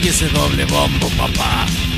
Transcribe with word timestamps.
Oye 0.00 0.08
ese 0.08 0.28
doble 0.30 0.64
bombo, 0.64 1.10
papá. 1.10 1.89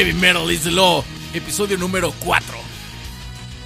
Heavy 0.00 0.14
Metal 0.14 0.50
is 0.50 0.62
the 0.62 0.70
Law, 0.70 1.04
episodio 1.34 1.76
número 1.76 2.10
4. 2.24 2.56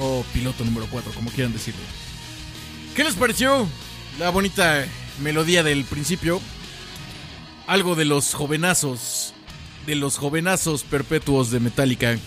O 0.01 0.25
piloto 0.33 0.65
número 0.65 0.89
4, 0.91 1.13
como 1.13 1.31
quieran 1.31 1.53
decirlo. 1.53 1.81
¿Qué 2.97 3.05
les 3.05 3.15
pareció 3.15 3.69
la 4.19 4.31
bonita 4.31 4.85
melodía 5.21 5.63
del 5.63 5.85
principio? 5.85 6.41
Algo 7.69 7.95
de 7.95 8.05
los 8.05 8.35
jovenazos, 8.35 9.33
de 9.87 9.95
los 9.95 10.19
jovenazos 10.19 10.83
perpetuos 10.83 11.53
de 11.53 11.61
Metallica. 11.61 12.19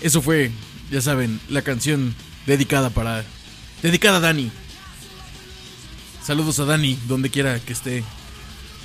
Eso 0.00 0.22
fue, 0.22 0.50
ya 0.90 1.02
saben, 1.02 1.38
la 1.50 1.60
canción 1.60 2.14
dedicada 2.46 2.88
para... 2.88 3.22
Dedicada 3.82 4.16
a 4.16 4.20
Dani. 4.20 4.50
Saludos 6.24 6.58
a 6.58 6.64
Dani, 6.64 6.98
donde 7.06 7.28
quiera 7.28 7.60
que 7.60 7.74
esté. 7.74 8.02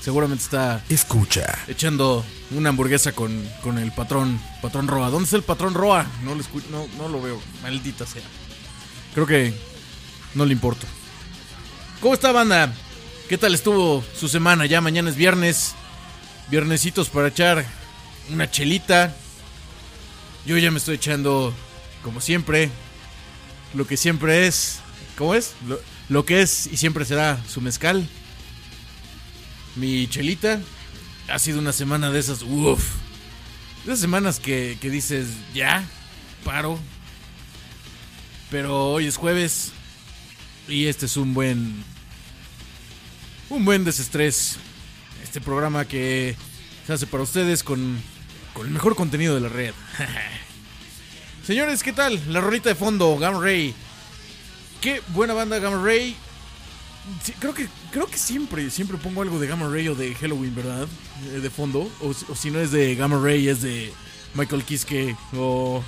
Seguramente 0.01 0.43
está 0.43 0.83
escucha, 0.89 1.57
echando 1.67 2.25
una 2.51 2.69
hamburguesa 2.69 3.11
con, 3.11 3.43
con 3.61 3.77
el 3.77 3.91
patrón, 3.91 4.39
patrón 4.61 4.87
Roa. 4.87 5.09
¿Dónde 5.09 5.25
está 5.25 5.37
el 5.37 5.43
patrón 5.43 5.73
Roa? 5.73 6.05
No 6.23 6.35
lo, 6.35 6.43
escu- 6.43 6.65
no, 6.69 6.87
no 6.97 7.09
lo 7.09 7.21
veo, 7.21 7.41
maldita 7.61 8.05
sea. 8.05 8.21
Creo 9.13 9.25
que 9.25 9.53
no 10.35 10.45
le 10.45 10.53
importa. 10.53 10.87
¿Cómo 12.01 12.13
está, 12.13 12.31
banda? 12.31 12.73
¿Qué 13.27 13.37
tal 13.37 13.53
estuvo 13.53 14.03
su 14.17 14.27
semana? 14.29 14.65
Ya 14.65 14.79
mañana 14.81 15.09
es 15.09 15.15
viernes. 15.15 15.73
Viernesitos 16.49 17.09
para 17.09 17.27
echar 17.27 17.65
una 18.31 18.49
chelita. 18.49 19.13
Yo 20.45 20.57
ya 20.57 20.71
me 20.71 20.77
estoy 20.77 20.95
echando, 20.95 21.53
como 22.03 22.21
siempre, 22.21 22.69
lo 23.73 23.85
que 23.85 23.97
siempre 23.97 24.47
es. 24.47 24.79
¿Cómo 25.17 25.33
es? 25.33 25.55
Lo, 25.67 25.79
lo 26.07 26.23
que 26.25 26.41
es 26.41 26.67
y 26.67 26.77
siempre 26.77 27.03
será 27.03 27.41
su 27.49 27.59
mezcal. 27.59 28.07
Mi 29.77 30.07
chelita. 30.07 30.59
Ha 31.29 31.39
sido 31.39 31.59
una 31.59 31.71
semana 31.71 32.09
de 32.09 32.19
esas, 32.19 32.41
uff. 32.41 32.83
De 33.85 33.91
esas 33.91 33.99
semanas 33.99 34.39
que, 34.39 34.77
que 34.81 34.89
dices, 34.89 35.27
ya, 35.53 35.83
paro. 36.43 36.79
Pero 38.49 38.91
hoy 38.91 39.07
es 39.07 39.17
jueves. 39.17 39.71
Y 40.67 40.87
este 40.87 41.05
es 41.05 41.15
un 41.15 41.33
buen. 41.33 41.83
Un 43.49 43.65
buen 43.65 43.83
desestrés. 43.83 44.57
Este 45.23 45.41
programa 45.41 45.85
que 45.85 46.35
se 46.85 46.93
hace 46.93 47.05
para 47.05 47.23
ustedes 47.23 47.63
con, 47.63 48.01
con 48.53 48.65
el 48.65 48.73
mejor 48.73 48.95
contenido 48.95 49.35
de 49.35 49.41
la 49.41 49.49
red. 49.49 49.73
Señores, 51.45 51.83
¿qué 51.83 51.93
tal? 51.93 52.21
La 52.33 52.41
rolita 52.41 52.69
de 52.69 52.75
fondo, 52.75 53.15
Gamma 53.17 53.39
Ray. 53.39 53.73
Qué 54.81 55.01
buena 55.09 55.33
banda 55.33 55.59
Gamma 55.59 55.81
Ray. 55.83 56.15
Creo 57.39 57.53
que 57.53 57.67
creo 57.91 58.07
que 58.07 58.17
siempre 58.17 58.69
siempre 58.69 58.97
pongo 58.97 59.21
algo 59.21 59.39
de 59.39 59.47
Gamma 59.47 59.69
Ray 59.69 59.87
o 59.87 59.95
de 59.95 60.13
Halloween, 60.15 60.55
¿verdad? 60.55 60.87
Eh, 61.33 61.39
de 61.39 61.49
fondo. 61.49 61.89
O, 62.01 62.13
si 62.13 62.51
no 62.51 62.59
es 62.59 62.71
de 62.71 62.95
Gamma 62.95 63.19
Ray, 63.21 63.47
es 63.47 63.61
de 63.61 63.93
Michael 64.33 64.63
Kiske. 64.63 65.15
O. 65.35 65.83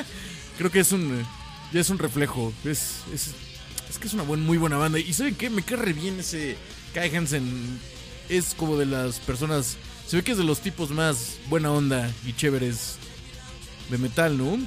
creo 0.58 0.70
que 0.70 0.80
es 0.80 0.92
un. 0.92 1.24
Ya 1.72 1.80
es 1.80 1.90
un 1.90 1.98
reflejo. 1.98 2.52
Es, 2.64 3.02
es, 3.12 3.34
es 3.88 3.98
que 3.98 4.06
es 4.06 4.14
una 4.14 4.22
buen, 4.22 4.40
muy 4.40 4.58
buena 4.58 4.76
banda. 4.76 4.98
Y 4.98 5.12
¿saben 5.12 5.34
qué? 5.34 5.50
Me 5.50 5.62
cae 5.62 5.92
bien 5.92 6.20
ese 6.20 6.56
Kai 6.94 7.14
Hansen. 7.14 7.80
Es 8.28 8.54
como 8.54 8.76
de 8.76 8.86
las 8.86 9.18
personas. 9.20 9.76
Se 10.06 10.16
ve 10.16 10.24
que 10.24 10.32
es 10.32 10.38
de 10.38 10.44
los 10.44 10.60
tipos 10.60 10.90
más 10.90 11.38
buena 11.48 11.70
onda 11.70 12.12
y 12.26 12.32
chéveres 12.32 12.96
de 13.90 13.98
metal, 13.98 14.38
¿no? 14.38 14.58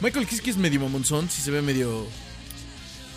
Michael 0.00 0.26
Kiske 0.26 0.50
es 0.50 0.56
medio 0.56 0.80
mamonzón, 0.80 1.28
sí 1.28 1.42
se 1.42 1.50
ve 1.50 1.62
medio. 1.62 2.06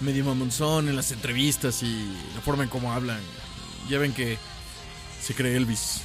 Medio 0.02 0.26
mamonzón 0.26 0.90
en 0.90 0.96
las 0.96 1.12
entrevistas 1.12 1.84
y 1.84 2.14
la 2.36 2.42
forma 2.42 2.64
en 2.64 2.70
cómo 2.70 2.92
hablan. 2.92 3.20
Ya 3.90 4.00
ven 4.00 4.14
que 4.14 4.38
se 5.22 5.34
cree 5.34 5.56
Elvis. 5.56 6.02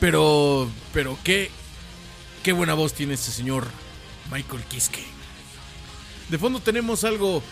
Pero. 0.00 0.68
Pero 0.92 1.18
qué. 1.22 1.50
Qué 2.42 2.52
buena 2.52 2.74
voz 2.74 2.94
tiene 2.94 3.14
este 3.14 3.30
señor 3.30 3.66
Michael 4.32 4.62
Kiske. 4.64 5.04
De 6.30 6.38
fondo 6.38 6.60
tenemos 6.60 7.04
algo 7.04 7.42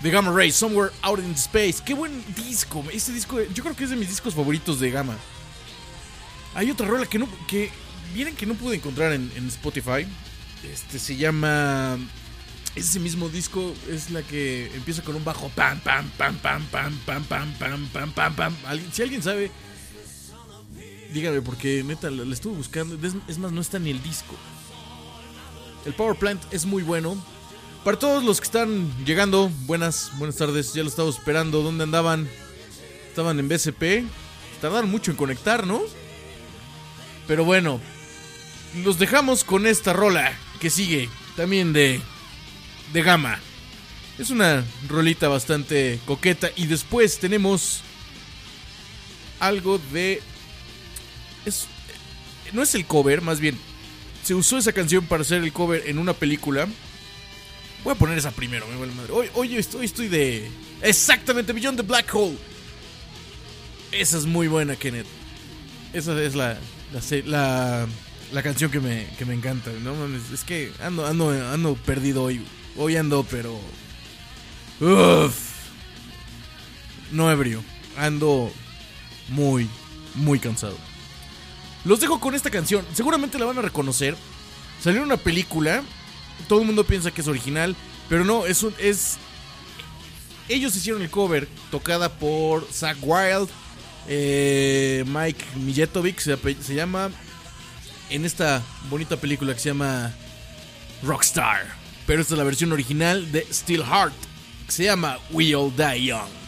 de 0.00 0.10
Gamma 0.10 0.32
Ray, 0.32 0.50
Somewhere 0.50 0.92
Out 1.02 1.20
in 1.20 1.32
Space. 1.32 1.76
Qué 1.84 1.94
buen 1.94 2.24
disco. 2.34 2.84
Este 2.92 3.12
disco, 3.12 3.40
yo 3.54 3.62
creo 3.62 3.76
que 3.76 3.84
es 3.84 3.90
de 3.90 3.96
mis 3.96 4.08
discos 4.08 4.34
favoritos 4.34 4.80
de 4.80 4.90
Gamma. 4.90 5.16
Hay 6.54 6.70
otra 6.70 6.86
rola 6.86 7.06
que 7.06 7.18
no. 7.18 7.28
que. 7.48 7.70
Miren 8.14 8.36
que 8.36 8.46
no 8.46 8.54
pude 8.54 8.76
encontrar 8.76 9.12
en, 9.12 9.30
en 9.34 9.48
Spotify. 9.48 10.06
Este 10.62 10.98
se 10.98 11.16
llama. 11.16 11.98
Ese 12.76 12.98
mismo 12.98 13.28
disco 13.28 13.72
es 13.88 14.10
la 14.10 14.22
que 14.22 14.66
empieza 14.74 15.02
con 15.02 15.14
un 15.14 15.24
bajo 15.24 15.48
pam 15.50 15.78
pam 15.80 16.10
pam 16.18 16.36
pam 16.38 16.66
pam 16.66 16.98
pam 17.06 17.24
pam 17.24 17.54
pam 17.58 17.88
pam 17.88 18.12
pam 18.12 18.34
pam. 18.34 18.56
Si 18.92 19.02
alguien 19.02 19.22
sabe, 19.22 19.50
dígame 21.12 21.40
porque 21.40 21.84
neta 21.84 22.10
la, 22.10 22.32
estuve 22.34 22.56
buscando. 22.56 22.98
Es 23.28 23.38
más, 23.38 23.52
no 23.52 23.60
está 23.60 23.78
ni 23.78 23.90
el 23.90 24.02
disco. 24.02 24.34
El 25.86 25.94
Power 25.94 26.16
Plant 26.18 26.42
es 26.50 26.66
muy 26.66 26.82
bueno. 26.82 27.16
Para 27.84 27.98
todos 27.98 28.24
los 28.24 28.40
que 28.40 28.46
están 28.46 28.90
llegando, 29.04 29.50
buenas, 29.66 30.10
buenas 30.18 30.36
tardes. 30.36 30.72
Ya 30.74 30.82
lo 30.82 30.88
estaba 30.88 31.08
esperando. 31.10 31.62
¿Dónde 31.62 31.84
andaban? 31.84 32.28
Estaban 33.08 33.38
en 33.38 33.48
BCP. 33.48 34.04
Tardaron 34.60 34.90
mucho 34.90 35.12
en 35.12 35.16
conectar, 35.16 35.66
¿no? 35.66 35.82
Pero 37.28 37.44
bueno, 37.44 37.80
los 38.82 38.98
dejamos 38.98 39.44
con 39.44 39.66
esta 39.66 39.92
rola 39.92 40.36
que 40.60 40.70
sigue 40.70 41.08
también 41.36 41.72
de 41.72 42.00
de 42.94 43.02
gama. 43.02 43.38
Es 44.18 44.30
una 44.30 44.64
rolita 44.88 45.28
bastante 45.28 45.98
coqueta 46.06 46.48
y 46.56 46.66
después 46.66 47.18
tenemos 47.18 47.82
algo 49.40 49.78
de 49.92 50.22
es 51.44 51.66
no 52.52 52.62
es 52.62 52.74
el 52.76 52.86
cover, 52.86 53.20
más 53.20 53.40
bien 53.40 53.58
se 54.22 54.34
usó 54.34 54.56
esa 54.56 54.72
canción 54.72 55.04
para 55.06 55.22
hacer 55.22 55.42
el 55.42 55.52
cover 55.52 55.82
en 55.86 55.98
una 55.98 56.14
película. 56.14 56.68
Voy 57.82 57.92
a 57.92 57.96
poner 57.96 58.16
esa 58.16 58.30
primero, 58.30 58.66
me 58.68 58.76
vale 58.76 58.92
madre. 58.92 59.12
Hoy, 59.34 59.56
estoy, 59.56 59.84
estoy 59.84 60.08
de. 60.08 60.48
Exactamente, 60.80 61.52
Beyond 61.52 61.76
the 61.78 61.82
Black 61.82 62.14
Hole. 62.14 62.38
Esa 63.92 64.16
es 64.16 64.24
muy 64.24 64.48
buena, 64.48 64.76
Kenneth. 64.76 65.06
Esa 65.92 66.18
es 66.22 66.34
la. 66.34 66.58
La, 66.92 67.00
la, 67.26 67.86
la 68.32 68.42
canción 68.42 68.70
que 68.70 68.80
me, 68.80 69.08
que 69.18 69.26
me 69.26 69.34
encanta. 69.34 69.70
No 69.82 69.94
mames, 69.94 70.30
es 70.32 70.44
que 70.44 70.72
ando, 70.80 71.04
ando, 71.04 71.30
ando 71.52 71.74
perdido 71.74 72.22
hoy. 72.22 72.40
Hoy 72.76 72.96
ando, 72.96 73.24
pero. 73.24 73.58
Uf. 74.80 75.34
No 77.12 77.30
ebrio. 77.30 77.62
Ando 77.96 78.50
muy, 79.28 79.68
muy 80.14 80.38
cansado. 80.38 80.76
Los 81.84 82.00
dejo 82.00 82.18
con 82.18 82.34
esta 82.34 82.50
canción. 82.50 82.84
Seguramente 82.94 83.38
la 83.38 83.44
van 83.44 83.58
a 83.58 83.62
reconocer. 83.62 84.16
Salió 84.82 85.02
una 85.02 85.16
película. 85.16 85.82
Todo 86.48 86.60
el 86.60 86.66
mundo 86.66 86.84
piensa 86.84 87.10
que 87.10 87.20
es 87.20 87.28
original. 87.28 87.76
Pero 88.08 88.24
no, 88.24 88.46
es 88.46 88.62
un. 88.62 88.74
Es. 88.78 89.16
Ellos 90.48 90.74
hicieron 90.76 91.02
el 91.02 91.10
cover. 91.10 91.48
Tocada 91.70 92.08
por 92.10 92.66
Zach 92.72 92.96
Wild. 93.02 93.48
eh, 94.08 95.04
Mike 95.06 95.44
Mijetovic. 95.56 96.18
Se, 96.18 96.36
se 96.60 96.74
llama. 96.74 97.10
En 98.10 98.24
esta 98.24 98.62
bonita 98.90 99.16
película 99.16 99.54
que 99.54 99.60
se 99.60 99.68
llama. 99.70 100.12
Rockstar. 101.02 101.83
Pero 102.06 102.22
esta 102.22 102.34
es 102.34 102.38
la 102.38 102.44
versión 102.44 102.72
original 102.72 103.30
de 103.32 103.46
Steel 103.52 103.84
Heart. 103.84 104.14
Que 104.66 104.72
se 104.72 104.84
llama 104.84 105.18
We 105.30 105.54
All 105.54 105.72
Die 105.76 106.06
Young. 106.06 106.43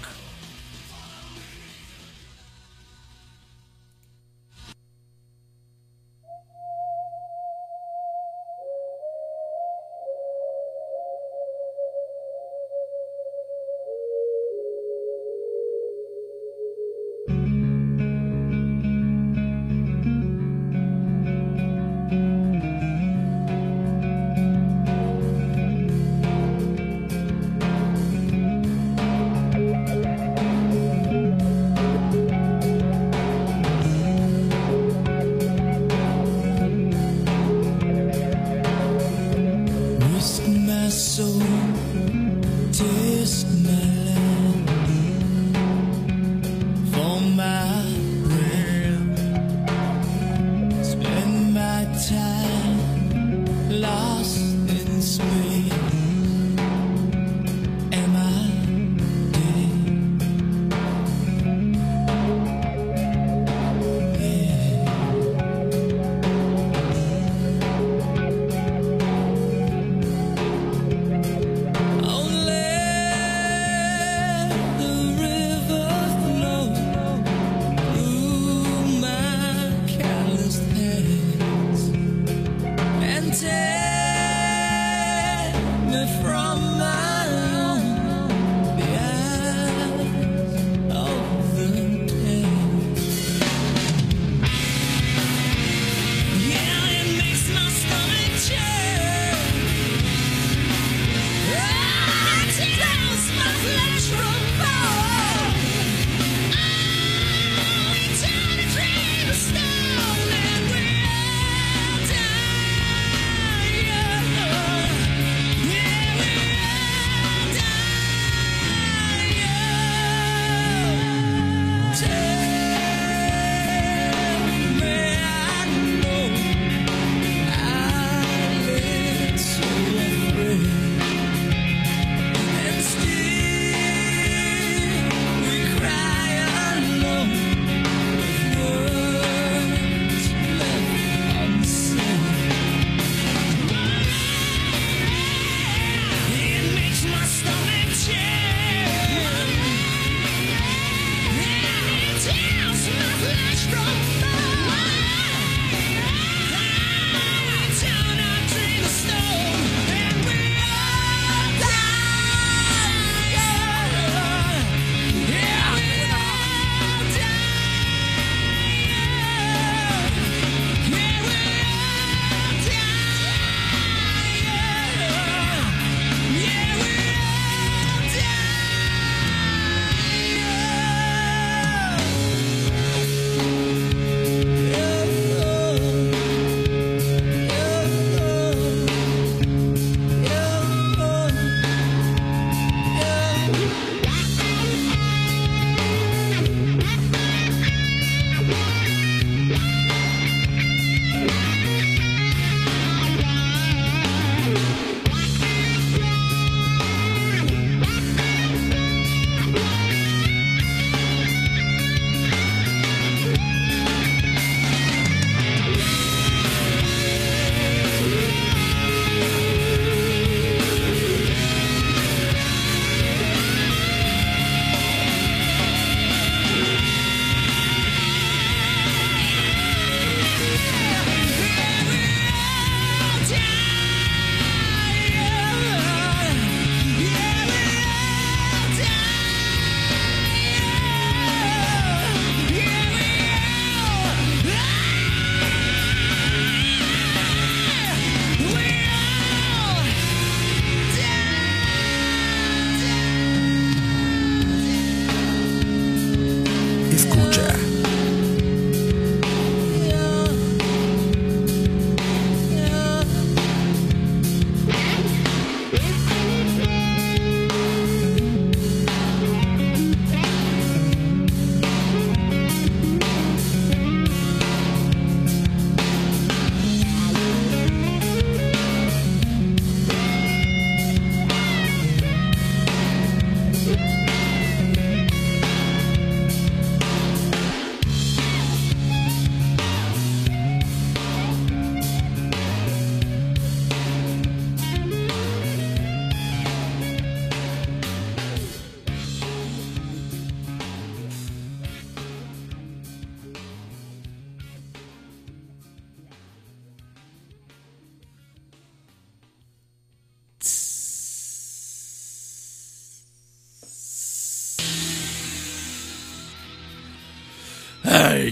said 85.96 86.08
from 86.20 86.65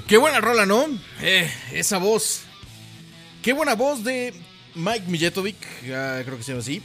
qué 0.06 0.16
buena 0.16 0.40
rola, 0.40 0.66
¿no? 0.66 0.86
Eh, 1.20 1.50
esa 1.72 1.98
voz. 1.98 2.42
Qué 3.42 3.52
buena 3.52 3.74
voz 3.74 4.04
de 4.04 4.34
Mike 4.74 5.04
Mijetovic, 5.08 5.56
creo 5.82 6.36
que 6.36 6.42
se 6.42 6.52
llama 6.52 6.62
así. 6.62 6.82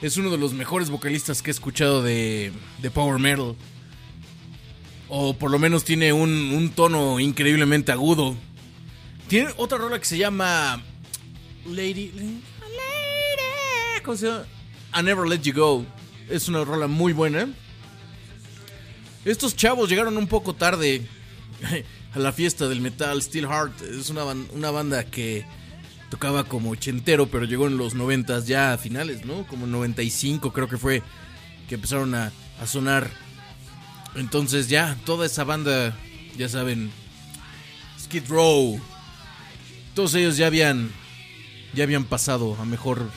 Es 0.00 0.16
uno 0.16 0.30
de 0.30 0.38
los 0.38 0.54
mejores 0.54 0.88
vocalistas 0.88 1.42
que 1.42 1.50
he 1.50 1.52
escuchado 1.52 2.02
de, 2.02 2.52
de 2.78 2.90
Power 2.90 3.18
Metal. 3.18 3.54
O 5.08 5.34
por 5.34 5.50
lo 5.50 5.58
menos 5.58 5.84
tiene 5.84 6.12
un, 6.12 6.30
un 6.30 6.70
tono 6.70 7.20
increíblemente 7.20 7.92
agudo. 7.92 8.34
Tiene 9.28 9.50
otra 9.56 9.78
rola 9.78 9.98
que 9.98 10.06
se 10.06 10.16
llama 10.16 10.82
Lady... 11.66 12.12
Lady 12.12 12.40
¿Cómo 14.02 14.16
se 14.16 14.26
llama? 14.26 14.46
I 14.98 15.02
Never 15.02 15.26
Let 15.28 15.42
You 15.42 15.52
Go. 15.52 15.86
Es 16.28 16.48
una 16.48 16.64
rola 16.64 16.86
muy 16.86 17.12
buena. 17.12 17.48
Estos 19.24 19.54
chavos 19.54 19.90
llegaron 19.90 20.16
un 20.16 20.26
poco 20.26 20.54
tarde 20.54 21.06
a 22.14 22.18
la 22.18 22.32
fiesta 22.32 22.68
del 22.68 22.80
metal. 22.80 23.22
Steel 23.22 23.46
Heart 23.46 23.82
es 23.82 24.10
una, 24.10 24.24
una 24.24 24.70
banda 24.70 25.04
que 25.04 25.44
tocaba 26.10 26.44
como 26.44 26.70
ochentero, 26.70 27.28
pero 27.28 27.44
llegó 27.44 27.66
en 27.66 27.76
los 27.76 27.94
noventas 27.94 28.46
ya 28.46 28.72
a 28.72 28.78
finales, 28.78 29.24
¿no? 29.24 29.46
Como 29.46 29.66
95 29.66 30.52
creo 30.52 30.68
que 30.68 30.76
fue 30.76 31.02
que 31.68 31.76
empezaron 31.76 32.14
a, 32.14 32.32
a 32.60 32.66
sonar. 32.66 33.10
Entonces 34.16 34.68
ya, 34.68 34.96
toda 35.04 35.26
esa 35.26 35.44
banda, 35.44 35.96
ya 36.36 36.48
saben, 36.48 36.90
Skid 37.98 38.28
Row, 38.28 38.80
todos 39.94 40.14
ellos 40.14 40.36
ya 40.36 40.48
habían, 40.48 40.90
ya 41.74 41.84
habían 41.84 42.04
pasado 42.04 42.56
a 42.60 42.64
mejor, 42.64 43.08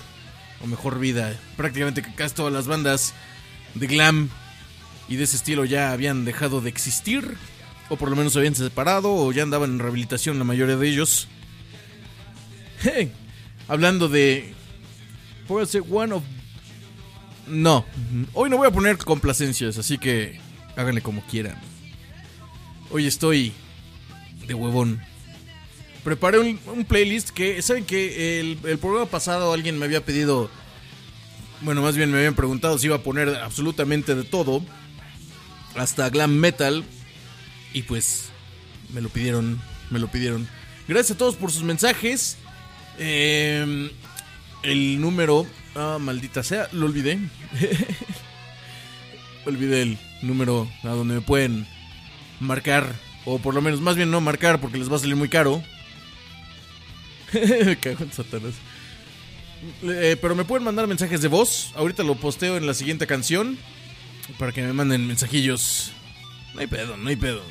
a 0.63 0.67
mejor 0.67 0.99
vida. 0.99 1.39
Prácticamente 1.57 2.03
casi 2.15 2.35
todas 2.35 2.53
las 2.53 2.67
bandas 2.67 3.15
de 3.73 3.87
glam 3.87 4.29
y 5.07 5.15
de 5.15 5.23
ese 5.23 5.37
estilo 5.37 5.65
ya 5.65 5.91
habían 5.91 6.25
dejado 6.25 6.61
de 6.61 6.69
existir, 6.69 7.37
o 7.93 7.97
por 7.97 8.09
lo 8.09 8.15
menos 8.15 8.33
se 8.33 8.39
habían 8.39 8.55
separado, 8.55 9.13
o 9.13 9.31
ya 9.31 9.43
andaban 9.43 9.71
en 9.71 9.79
rehabilitación 9.79 10.37
la 10.37 10.43
mayoría 10.43 10.75
de 10.75 10.87
ellos. 10.87 11.27
Hey, 12.81 13.11
hablando 13.67 14.09
de... 14.09 14.53
Ser 15.67 15.83
one 15.89 16.13
of... 16.13 16.23
No, 17.47 17.85
hoy 18.33 18.49
no 18.49 18.57
voy 18.57 18.67
a 18.67 18.71
poner 18.71 18.97
complacencias, 18.97 19.77
así 19.77 19.97
que 19.97 20.39
háganle 20.75 21.01
como 21.01 21.21
quieran. 21.25 21.55
Hoy 22.89 23.05
estoy 23.05 23.53
de 24.47 24.53
huevón. 24.53 25.01
Preparé 26.03 26.39
un, 26.39 26.59
un 26.65 26.85
playlist 26.85 27.29
que, 27.29 27.61
¿saben 27.61 27.85
que 27.85 28.39
el, 28.39 28.57
el 28.63 28.77
programa 28.77 29.05
pasado 29.05 29.53
alguien 29.53 29.77
me 29.77 29.85
había 29.85 30.03
pedido, 30.03 30.49
bueno, 31.61 31.81
más 31.81 31.95
bien 31.95 32.11
me 32.11 32.17
habían 32.17 32.35
preguntado 32.35 32.77
si 32.77 32.87
iba 32.87 32.97
a 32.97 33.03
poner 33.03 33.29
absolutamente 33.29 34.15
de 34.15 34.23
todo, 34.23 34.63
hasta 35.75 36.09
glam 36.09 36.31
metal, 36.31 36.83
y 37.73 37.83
pues 37.83 38.29
me 38.93 39.01
lo 39.01 39.09
pidieron, 39.09 39.61
me 39.89 39.99
lo 39.99 40.07
pidieron. 40.07 40.47
Gracias 40.87 41.15
a 41.15 41.17
todos 41.17 41.35
por 41.35 41.51
sus 41.51 41.63
mensajes. 41.63 42.37
Eh, 42.99 43.91
el 44.63 45.01
número, 45.01 45.45
ah, 45.75 45.97
maldita 45.99 46.43
sea, 46.43 46.69
lo 46.71 46.85
olvidé. 46.85 47.19
olvidé 49.45 49.81
el 49.81 49.97
número 50.21 50.69
a 50.83 50.89
donde 50.89 51.15
me 51.15 51.21
pueden 51.21 51.67
marcar, 52.39 52.93
o 53.25 53.39
por 53.39 53.53
lo 53.53 53.61
menos, 53.61 53.81
más 53.81 53.95
bien 53.95 54.11
no 54.11 54.21
marcar 54.21 54.59
porque 54.59 54.77
les 54.77 54.91
va 54.91 54.97
a 54.97 54.99
salir 54.99 55.15
muy 55.15 55.29
caro. 55.29 55.63
Cago 57.81 58.03
en 58.03 58.11
Satanás. 58.11 58.53
Eh, 59.83 60.17
pero 60.21 60.35
me 60.35 60.45
pueden 60.45 60.63
mandar 60.63 60.87
mensajes 60.87 61.21
de 61.21 61.27
voz. 61.27 61.71
Ahorita 61.75 62.03
lo 62.03 62.15
posteo 62.15 62.57
en 62.57 62.67
la 62.67 62.73
siguiente 62.73 63.07
canción. 63.07 63.57
Para 64.37 64.51
que 64.51 64.61
me 64.61 64.73
manden 64.73 65.07
mensajillos. 65.07 65.91
No 66.53 66.61
hay 66.61 66.67
pedo, 66.67 66.97
no 66.97 67.09
hay 67.09 67.15
pedo. 67.15 67.41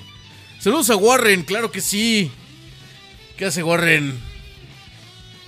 Saludos 0.63 0.91
a 0.91 0.97
Warren, 0.97 1.43
claro 1.43 1.73
que 1.73 1.81
sí. 1.81 2.31
¿Qué 3.37 3.47
hace 3.47 3.65
Warren? 3.65 4.17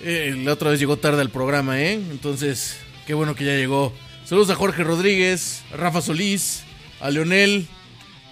Eh, 0.00 0.35
la 0.42 0.54
otra 0.54 0.71
vez 0.71 0.80
llegó 0.80 0.97
tarde 0.97 1.21
al 1.21 1.30
programa, 1.30 1.80
¿eh? 1.80 1.92
Entonces, 1.92 2.78
qué 3.06 3.14
bueno 3.14 3.37
que 3.37 3.44
ya 3.44 3.54
llegó. 3.54 3.94
Saludos 4.25 4.50
a 4.50 4.56
Jorge 4.56 4.83
Rodríguez, 4.83 5.62
a 5.73 5.76
Rafa 5.76 6.02
Solís, 6.02 6.64
a 7.00 7.12
Leonel, 7.12 7.68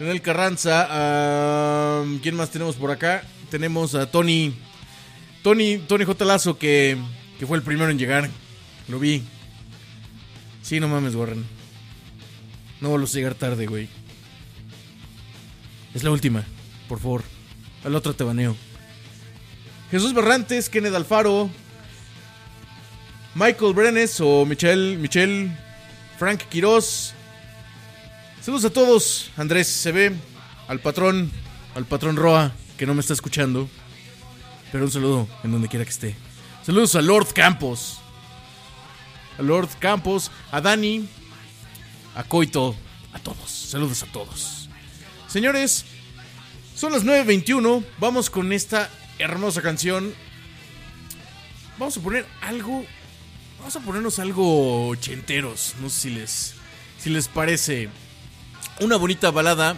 Leonel 0.00 0.22
Carranza, 0.22 0.88
a... 0.90 2.04
¿Quién 2.20 2.34
más 2.34 2.50
tenemos 2.50 2.74
por 2.74 2.90
acá? 2.90 3.22
Tenemos 3.48 3.94
a 3.94 4.10
Tony, 4.10 4.52
Tony, 5.44 5.78
Tony 5.78 6.04
J. 6.04 6.24
Lazo, 6.24 6.58
que, 6.58 6.96
que 7.38 7.46
fue 7.46 7.58
el 7.58 7.62
primero 7.62 7.92
en 7.92 7.98
llegar. 8.00 8.28
Lo 8.88 8.98
vi. 8.98 9.22
Sí, 10.62 10.80
no 10.80 10.88
mames, 10.88 11.14
Warren. 11.14 11.44
No 12.80 12.88
vuelvas 12.88 13.12
a 13.12 13.18
llegar 13.18 13.34
tarde, 13.36 13.66
güey. 13.66 13.88
Es 15.94 16.02
la 16.02 16.10
última, 16.10 16.44
por 16.92 17.00
favor. 17.00 17.22
Al 17.84 17.94
otro 17.94 18.14
te 18.14 18.22
baneo. 18.22 18.54
Jesús 19.90 20.12
Barrantes, 20.12 20.68
Kenneth 20.68 20.94
Alfaro, 20.94 21.48
Michael 23.34 23.72
Brenes 23.72 24.20
o 24.20 24.44
Michelle, 24.44 24.98
Michelle, 24.98 25.56
Frank 26.18 26.42
Quiroz. 26.50 27.14
Saludos 28.42 28.66
a 28.66 28.70
todos. 28.70 29.30
Andrés 29.38 29.68
CB, 29.82 30.12
al 30.68 30.80
patrón, 30.80 31.30
al 31.74 31.86
patrón 31.86 32.16
Roa, 32.16 32.52
que 32.76 32.84
no 32.84 32.92
me 32.92 33.00
está 33.00 33.14
escuchando. 33.14 33.70
Pero 34.70 34.84
un 34.84 34.90
saludo 34.90 35.26
en 35.44 35.50
donde 35.50 35.68
quiera 35.68 35.86
que 35.86 35.92
esté. 35.92 36.14
Saludos 36.62 36.94
a 36.94 37.00
Lord 37.00 37.32
Campos. 37.32 38.00
A 39.38 39.42
Lord 39.42 39.70
Campos, 39.78 40.30
a 40.50 40.60
Dani, 40.60 41.08
a 42.14 42.24
Coito, 42.24 42.76
a 43.14 43.18
todos. 43.18 43.50
Saludos 43.50 44.02
a 44.02 44.12
todos. 44.12 44.68
Señores, 45.26 45.86
son 46.74 46.92
las 46.92 47.04
9.21. 47.04 47.84
Vamos 47.98 48.30
con 48.30 48.52
esta 48.52 48.90
hermosa 49.18 49.62
canción. 49.62 50.14
Vamos 51.78 51.96
a 51.96 52.00
poner 52.00 52.26
algo. 52.40 52.84
Vamos 53.58 53.76
a 53.76 53.80
ponernos 53.80 54.18
algo 54.18 54.88
ochenteros. 54.88 55.74
No 55.80 55.90
sé 55.90 56.00
si 56.00 56.10
les, 56.10 56.54
si 56.98 57.10
les 57.10 57.28
parece 57.28 57.88
una 58.80 58.96
bonita 58.96 59.30
balada. 59.30 59.76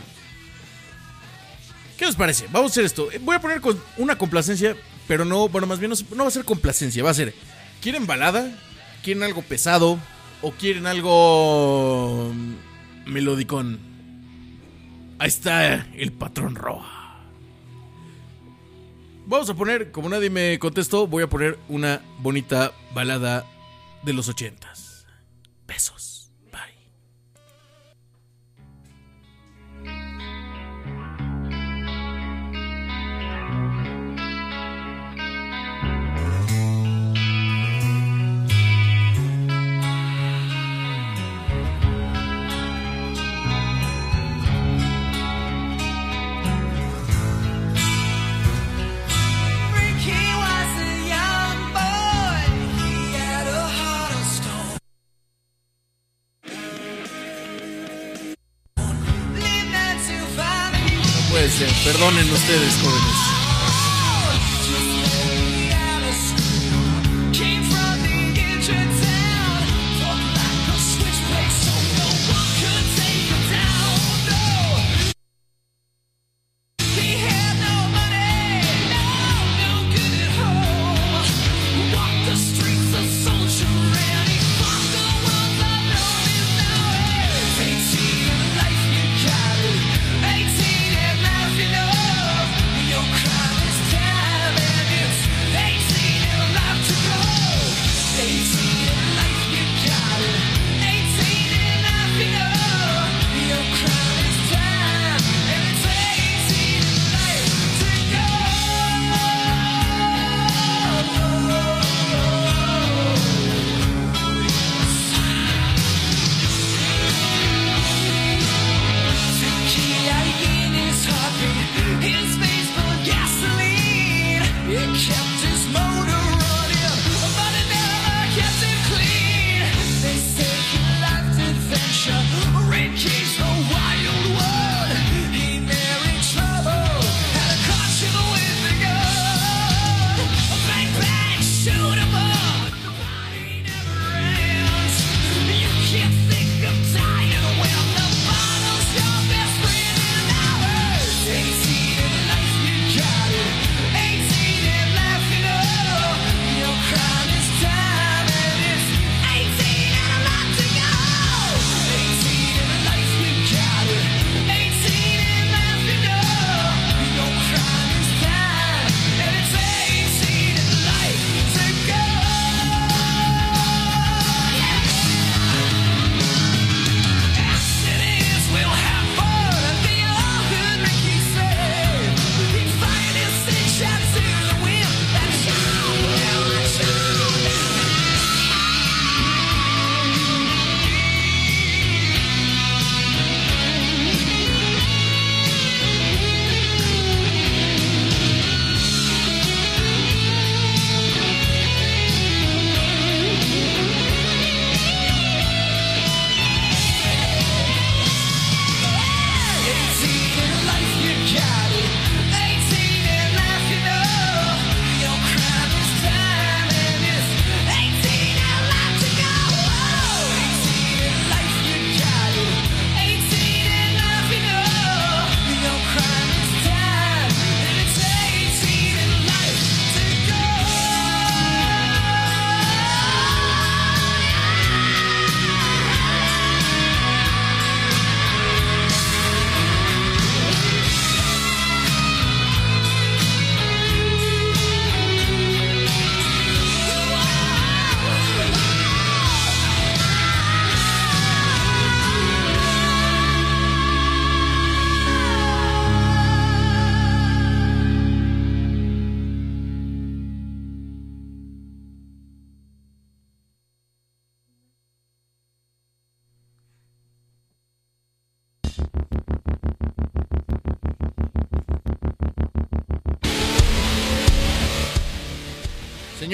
¿Qué 1.99 2.07
les 2.07 2.17
parece? 2.17 2.47
Vamos 2.51 2.71
a 2.71 2.73
hacer 2.73 2.85
esto. 2.85 3.11
Eh, 3.13 3.19
Voy 3.23 3.37
a 3.37 3.41
poner 3.41 3.61
con 3.61 3.81
una 3.99 4.19
complacencia, 4.19 4.77
pero 5.07 5.25
no, 5.25 5.49
bueno, 5.49 5.67
más 5.67 5.79
bien 5.79 5.91
no, 5.91 5.97
no 6.17 6.25
va 6.25 6.29
a 6.29 6.33
ser 6.33 6.45
complacencia, 6.45 7.05
va 7.05 7.11
a 7.11 7.15
ser. 7.15 7.35
¿Quieren 7.81 8.07
balada? 8.07 8.51
¿Quieren 9.03 9.23
algo 9.23 9.43
pesado? 9.43 9.99
¿O 10.43 10.51
quieren 10.53 10.87
algo 10.87 12.33
mm, 12.35 13.11
melodicón? 13.11 13.94
Ahí 15.19 15.29
está 15.29 15.87
el 15.95 16.13
patrón 16.13 16.55
Roa. 16.55 17.05
Vamos 19.27 19.49
a 19.49 19.55
poner, 19.55 19.91
como 19.91 20.09
nadie 20.09 20.29
me 20.29 20.59
contestó, 20.59 21.07
voy 21.07 21.23
a 21.23 21.29
poner 21.29 21.59
una 21.69 22.03
bonita 22.19 22.73
balada 22.93 23.47
de 24.03 24.13
los 24.13 24.29
ochentas. 24.29 25.07
Besos. 25.67 26.14
Ser. 61.51 61.69
Perdonen 61.85 62.33
ustedes, 62.33 62.79
jóvenes. 62.83 63.34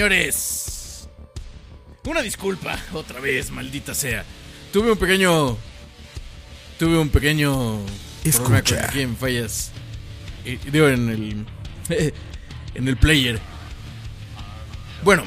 Señores, 0.01 1.09
una 2.07 2.23
disculpa, 2.23 2.79
otra 2.95 3.21
vez, 3.21 3.51
maldita 3.51 3.95
sea. 3.95 4.25
Tuve 4.73 4.93
un 4.93 4.97
pequeño. 4.97 5.59
Tuve 6.79 6.97
un 6.97 7.11
pequeño. 7.11 7.81
Escucha. 8.25 8.87
aquí 8.87 9.03
en 9.03 9.15
fallas. 9.15 9.73
eh, 10.47 10.59
digo, 10.73 10.89
en 10.89 11.11
el. 11.11 11.47
en 12.75 12.89
el 12.89 12.97
player. 12.97 13.39
Bueno, 15.05 15.25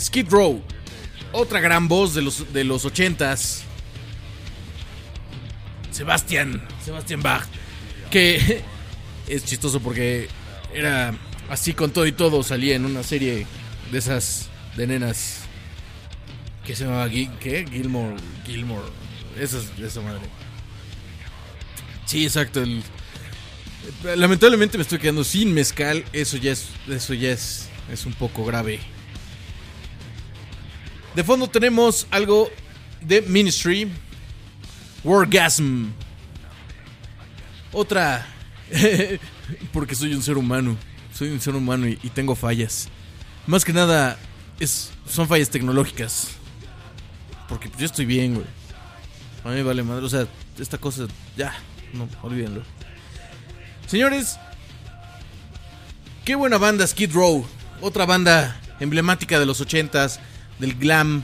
Skid 0.00 0.28
Row, 0.28 0.60
otra 1.30 1.60
gran 1.60 1.86
voz 1.86 2.14
de 2.14 2.22
los, 2.22 2.52
de 2.52 2.64
los 2.64 2.84
ochentas. 2.84 3.62
Sebastián, 5.92 6.60
Sebastián 6.84 7.22
Bach, 7.22 7.46
que 8.10 8.64
es 9.28 9.44
chistoso 9.44 9.78
porque 9.78 10.26
era 10.74 11.14
así 11.48 11.72
con 11.74 11.90
todo 11.90 12.06
y 12.06 12.12
todo, 12.12 12.42
salía 12.42 12.76
en 12.76 12.84
una 12.84 13.02
serie 13.02 13.46
de 13.90 13.98
esas 13.98 14.48
de 14.76 14.86
nenas 14.86 15.40
que 16.64 16.74
se 16.76 16.84
llamaba 16.84 17.08
Gil- 17.08 17.30
¿qué? 17.40 17.66
Gilmore, 17.70 18.16
Gilmore, 18.46 18.86
esa, 19.38 19.58
esa 19.84 20.00
madre. 20.00 20.22
Sí, 22.06 22.24
exacto. 22.24 22.62
el- 22.62 22.82
lamentablemente 24.16 24.78
me 24.78 24.82
estoy 24.82 24.98
quedando 24.98 25.24
sin 25.24 25.52
mezcal, 25.52 26.04
eso 26.12 26.36
ya 26.36 26.52
es, 26.52 26.68
eso 26.88 27.14
ya 27.14 27.32
es, 27.32 27.68
es 27.92 28.06
un 28.06 28.12
poco 28.14 28.44
grave. 28.44 28.78
De 31.14 31.24
fondo 31.24 31.48
tenemos 31.48 32.06
algo 32.10 32.50
de 33.02 33.20
Ministry. 33.22 33.90
Wargasm. 35.04 35.88
Otra. 37.72 38.26
Porque 39.72 39.94
soy 39.94 40.14
un 40.14 40.22
ser 40.22 40.38
humano. 40.38 40.76
Soy 41.12 41.28
un 41.30 41.40
ser 41.40 41.54
humano 41.54 41.86
y, 41.86 41.96
tengo 42.14 42.34
fallas. 42.34 42.88
Más 43.46 43.64
que 43.64 43.72
nada, 43.72 44.18
es, 44.58 44.90
son 45.06 45.28
fallas 45.28 45.50
tecnológicas. 45.50 46.28
Porque 47.48 47.70
yo 47.78 47.84
estoy 47.84 48.06
bien, 48.06 48.34
güey. 48.34 48.46
A 49.44 49.50
mí 49.50 49.62
vale 49.62 49.82
madre. 49.82 50.04
O 50.04 50.08
sea, 50.08 50.26
esta 50.58 50.78
cosa, 50.78 51.06
ya, 51.36 51.54
no, 51.92 52.08
olvídenlo. 52.22 52.62
Señores, 53.86 54.38
qué 56.24 56.34
buena 56.34 56.58
banda 56.58 56.86
Skid 56.86 57.12
Row. 57.12 57.44
Otra 57.80 58.06
banda 58.06 58.58
emblemática 58.80 59.38
de 59.38 59.46
los 59.46 59.60
ochentas, 59.60 60.20
del 60.58 60.74
glam. 60.74 61.22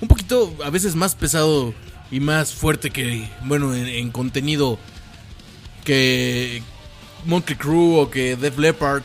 Un 0.00 0.08
poquito, 0.08 0.56
a 0.64 0.70
veces 0.70 0.96
más 0.96 1.14
pesado 1.14 1.74
y 2.10 2.18
más 2.18 2.52
fuerte 2.52 2.90
que, 2.90 3.30
bueno, 3.44 3.72
en, 3.74 3.86
en 3.86 4.10
contenido 4.10 4.78
que 5.84 6.62
Motley 7.24 7.56
Crue 7.56 8.00
o 8.00 8.10
que 8.10 8.36
Def 8.36 8.58
Leppard. 8.58 9.02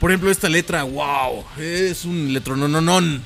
Por 0.00 0.10
ejemplo, 0.10 0.30
esta 0.30 0.48
letra, 0.48 0.82
wow, 0.82 1.44
es 1.58 2.04
un 2.04 2.32
letronononon. 2.32 3.22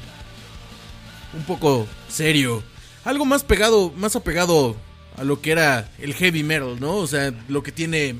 Un 1.32 1.42
poco 1.46 1.86
serio. 2.08 2.62
Algo 3.04 3.24
más 3.24 3.44
pegado, 3.44 3.92
más 3.96 4.16
apegado 4.16 4.76
a 5.16 5.24
lo 5.24 5.40
que 5.40 5.52
era 5.52 5.90
el 5.98 6.14
heavy 6.14 6.42
metal, 6.42 6.78
¿no? 6.80 6.96
O 6.96 7.06
sea, 7.06 7.32
lo 7.48 7.62
que 7.62 7.72
tiene 7.72 8.16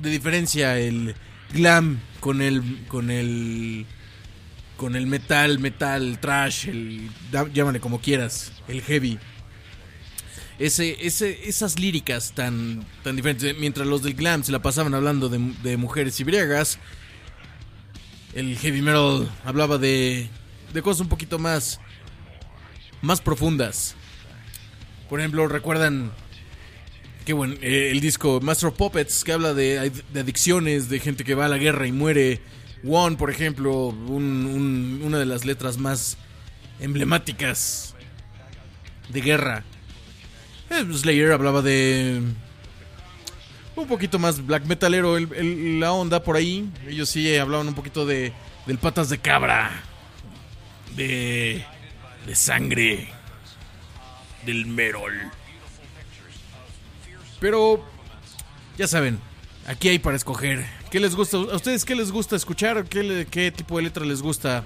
de 0.00 0.10
diferencia 0.10 0.78
el 0.78 1.14
glam 1.52 2.00
con 2.20 2.42
el 2.42 2.84
con 2.88 3.10
el 3.10 3.86
con 4.76 4.96
el 4.96 5.06
metal, 5.06 5.58
metal, 5.58 6.18
trash, 6.20 6.68
el 6.68 7.10
llámale 7.52 7.80
como 7.80 8.00
quieras, 8.00 8.52
el 8.68 8.82
heavy. 8.82 9.18
Ese, 10.58 11.04
ese, 11.04 11.48
esas 11.48 11.78
líricas 11.78 12.32
tan, 12.32 12.84
tan 13.02 13.16
diferentes. 13.16 13.56
Mientras 13.58 13.86
los 13.86 14.02
del 14.02 14.14
glam 14.14 14.44
se 14.44 14.52
la 14.52 14.62
pasaban 14.62 14.94
hablando 14.94 15.28
de, 15.28 15.76
mujeres 15.76 16.20
y 16.20 16.24
el 18.34 18.56
heavy 18.58 18.82
metal 18.82 19.30
hablaba 19.44 19.78
de, 19.78 20.28
de 20.72 20.82
cosas 20.82 21.00
un 21.00 21.08
poquito 21.08 21.38
más, 21.38 21.80
más 23.02 23.20
profundas. 23.20 23.94
Por 25.08 25.20
ejemplo, 25.20 25.46
recuerdan 25.48 26.10
que 27.24 27.32
bueno, 27.32 27.54
eh, 27.62 27.90
el 27.90 28.00
disco 28.00 28.40
Master 28.40 28.68
of 28.68 28.76
Puppets 28.76 29.24
que 29.24 29.32
habla 29.32 29.54
de, 29.54 29.90
adicciones, 30.14 30.88
de 30.88 31.00
gente 31.00 31.24
que 31.24 31.34
va 31.34 31.46
a 31.46 31.48
la 31.48 31.58
guerra 31.58 31.86
y 31.86 31.92
muere. 31.92 32.40
One, 32.86 33.16
por 33.16 33.30
ejemplo, 33.30 33.86
un- 33.88 34.46
un- 34.46 35.00
una 35.04 35.18
de 35.18 35.24
las 35.26 35.44
letras 35.44 35.78
más 35.78 36.18
emblemáticas 36.80 37.94
de 39.08 39.20
guerra. 39.20 39.64
Eh, 40.70 40.84
Slayer 40.92 41.32
hablaba 41.32 41.62
de 41.62 42.20
un 43.76 43.86
poquito 43.88 44.18
más 44.18 44.44
black 44.44 44.64
metalero 44.66 45.16
el- 45.16 45.32
el- 45.34 45.80
la 45.80 45.92
onda 45.92 46.22
por 46.22 46.36
ahí. 46.36 46.68
Ellos 46.88 47.08
sí 47.08 47.36
hablaban 47.36 47.68
un 47.68 47.74
poquito 47.74 48.06
de 48.06 48.32
del 48.66 48.78
patas 48.78 49.08
de 49.10 49.18
cabra, 49.18 49.70
de 50.96 51.64
de 52.26 52.34
sangre, 52.34 53.08
del 54.46 54.64
merol. 54.66 55.12
Pero 57.40 57.84
ya 58.78 58.86
saben, 58.86 59.18
aquí 59.66 59.88
hay 59.90 59.98
para 59.98 60.16
escoger. 60.16 60.64
¿Qué 60.90 60.98
les 61.00 61.14
gusta? 61.14 61.36
¿A 61.36 61.56
ustedes 61.56 61.84
qué 61.84 61.94
les 61.94 62.10
gusta 62.10 62.36
escuchar? 62.36 62.86
¿Qué, 62.86 63.26
qué 63.30 63.50
tipo 63.50 63.76
de 63.76 63.82
letra 63.82 64.06
les 64.06 64.22
gusta? 64.22 64.64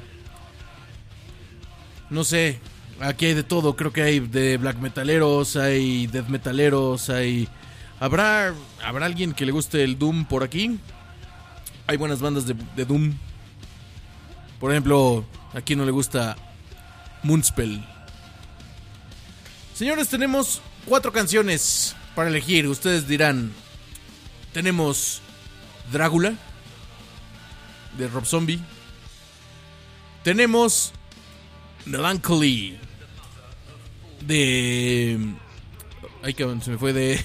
No 2.11 2.23
sé, 2.23 2.61
aquí 3.01 3.27
hay 3.27 3.35
de 3.35 3.43
todo. 3.43 3.77
Creo 3.77 3.93
que 3.93 4.03
hay 4.03 4.21
de 4.21 4.57
black 4.57 4.79
metaleros, 4.79 5.57
hay 5.57 6.07
death 6.07 6.29
metaleros, 6.29 7.11
hay... 7.11 7.49
¿Habrá, 8.01 8.55
¿Habrá 8.85 9.07
alguien 9.07 9.33
que 9.33 9.45
le 9.45 9.53
guste 9.53 9.83
el 9.83 9.99
Doom 9.99 10.25
por 10.25 10.45
aquí? 10.45 10.79
Hay 11.87 11.97
buenas 11.97 12.21
bandas 12.21 12.47
de, 12.47 12.55
de 12.77 12.85
Doom. 12.85 13.15
Por 14.61 14.71
ejemplo, 14.71 15.25
a 15.55 15.61
quien 15.61 15.79
no 15.79 15.85
le 15.85 15.91
gusta 15.91 16.37
Moonspell. 17.23 17.85
Señores, 19.75 20.09
tenemos 20.09 20.61
cuatro 20.85 21.13
canciones 21.13 21.97
para 22.15 22.31
elegir. 22.31 22.67
Ustedes 22.67 23.09
dirán, 23.09 23.53
tenemos 24.53 25.23
Drácula 25.93 26.35
de 27.97 28.09
Rob 28.09 28.27
Zombie. 28.27 28.61
Tenemos 30.23 30.93
Melancholy 31.87 32.79
de... 34.29 35.19
Ay, 36.23 36.35
cabrón, 36.35 36.63
se 36.63 36.71
me 36.71 36.79
fue 36.79 36.93
de... 36.93 37.19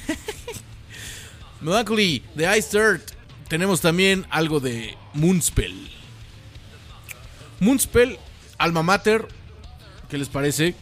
Melancholy 1.62 2.24
de 2.34 2.58
Ice 2.58 2.78
Dirt. 2.78 3.12
Tenemos 3.48 3.82
también 3.82 4.26
algo 4.30 4.60
de 4.60 4.98
Moonspell. 5.14 5.90
Moonspell, 7.60 8.18
Alma 8.58 8.84
Mater. 8.84 9.28
¿Qué 10.10 10.18
les 10.18 10.30
parece? 10.30 10.76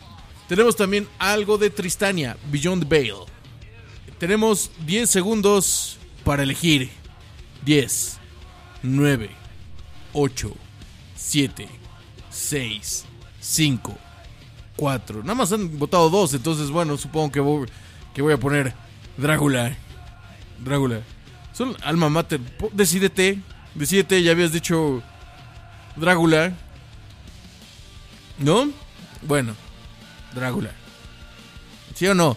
Tenemos 0.47 0.75
también 0.75 1.07
algo 1.19 1.57
de 1.57 1.69
Tristania, 1.69 2.37
Beyond 2.51 2.83
the 2.83 2.89
Veil. 2.89 3.15
Tenemos 4.19 4.71
10 4.85 5.09
segundos 5.09 5.97
para 6.23 6.43
elegir. 6.43 6.89
10, 7.65 8.17
9, 8.83 9.29
8, 10.13 10.55
7, 11.15 11.67
6, 12.29 13.05
5, 13.39 13.97
4. 14.75 15.21
Nada 15.21 15.35
más 15.35 15.51
han 15.51 15.77
votado 15.77 16.09
dos, 16.09 16.33
entonces 16.33 16.69
bueno, 16.69 16.97
supongo 16.97 17.31
que 17.31 17.39
voy, 17.39 17.67
que 18.13 18.21
voy 18.21 18.33
a 18.33 18.37
poner 18.39 18.73
Drácula. 19.17 19.75
Drácula. 20.63 21.01
Son 21.53 21.75
alma 21.83 22.09
mater. 22.09 22.39
Decídete. 22.73 23.39
Decídete, 23.75 24.21
ya 24.23 24.31
habías 24.31 24.51
dicho 24.51 25.01
Drácula. 25.95 26.53
¿No? 28.39 28.69
Bueno, 29.23 29.55
Drácula. 30.33 30.71
¿Sí 31.95 32.07
o 32.07 32.15
no? 32.15 32.35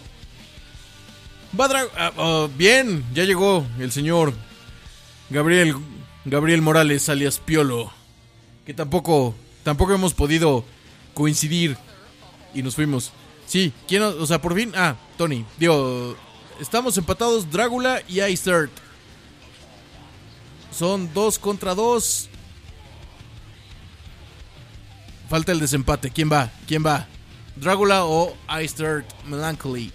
Va 1.59 1.67
Drá- 1.69 1.89
ah, 1.97 2.11
oh, 2.17 2.49
bien, 2.57 3.03
ya 3.13 3.23
llegó 3.23 3.65
el 3.79 3.91
señor 3.91 4.33
Gabriel 5.29 5.75
Gabriel 6.25 6.61
Morales 6.61 7.07
alias 7.07 7.39
Piolo, 7.39 7.91
que 8.65 8.73
tampoco 8.73 9.33
tampoco 9.63 9.93
hemos 9.93 10.13
podido 10.13 10.65
coincidir 11.13 11.77
y 12.55 12.63
nos 12.63 12.75
fuimos. 12.75 13.11
Sí, 13.45 13.71
¿quién, 13.87 14.01
o 14.01 14.25
sea, 14.25 14.41
por 14.41 14.55
fin, 14.55 14.71
ah, 14.75 14.95
Tony, 15.17 15.45
digo, 15.57 16.15
estamos 16.59 16.97
empatados 16.97 17.51
Drácula 17.51 18.01
y 18.07 18.21
Ice 18.21 18.49
Dirt. 18.49 18.71
Son 20.71 21.13
dos 21.13 21.37
contra 21.37 21.75
dos. 21.75 22.29
Falta 25.29 25.51
el 25.51 25.59
desempate. 25.59 26.09
¿Quién 26.09 26.31
va? 26.31 26.51
¿Quién 26.67 26.85
va? 26.85 27.07
¿Drácula 27.55 28.05
o 28.05 28.35
Ice 28.61 28.75
Dirt 28.75 29.05
Melancholy? 29.25 29.91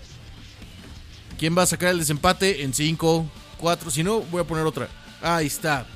¿Quién 1.38 1.56
va 1.56 1.62
a 1.62 1.66
sacar 1.66 1.90
el 1.90 1.98
desempate 1.98 2.62
en 2.62 2.74
5, 2.74 3.26
4? 3.58 3.90
Si 3.90 4.02
no, 4.02 4.20
voy 4.22 4.40
a 4.42 4.44
poner 4.44 4.64
otra. 4.66 4.88
Ahí 5.22 5.46
está. 5.46 5.86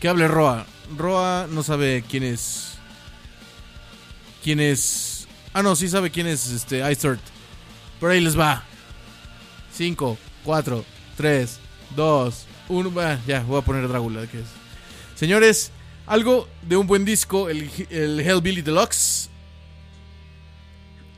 Que 0.00 0.08
hable 0.08 0.28
Roa. 0.28 0.66
Roa 0.96 1.46
no 1.50 1.62
sabe 1.62 2.04
quién 2.08 2.22
es 2.24 2.73
quién 4.44 4.60
es. 4.60 5.26
Ah, 5.54 5.62
no, 5.62 5.74
sí 5.74 5.88
sabe 5.88 6.10
quién 6.10 6.26
es 6.26 6.50
este 6.50 6.78
Icert. 6.92 7.20
Pero 7.98 8.12
ahí 8.12 8.20
les 8.20 8.38
va. 8.38 8.62
5, 9.72 10.18
4, 10.44 10.84
3, 11.16 11.60
2, 11.96 12.46
1. 12.68 13.18
Ya, 13.26 13.40
voy 13.40 13.58
a 13.58 13.64
poner 13.64 13.88
Drácula, 13.88 14.26
que 14.26 14.40
es. 14.40 14.46
Señores, 15.14 15.72
algo 16.06 16.48
de 16.62 16.76
un 16.76 16.86
buen 16.86 17.04
disco, 17.04 17.48
el, 17.48 17.70
el 17.88 18.20
Hellbilly 18.20 18.60
Deluxe. 18.60 19.30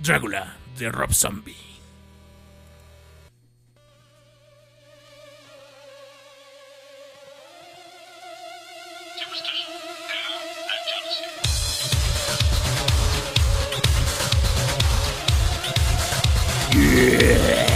Drácula 0.01 0.57
de 0.79 0.91
Rob 0.91 1.13
Zombie. 1.13 1.66
Yeah. 16.97 17.76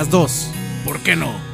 las 0.00 0.08
dos. 0.08 0.50
¿Por 0.82 1.00
qué 1.00 1.14
no? 1.14 1.49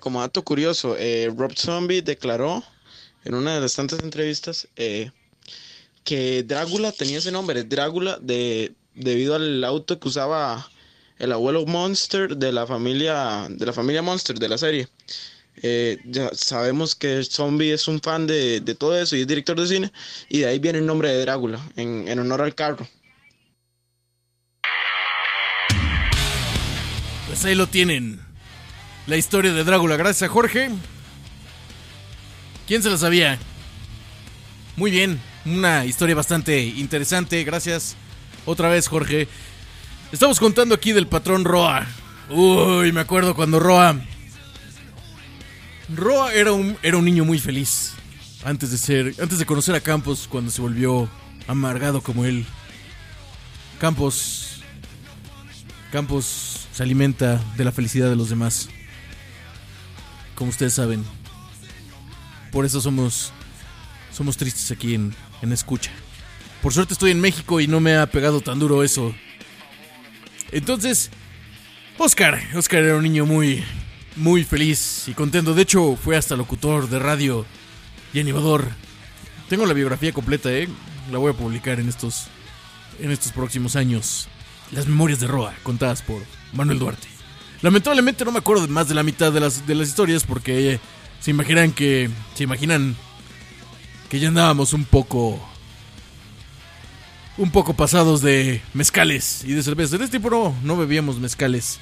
Como 0.00 0.20
dato 0.20 0.42
curioso, 0.42 0.96
eh, 0.98 1.30
Rob 1.36 1.52
Zombie 1.56 2.00
declaró 2.00 2.64
en 3.24 3.34
una 3.34 3.54
de 3.54 3.60
las 3.60 3.74
tantas 3.74 4.00
entrevistas 4.00 4.66
eh, 4.76 5.10
que 6.04 6.42
Drácula 6.42 6.90
tenía 6.90 7.18
ese 7.18 7.30
nombre, 7.30 7.64
Drácula, 7.64 8.18
de, 8.20 8.72
debido 8.94 9.34
al 9.34 9.62
auto 9.62 10.00
que 10.00 10.08
usaba 10.08 10.70
el 11.18 11.32
abuelo 11.32 11.66
Monster 11.66 12.34
de 12.34 12.50
la 12.50 12.66
familia, 12.66 13.46
de 13.50 13.66
la 13.66 13.74
familia 13.74 14.00
Monster 14.00 14.38
de 14.38 14.48
la 14.48 14.56
serie. 14.56 14.88
Eh, 15.62 15.98
ya 16.06 16.30
sabemos 16.32 16.94
que 16.94 17.22
Zombie 17.22 17.72
es 17.72 17.86
un 17.86 18.00
fan 18.00 18.26
de, 18.26 18.62
todo 18.78 18.98
eso 18.98 19.16
y 19.16 19.20
es 19.20 19.26
director 19.26 19.60
de 19.60 19.66
cine, 19.66 19.92
y 20.30 20.38
de 20.38 20.46
ahí 20.46 20.58
viene 20.58 20.78
el 20.78 20.86
nombre 20.86 21.10
de 21.10 21.20
Drácula, 21.20 21.60
en, 21.76 22.08
en 22.08 22.18
honor 22.18 22.40
al 22.40 22.54
carro. 22.54 22.88
Pues 27.26 27.44
ahí 27.44 27.54
lo 27.54 27.66
tienen. 27.66 28.29
La 29.10 29.16
historia 29.16 29.52
de 29.52 29.64
Drácula. 29.64 29.96
Gracias 29.96 30.30
a 30.30 30.32
Jorge. 30.32 30.70
¿Quién 32.68 32.80
se 32.80 32.90
la 32.90 32.96
sabía? 32.96 33.40
Muy 34.76 34.92
bien. 34.92 35.20
Una 35.44 35.84
historia 35.84 36.14
bastante 36.14 36.62
interesante. 36.62 37.42
Gracias 37.42 37.96
otra 38.46 38.68
vez, 38.68 38.86
Jorge. 38.86 39.26
Estamos 40.12 40.38
contando 40.38 40.76
aquí 40.76 40.92
del 40.92 41.08
patrón 41.08 41.44
Roa. 41.44 41.88
Uy, 42.28 42.92
me 42.92 43.00
acuerdo 43.00 43.34
cuando 43.34 43.58
Roa. 43.58 44.00
Roa 45.92 46.32
era 46.32 46.52
un, 46.52 46.76
era 46.80 46.96
un 46.96 47.04
niño 47.04 47.24
muy 47.24 47.40
feliz. 47.40 47.94
Antes 48.44 48.70
de 48.70 48.78
ser. 48.78 49.14
Antes 49.20 49.40
de 49.40 49.44
conocer 49.44 49.74
a 49.74 49.80
Campos, 49.80 50.28
cuando 50.30 50.52
se 50.52 50.62
volvió 50.62 51.10
amargado 51.48 52.00
como 52.00 52.26
él. 52.26 52.46
Campos. 53.80 54.62
Campos 55.90 56.68
se 56.72 56.84
alimenta 56.84 57.42
de 57.56 57.64
la 57.64 57.72
felicidad 57.72 58.08
de 58.08 58.14
los 58.14 58.30
demás. 58.30 58.68
Como 60.40 60.48
ustedes 60.48 60.72
saben. 60.72 61.04
Por 62.50 62.64
eso 62.64 62.80
somos. 62.80 63.30
Somos 64.10 64.38
tristes 64.38 64.70
aquí 64.70 64.94
en, 64.94 65.14
en 65.42 65.52
escucha. 65.52 65.90
Por 66.62 66.72
suerte 66.72 66.94
estoy 66.94 67.10
en 67.10 67.20
México 67.20 67.60
y 67.60 67.66
no 67.66 67.78
me 67.78 67.98
ha 67.98 68.06
pegado 68.06 68.40
tan 68.40 68.58
duro 68.58 68.82
eso. 68.82 69.14
Entonces, 70.50 71.10
Oscar. 71.98 72.40
Oscar 72.56 72.82
era 72.82 72.96
un 72.96 73.02
niño 73.02 73.26
muy. 73.26 73.62
Muy 74.16 74.42
feliz 74.44 75.08
y 75.08 75.12
contento. 75.12 75.52
De 75.52 75.60
hecho, 75.60 75.94
fue 76.02 76.16
hasta 76.16 76.36
locutor 76.36 76.88
de 76.88 76.98
radio 76.98 77.44
y 78.14 78.20
animador. 78.20 78.66
Tengo 79.50 79.66
la 79.66 79.74
biografía 79.74 80.14
completa, 80.14 80.50
¿eh? 80.50 80.70
La 81.12 81.18
voy 81.18 81.32
a 81.32 81.36
publicar 81.36 81.78
en 81.80 81.90
estos. 81.90 82.28
En 82.98 83.10
estos 83.10 83.32
próximos 83.32 83.76
años. 83.76 84.26
Las 84.72 84.86
memorias 84.86 85.20
de 85.20 85.26
Roa, 85.26 85.52
contadas 85.64 86.00
por 86.00 86.22
Manuel 86.54 86.78
Duarte. 86.78 87.09
Lamentablemente 87.62 88.24
no 88.24 88.32
me 88.32 88.38
acuerdo 88.38 88.66
más 88.68 88.88
de 88.88 88.94
la 88.94 89.02
mitad 89.02 89.32
de 89.32 89.40
las, 89.40 89.66
de 89.66 89.74
las 89.74 89.88
historias 89.88 90.24
porque 90.24 90.80
se 91.20 91.30
imaginan 91.30 91.72
que. 91.72 92.10
Se 92.34 92.44
imaginan 92.44 92.96
que 94.08 94.18
ya 94.18 94.28
andábamos 94.28 94.72
un 94.72 94.84
poco. 94.84 95.38
Un 97.36 97.50
poco 97.50 97.74
pasados 97.74 98.22
de 98.22 98.60
mezcales 98.74 99.44
y 99.44 99.52
de 99.52 99.62
cervezas. 99.62 99.94
En 99.94 100.02
este 100.02 100.18
tiempo 100.18 100.30
no, 100.30 100.54
no 100.62 100.76
bebíamos 100.76 101.18
mezcales. 101.18 101.78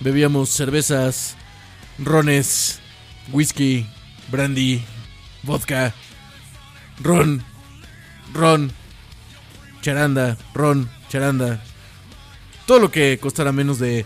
Bebíamos 0.00 0.50
cervezas, 0.50 1.36
rones, 1.98 2.80
whisky, 3.32 3.86
brandy, 4.30 4.82
vodka, 5.42 5.94
ron, 7.00 7.42
ron, 8.32 8.72
charanda, 9.80 10.36
ron, 10.54 10.88
charanda. 11.08 11.62
Todo 12.66 12.78
lo 12.78 12.90
que 12.90 13.18
costara 13.18 13.52
menos 13.52 13.78
de. 13.78 14.04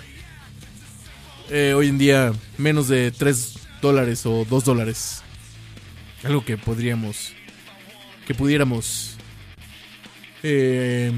Eh, 1.51 1.75
hoy 1.77 1.89
en 1.89 1.99
día, 1.99 2.33
menos 2.59 2.89
de 2.89 3.11
3 3.11 3.55
dólares 3.81 4.25
o 4.27 4.47
2 4.49 4.65
dólares. 4.65 5.23
Algo 6.25 6.45
que 6.45 6.57
podríamos. 6.57 7.33
Que 8.27 8.35
pudiéramos. 8.35 9.17
eh, 10.43 11.13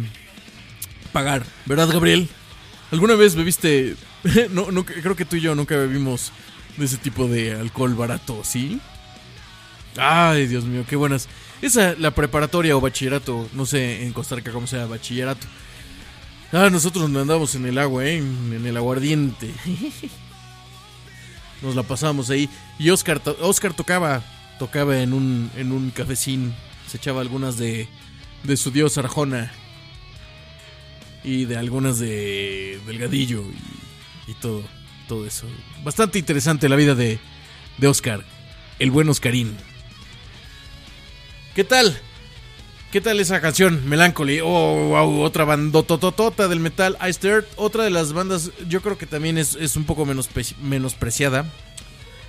pagar. 1.13 1.45
¿Verdad, 1.67 1.89
Gabriel? 1.89 2.29
¿Alguna 2.91 3.15
vez 3.15 3.35
bebiste.? 3.35 3.97
no, 4.51 4.71
no, 4.71 4.85
creo 4.85 5.17
que 5.17 5.25
tú 5.25 5.37
y 5.37 5.41
yo 5.41 5.55
nunca 5.55 5.77
bebimos 5.77 6.33
de 6.77 6.87
ese 6.87 6.97
tipo 6.97 7.29
de 7.29 7.53
alcohol 7.53 7.95
barato, 7.95 8.41
¿sí? 8.43 8.81
Ay, 9.97 10.47
Dios 10.47 10.65
mío, 10.65 10.85
qué 10.89 10.97
buenas. 10.97 11.29
Esa, 11.63 11.95
la 11.99 12.11
preparatoria 12.11 12.77
o 12.77 12.81
bachillerato, 12.81 13.49
no 13.53 13.65
sé 13.67 14.05
en 14.05 14.13
Costa 14.13 14.35
Rica 14.35 14.51
cómo 14.53 14.67
sea, 14.67 14.87
bachillerato. 14.87 15.47
Ah, 16.57 16.71
nosotros 16.71 17.11
nos 17.11 17.23
andábamos 17.23 17.53
en 17.57 17.67
el 17.67 17.79
agua, 17.79 18.07
¿eh? 18.07 18.19
En 18.19 18.65
el 18.65 18.77
aguardiente. 18.77 19.53
Nos 21.63 21.75
la 21.75 21.83
pasábamos 21.83 22.31
ahí. 22.31 22.49
Y 22.79 22.91
Oscar, 22.91 23.21
Oscar 23.41 23.75
tocaba, 23.75 24.23
tocaba 24.61 25.01
en 25.01 25.15
un, 25.15 25.51
en 25.57 25.73
un 25.73 25.91
cafecín. 25.91 26.55
Se 26.87 26.99
echaba 26.99 27.23
algunas 27.23 27.57
de, 27.57 27.89
de 28.45 28.57
su 28.57 28.71
dios 28.71 28.97
Arjona. 28.99 29.53
Y 31.25 31.47
de 31.47 31.57
algunas 31.57 31.99
de 31.99 32.81
Delgadillo 32.87 33.43
y, 34.29 34.31
y 34.31 34.35
todo, 34.35 34.63
todo 35.09 35.27
eso. 35.27 35.49
Bastante 35.83 36.21
interesante 36.21 36.69
la 36.69 36.77
vida 36.77 36.95
de, 36.95 37.19
de 37.79 37.89
Oscar. 37.89 38.25
El 38.79 38.93
buen 38.93 39.09
Oscarín. 39.09 39.57
¿Qué 41.57 41.65
tal? 41.65 42.01
¿Qué 42.95 43.01
tal 43.01 43.19
esa 43.19 43.41
canción? 43.41 43.89
Melancholy. 43.89 44.39
Oh, 44.41 44.91
wow, 44.91 45.23
otra 45.23 45.45
bandotototota 45.45 46.47
del 46.47 46.61
metal. 46.61 46.97
Iced 47.05 47.25
Earth, 47.29 47.49
otra 47.57 47.83
de 47.83 47.91
las 47.91 48.13
bandas, 48.13 48.53
yo 48.69 48.83
creo 48.83 48.97
que 48.97 49.05
también 49.05 49.37
es, 49.37 49.75
un 49.75 49.83
poco 49.83 50.07
menos 50.07 50.29
menospreciada. 50.63 51.45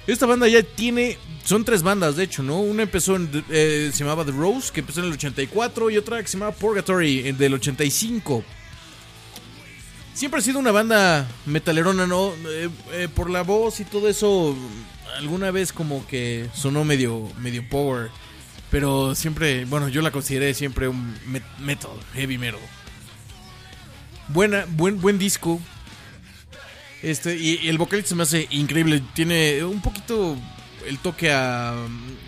Esta 0.07 0.25
banda 0.25 0.47
ya 0.47 0.63
tiene, 0.63 1.19
son 1.43 1.65
tres 1.65 1.83
bandas 1.83 2.15
de 2.15 2.23
hecho, 2.23 2.41
¿no? 2.41 2.61
Una 2.61 2.81
empezó, 2.81 3.15
en, 3.15 3.29
eh, 3.51 3.91
se 3.93 3.99
llamaba 3.99 4.25
The 4.25 4.31
Rose, 4.31 4.73
que 4.73 4.79
empezó 4.79 5.01
en 5.01 5.05
el 5.05 5.13
84, 5.13 5.91
y 5.91 5.97
otra 5.97 6.19
que 6.19 6.27
se 6.27 6.39
llamaba 6.39 6.55
Purgatory, 6.55 7.27
eh, 7.27 7.33
del 7.33 7.53
85. 7.53 8.43
Siempre 10.15 10.39
ha 10.39 10.43
sido 10.43 10.57
una 10.57 10.71
banda 10.71 11.27
metalerona, 11.45 12.07
¿no? 12.07 12.33
Eh, 12.91 13.07
por 13.13 13.29
la 13.29 13.43
voz 13.43 13.81
y 13.81 13.85
todo 13.85 14.09
eso, 14.09 14.57
alguna 15.19 15.51
vez 15.51 15.71
como 15.71 16.07
que 16.07 16.49
sonó 16.55 16.83
medio, 16.83 17.29
medio 17.39 17.69
power. 17.69 18.09
Pero 18.75 19.15
siempre, 19.15 19.63
bueno, 19.63 19.87
yo 19.87 20.01
la 20.01 20.11
consideré 20.11 20.53
siempre 20.53 20.89
un 20.89 21.15
met- 21.31 21.57
metal, 21.59 21.91
heavy 22.13 22.37
metal. 22.37 22.59
Buena, 24.27 24.65
buen, 24.67 24.99
buen 24.99 25.17
disco. 25.17 25.61
Este, 27.01 27.37
y, 27.37 27.69
el 27.69 27.77
vocalista 27.77 28.09
se 28.09 28.15
me 28.15 28.23
hace 28.23 28.49
increíble. 28.51 29.01
Tiene 29.13 29.63
un 29.63 29.81
poquito 29.81 30.35
el 30.85 30.99
toque 30.99 31.31
a. 31.31 31.73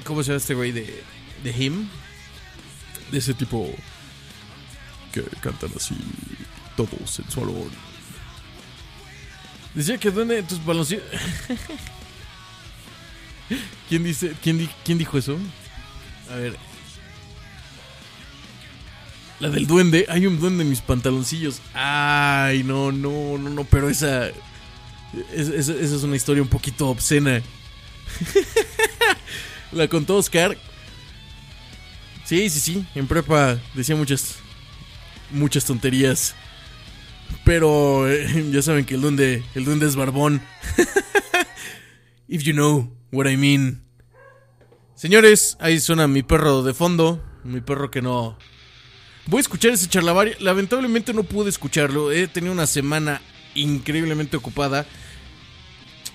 ¿Cómo 0.05 0.23
se 0.23 0.29
llama 0.29 0.37
este 0.37 0.53
güey 0.53 0.71
de, 0.71 1.03
de 1.43 1.51
Him? 1.51 1.89
De 3.11 3.17
ese 3.17 3.33
tipo 3.33 3.69
que 5.11 5.23
cantan 5.41 5.71
así, 5.75 5.97
todo 6.77 7.05
sensualón. 7.07 7.71
Decía 9.73 9.97
que 9.97 10.11
duende 10.11 10.43
tus 10.43 10.65
baloncillos. 10.65 11.03
¿Quién 13.89 14.05
dice? 14.05 14.33
¿Quién, 14.41 14.69
¿Quién 14.85 14.97
dijo 14.97 15.17
eso? 15.17 15.37
A 16.31 16.35
ver. 16.35 16.55
La 19.39 19.49
del 19.49 19.67
duende. 19.67 20.05
Hay 20.09 20.25
un 20.25 20.39
duende 20.39 20.63
en 20.63 20.69
mis 20.69 20.81
pantaloncillos. 20.81 21.61
Ay, 21.73 22.63
no, 22.63 22.91
no, 22.91 23.37
no, 23.37 23.49
no. 23.49 23.63
Pero 23.65 23.89
esa. 23.89 24.27
es- 24.27 24.33
es- 25.49 25.69
esa 25.69 25.95
es 25.95 26.03
una 26.03 26.15
historia 26.15 26.41
un 26.43 26.49
poquito 26.49 26.89
obscena. 26.89 27.41
La 29.71 29.87
contó 29.87 30.17
Oscar. 30.17 30.57
Sí, 32.25 32.49
sí, 32.49 32.59
sí. 32.59 32.85
En 32.95 33.07
prepa 33.07 33.57
decía 33.73 33.95
muchas. 33.95 34.35
Muchas 35.31 35.65
tonterías. 35.65 36.35
Pero 37.43 38.09
eh, 38.09 38.49
ya 38.51 38.61
saben 38.61 38.85
que 38.85 38.95
el 38.95 39.01
duende. 39.01 39.43
El 39.55 39.65
duende 39.65 39.85
es 39.85 39.95
barbón. 39.95 40.41
If 42.27 42.43
you 42.43 42.53
know 42.53 42.91
what 43.11 43.27
I 43.29 43.37
mean. 43.37 43.83
Señores, 44.97 45.57
ahí 45.59 45.79
suena 45.79 46.07
mi 46.07 46.23
perro 46.23 46.63
de 46.63 46.73
fondo. 46.73 47.23
Mi 47.43 47.61
perro 47.61 47.91
que 47.91 48.01
no. 48.01 48.35
Voy 49.27 49.37
a 49.37 49.41
escuchar 49.41 49.71
ese 49.71 49.87
charlavario. 49.87 50.33
Lamentablemente 50.39 51.13
no 51.13 51.21
pude 51.21 51.49
escucharlo. 51.49 52.11
He 52.11 52.27
tenido 52.27 52.51
una 52.51 52.65
semana 52.65 53.21
increíblemente 53.53 54.37
ocupada. 54.37 54.87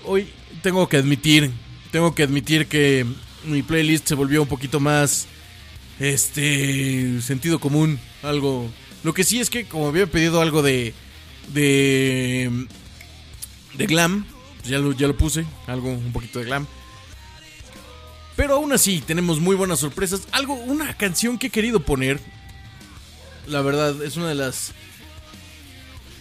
Hoy 0.03 0.27
tengo 0.61 0.89
que 0.89 0.97
admitir. 0.97 1.49
Tengo 1.93 2.13
que 2.13 2.23
admitir 2.23 2.67
que 2.67 3.05
mi 3.45 3.63
playlist 3.63 4.05
se 4.05 4.15
volvió 4.15 4.41
un 4.41 4.49
poquito 4.49 4.81
más. 4.81 5.27
Este. 5.97 7.21
sentido 7.21 7.59
común. 7.59 7.97
Algo. 8.21 8.69
Lo 9.05 9.13
que 9.13 9.23
sí 9.23 9.39
es 9.39 9.49
que, 9.49 9.65
como 9.65 9.87
había 9.87 10.07
pedido 10.07 10.41
algo 10.41 10.61
de. 10.61 10.93
de. 11.53 12.67
de 13.75 13.85
glam. 13.85 14.25
pues 14.57 14.67
Ya 14.67 14.79
lo, 14.79 14.91
ya 14.91 15.07
lo 15.07 15.15
puse. 15.15 15.45
Algo, 15.67 15.87
un 15.87 16.11
poquito 16.11 16.39
de 16.39 16.45
glam. 16.45 16.67
Pero 18.35 18.55
aún 18.55 18.73
así, 18.73 19.01
tenemos 19.01 19.39
muy 19.39 19.55
buenas 19.55 19.79
sorpresas. 19.79 20.21
Algo, 20.31 20.55
una 20.55 20.95
canción 20.97 21.37
que 21.37 21.47
he 21.47 21.49
querido 21.49 21.81
poner. 21.81 22.19
La 23.47 23.61
verdad, 23.61 24.01
es 24.03 24.17
una 24.17 24.29
de 24.29 24.35
las. 24.35 24.71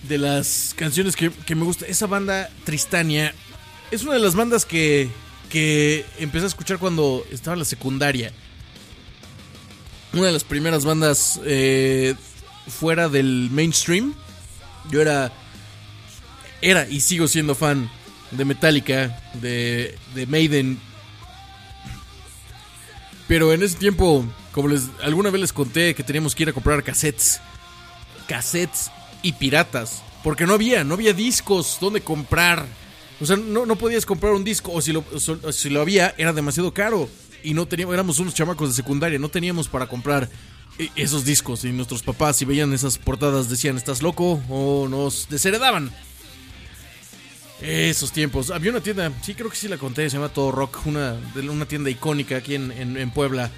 De 0.08 0.18
las 0.18 0.74
canciones 0.76 1.16
que, 1.16 1.30
que 1.30 1.54
me 1.54 1.64
gusta. 1.64 1.86
Esa 1.86 2.06
banda 2.06 2.50
Tristania. 2.64 3.34
Es 3.90 4.02
una 4.02 4.14
de 4.14 4.20
las 4.20 4.34
bandas 4.34 4.66
que. 4.66 5.08
Que 5.48 6.04
empecé 6.18 6.44
a 6.44 6.48
escuchar 6.48 6.78
cuando 6.78 7.24
estaba 7.30 7.54
en 7.54 7.60
la 7.60 7.64
secundaria. 7.64 8.32
Una 10.12 10.26
de 10.26 10.32
las 10.32 10.44
primeras 10.44 10.84
bandas 10.84 11.40
eh, 11.44 12.14
fuera 12.68 13.08
del 13.08 13.48
mainstream. 13.50 14.14
Yo 14.90 15.00
era. 15.00 15.32
Era 16.60 16.86
y 16.88 17.00
sigo 17.00 17.26
siendo 17.26 17.54
fan 17.54 17.90
de 18.30 18.44
Metallica, 18.44 19.20
de, 19.34 19.98
de 20.14 20.26
Maiden, 20.26 20.78
pero 23.32 23.50
en 23.54 23.62
ese 23.62 23.78
tiempo, 23.78 24.26
como 24.52 24.68
les 24.68 24.90
alguna 25.02 25.30
vez 25.30 25.40
les 25.40 25.52
conté 25.54 25.94
que 25.94 26.02
teníamos 26.02 26.34
que 26.34 26.42
ir 26.42 26.50
a 26.50 26.52
comprar 26.52 26.84
cassettes, 26.84 27.40
cassettes 28.28 28.90
y 29.22 29.32
piratas, 29.32 30.02
porque 30.22 30.44
no 30.44 30.52
había, 30.52 30.84
no 30.84 30.92
había 30.92 31.14
discos 31.14 31.78
donde 31.80 32.02
comprar. 32.02 32.66
O 33.22 33.24
sea, 33.24 33.36
no, 33.36 33.64
no 33.64 33.76
podías 33.76 34.04
comprar 34.04 34.34
un 34.34 34.44
disco 34.44 34.70
o 34.70 34.82
si 34.82 34.92
lo, 34.92 35.02
o 35.10 35.50
si 35.50 35.70
lo 35.70 35.80
había 35.80 36.14
era 36.18 36.34
demasiado 36.34 36.74
caro 36.74 37.08
y 37.42 37.54
no 37.54 37.64
teníamos 37.64 37.94
éramos 37.94 38.18
unos 38.18 38.34
chamacos 38.34 38.68
de 38.68 38.74
secundaria, 38.74 39.18
no 39.18 39.30
teníamos 39.30 39.66
para 39.66 39.86
comprar 39.86 40.28
eh, 40.78 40.90
esos 40.94 41.24
discos 41.24 41.64
y 41.64 41.72
nuestros 41.72 42.02
papás 42.02 42.36
si 42.36 42.44
veían 42.44 42.74
esas 42.74 42.98
portadas 42.98 43.48
decían, 43.48 43.78
"¿Estás 43.78 44.02
loco?" 44.02 44.42
o 44.50 44.88
nos 44.90 45.30
desheredaban. 45.30 45.90
Esos 47.62 48.10
tiempos. 48.12 48.50
Había 48.50 48.70
una 48.72 48.80
tienda, 48.80 49.10
sí 49.22 49.34
creo 49.34 49.48
que 49.48 49.56
sí 49.56 49.68
la 49.68 49.78
conté, 49.78 50.08
se 50.10 50.16
llama 50.16 50.30
Todo 50.30 50.50
Rock, 50.50 50.80
una, 50.86 51.16
una 51.48 51.66
tienda 51.66 51.90
icónica 51.90 52.36
aquí 52.36 52.54
en, 52.56 52.72
en- 52.72 52.96
en 52.96 53.10
Puebla. 53.10 53.50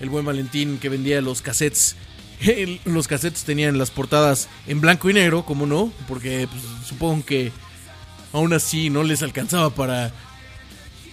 El 0.00 0.08
buen 0.08 0.24
Valentín 0.24 0.78
que 0.78 0.88
vendía 0.88 1.20
los 1.20 1.42
cassettes. 1.42 1.96
Los 2.86 3.06
cassettes 3.06 3.44
tenían 3.44 3.78
las 3.78 3.90
portadas 3.92 4.48
en 4.66 4.80
blanco 4.80 5.08
y 5.08 5.14
negro, 5.14 5.44
como 5.44 5.64
no, 5.66 5.92
porque 6.08 6.48
pues, 6.50 6.62
supongo 6.84 7.24
que 7.24 7.52
aún 8.32 8.52
así 8.52 8.90
no 8.90 9.04
les 9.04 9.22
alcanzaba 9.22 9.70
para, 9.70 10.12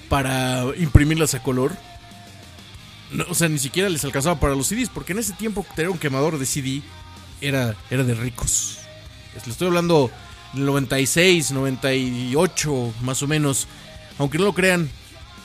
para 0.08 0.64
imprimirlas 0.78 1.36
a 1.36 1.44
color. 1.44 1.76
No, 3.12 3.26
o 3.30 3.36
sea, 3.36 3.48
ni 3.48 3.60
siquiera 3.60 3.90
les 3.90 4.04
alcanzaba 4.06 4.40
para 4.40 4.56
los 4.56 4.68
CDs, 4.68 4.90
porque 4.90 5.12
en 5.14 5.20
ese 5.20 5.34
tiempo 5.34 5.66
tener 5.76 5.92
un 5.92 6.00
quemador 6.00 6.40
de 6.40 6.46
CD 6.48 6.82
era, 7.42 7.76
era 7.92 8.04
de 8.04 8.16
ricos. 8.16 8.80
Les 9.36 9.48
estoy 9.48 9.68
hablando 9.68 10.10
96, 10.54 11.52
98, 11.52 12.94
más 13.02 13.22
o 13.22 13.28
menos. 13.28 13.68
Aunque 14.18 14.38
no 14.38 14.46
lo 14.46 14.54
crean, 14.54 14.90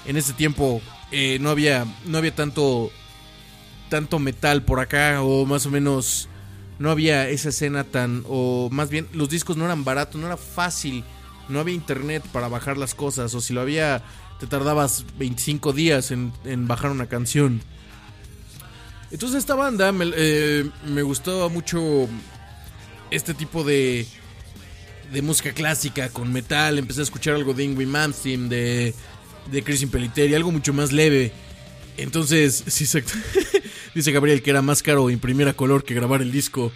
en 0.07 0.17
ese 0.17 0.33
tiempo 0.33 0.81
eh, 1.13 1.39
no 1.41 1.51
había 1.51 1.87
no 2.07 2.19
había 2.19 2.35
tanto 2.35 2.91
tanto 3.89 4.19
metal 4.19 4.63
por 4.63 4.81
acá 4.81 5.23
o 5.23 5.47
más 5.47 5.67
o 5.67 5.71
menos 5.71 6.29
no 6.79 6.91
había 6.91 7.29
esa 7.29 7.51
escena 7.51 7.85
tan 7.85 8.25
o 8.27 8.69
más 8.73 8.91
bien 8.91 9.09
los 9.13 9.29
discos 9.29 9.57
no 9.57 9.65
eran 9.65 9.85
baratos, 9.85 10.21
no 10.21 10.27
era 10.27 10.37
fácil 10.37 11.05
no 11.49 11.61
había 11.61 11.75
internet 11.75 12.25
para 12.33 12.49
bajar 12.49 12.79
las 12.79 12.95
cosas, 12.95 13.35
o 13.35 13.41
si 13.41 13.53
lo 13.53 13.61
había, 13.61 14.03
te 14.41 14.47
tardabas 14.47 15.05
25 15.19 15.73
días 15.73 16.11
en, 16.11 16.33
en 16.45 16.67
bajar 16.67 16.91
una 16.91 17.07
canción. 17.07 17.61
Entonces 19.11 19.39
esta 19.39 19.55
banda 19.55 19.93
me, 19.93 20.11
eh, 20.17 20.69
me 20.87 21.03
gustaba 21.03 21.49
mucho 21.49 22.09
este 23.11 23.35
tipo 23.35 23.63
de, 23.63 24.07
de 25.15 25.23
música 25.23 25.53
clásica 25.53 26.11
con 26.11 26.33
metal. 26.33 26.79
Empecé 26.79 27.01
a 27.01 27.05
escuchar 27.05 27.35
algo 27.35 27.55
de 27.55 27.65
Ingrid 27.65 27.87
Malmsteen, 27.87 28.49
de, 28.49 28.93
de 29.51 29.63
Chris 29.63 29.83
Impellitteri, 29.83 30.35
algo 30.35 30.51
mucho 30.51 30.73
más 30.73 30.93
leve. 30.93 31.33
Entonces, 31.97 32.65
sí. 32.67 32.85
Dice 33.95 34.13
Gabriel 34.13 34.43
que 34.43 34.51
era 34.51 34.61
más 34.61 34.83
caro 34.83 35.09
imprimir 35.09 35.47
a 35.49 35.55
color 35.55 35.85
que 35.85 35.95
grabar 35.95 36.21
el 36.21 36.33
disco 36.33 36.73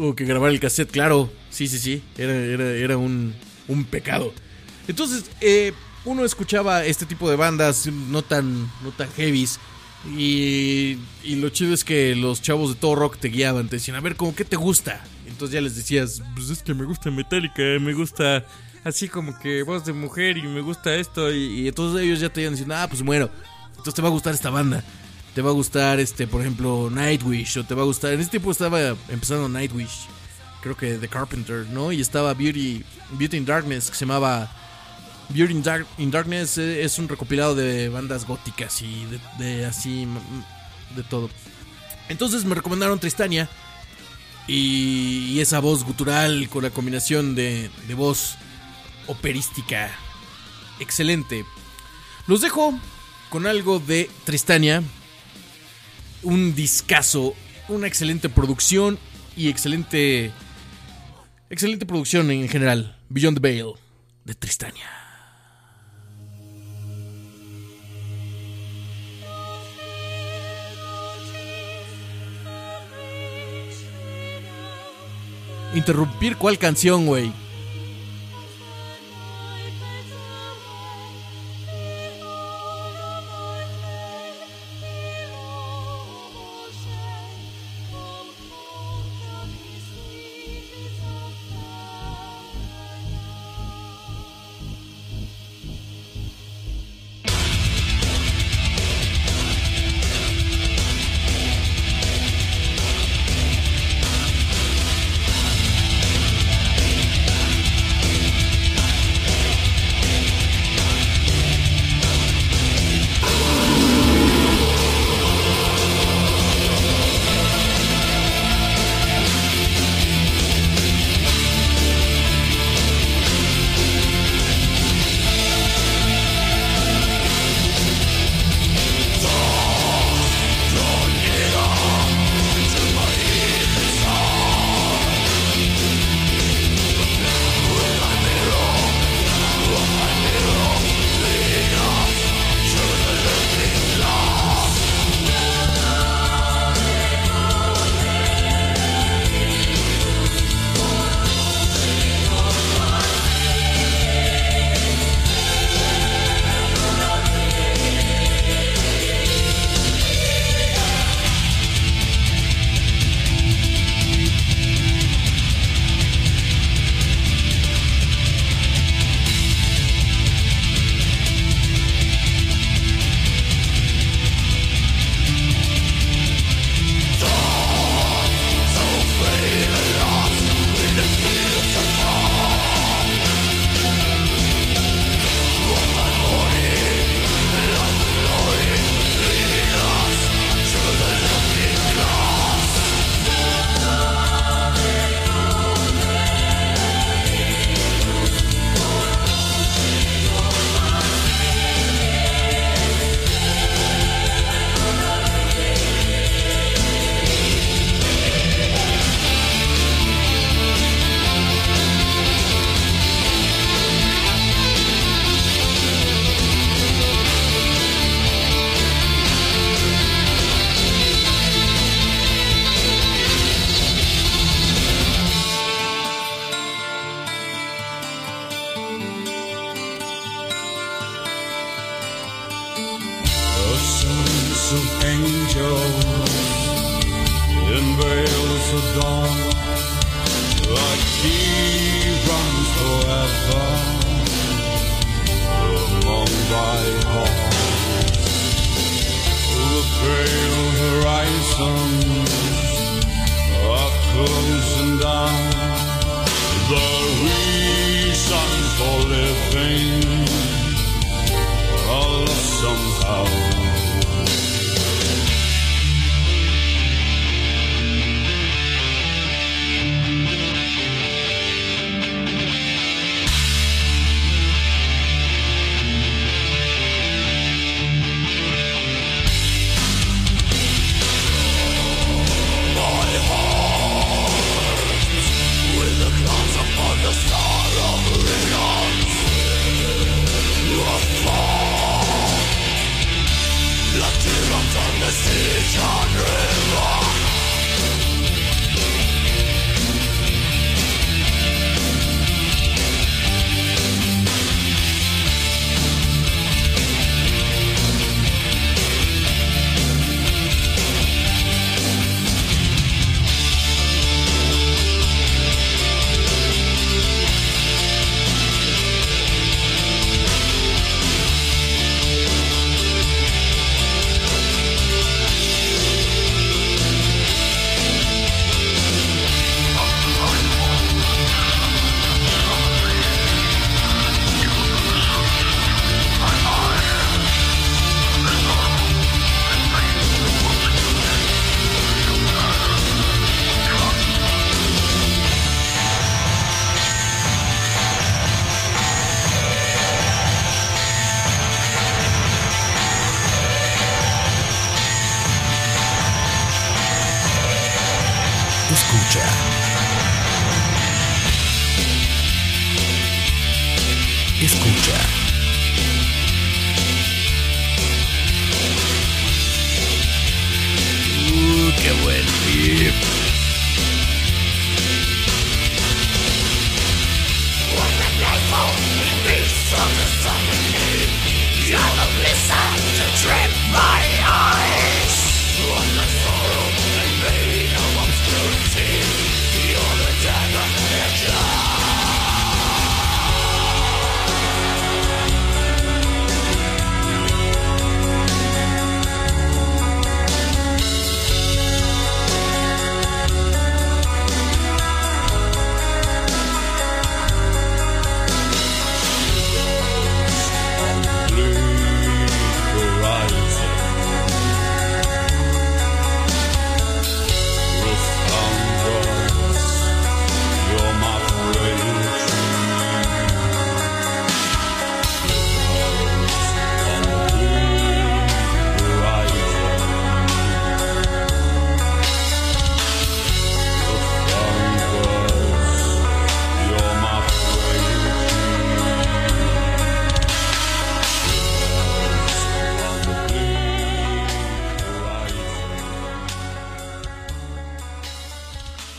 o 0.00 0.14
que 0.14 0.24
grabar 0.24 0.52
el 0.52 0.60
cassette. 0.60 0.90
Claro, 0.90 1.30
sí, 1.50 1.66
sí, 1.66 1.78
sí. 1.78 2.02
Era, 2.16 2.32
era, 2.32 2.70
era 2.70 2.96
un, 2.96 3.34
un 3.66 3.84
pecado. 3.84 4.32
Entonces, 4.86 5.24
eh, 5.40 5.72
uno 6.04 6.24
escuchaba 6.24 6.84
este 6.84 7.06
tipo 7.06 7.28
de 7.28 7.36
bandas 7.36 7.86
no 7.86 8.22
tan, 8.22 8.62
no 8.82 8.92
tan 8.96 9.10
heavies. 9.16 9.58
Y, 10.16 10.96
y 11.24 11.36
lo 11.36 11.48
chido 11.48 11.74
es 11.74 11.82
que 11.82 12.14
los 12.14 12.40
chavos 12.40 12.70
de 12.70 12.76
todo 12.76 12.94
rock 12.94 13.18
te 13.18 13.28
guiaban, 13.28 13.68
te 13.68 13.76
decían, 13.76 13.96
a 13.96 14.00
ver, 14.00 14.14
¿cómo 14.14 14.32
qué 14.32 14.44
te 14.44 14.54
gusta? 14.54 15.04
Entonces 15.38 15.54
ya 15.54 15.60
les 15.60 15.76
decías, 15.76 16.20
pues 16.34 16.50
es 16.50 16.64
que 16.64 16.74
me 16.74 16.84
gusta 16.84 17.12
Metallica, 17.12 17.62
me 17.80 17.92
gusta 17.94 18.44
así 18.82 19.08
como 19.08 19.38
que 19.38 19.62
voz 19.62 19.84
de 19.84 19.92
mujer 19.92 20.36
y 20.36 20.42
me 20.42 20.60
gusta 20.62 20.96
esto. 20.96 21.32
Y, 21.32 21.68
entonces 21.68 22.02
ellos 22.02 22.18
ya 22.18 22.28
te 22.28 22.40
iban 22.40 22.54
diciendo, 22.54 22.74
ah, 22.74 22.88
pues 22.88 23.04
bueno, 23.04 23.30
entonces 23.70 23.94
te 23.94 24.02
va 24.02 24.08
a 24.08 24.10
gustar 24.10 24.34
esta 24.34 24.50
banda. 24.50 24.82
Te 25.36 25.40
va 25.40 25.50
a 25.50 25.52
gustar, 25.52 26.00
este, 26.00 26.26
por 26.26 26.40
ejemplo, 26.40 26.90
Nightwish. 26.90 27.56
O 27.58 27.64
te 27.64 27.72
va 27.76 27.82
a 27.82 27.84
gustar. 27.84 28.14
En 28.14 28.20
ese 28.20 28.30
tiempo 28.30 28.50
estaba 28.50 28.80
empezando 29.08 29.48
Nightwish. 29.48 30.08
Creo 30.60 30.76
que 30.76 30.94
The 30.94 31.06
Carpenter, 31.06 31.68
¿no? 31.68 31.92
Y 31.92 32.00
estaba 32.00 32.34
Beauty, 32.34 32.82
Beauty 33.12 33.36
in 33.36 33.44
Darkness, 33.46 33.90
que 33.90 33.96
se 33.96 34.06
llamaba. 34.06 34.50
Beauty 35.28 35.52
in, 35.52 35.62
Dark- 35.62 35.86
in 35.98 36.10
Darkness 36.10 36.58
eh, 36.58 36.82
es 36.82 36.98
un 36.98 37.08
recopilado 37.08 37.54
de 37.54 37.90
bandas 37.90 38.26
góticas 38.26 38.82
y 38.82 39.06
de, 39.38 39.66
así. 39.66 40.08
de 40.96 41.04
todo. 41.04 41.30
Entonces 42.08 42.44
me 42.44 42.56
recomendaron 42.56 42.98
Tristania. 42.98 43.48
Y, 44.48 45.38
esa 45.40 45.60
voz 45.60 45.84
gutural 45.84 46.48
con 46.48 46.64
la 46.64 46.70
combinación 46.70 47.36
de, 47.36 47.70
de 47.86 47.94
voz 47.94 48.36
operística. 49.06 49.90
Excelente. 50.80 51.44
Los 52.26 52.40
dejo 52.40 52.76
con 53.28 53.46
algo 53.46 53.78
de 53.78 54.10
Tristania. 54.24 54.82
Un 56.22 56.54
discazo, 56.54 57.34
una 57.68 57.86
excelente 57.86 58.28
producción 58.28 58.98
y 59.36 59.48
excelente 59.48 60.32
excelente 61.50 61.86
producción 61.86 62.30
en 62.30 62.48
general. 62.48 62.96
Beyond 63.08 63.38
the 63.38 63.40
Veil 63.40 63.74
de 64.24 64.34
Tristania. 64.34 64.97
Interrumpir 75.74 76.36
cuál 76.36 76.58
canción, 76.58 77.06
güey. 77.06 77.32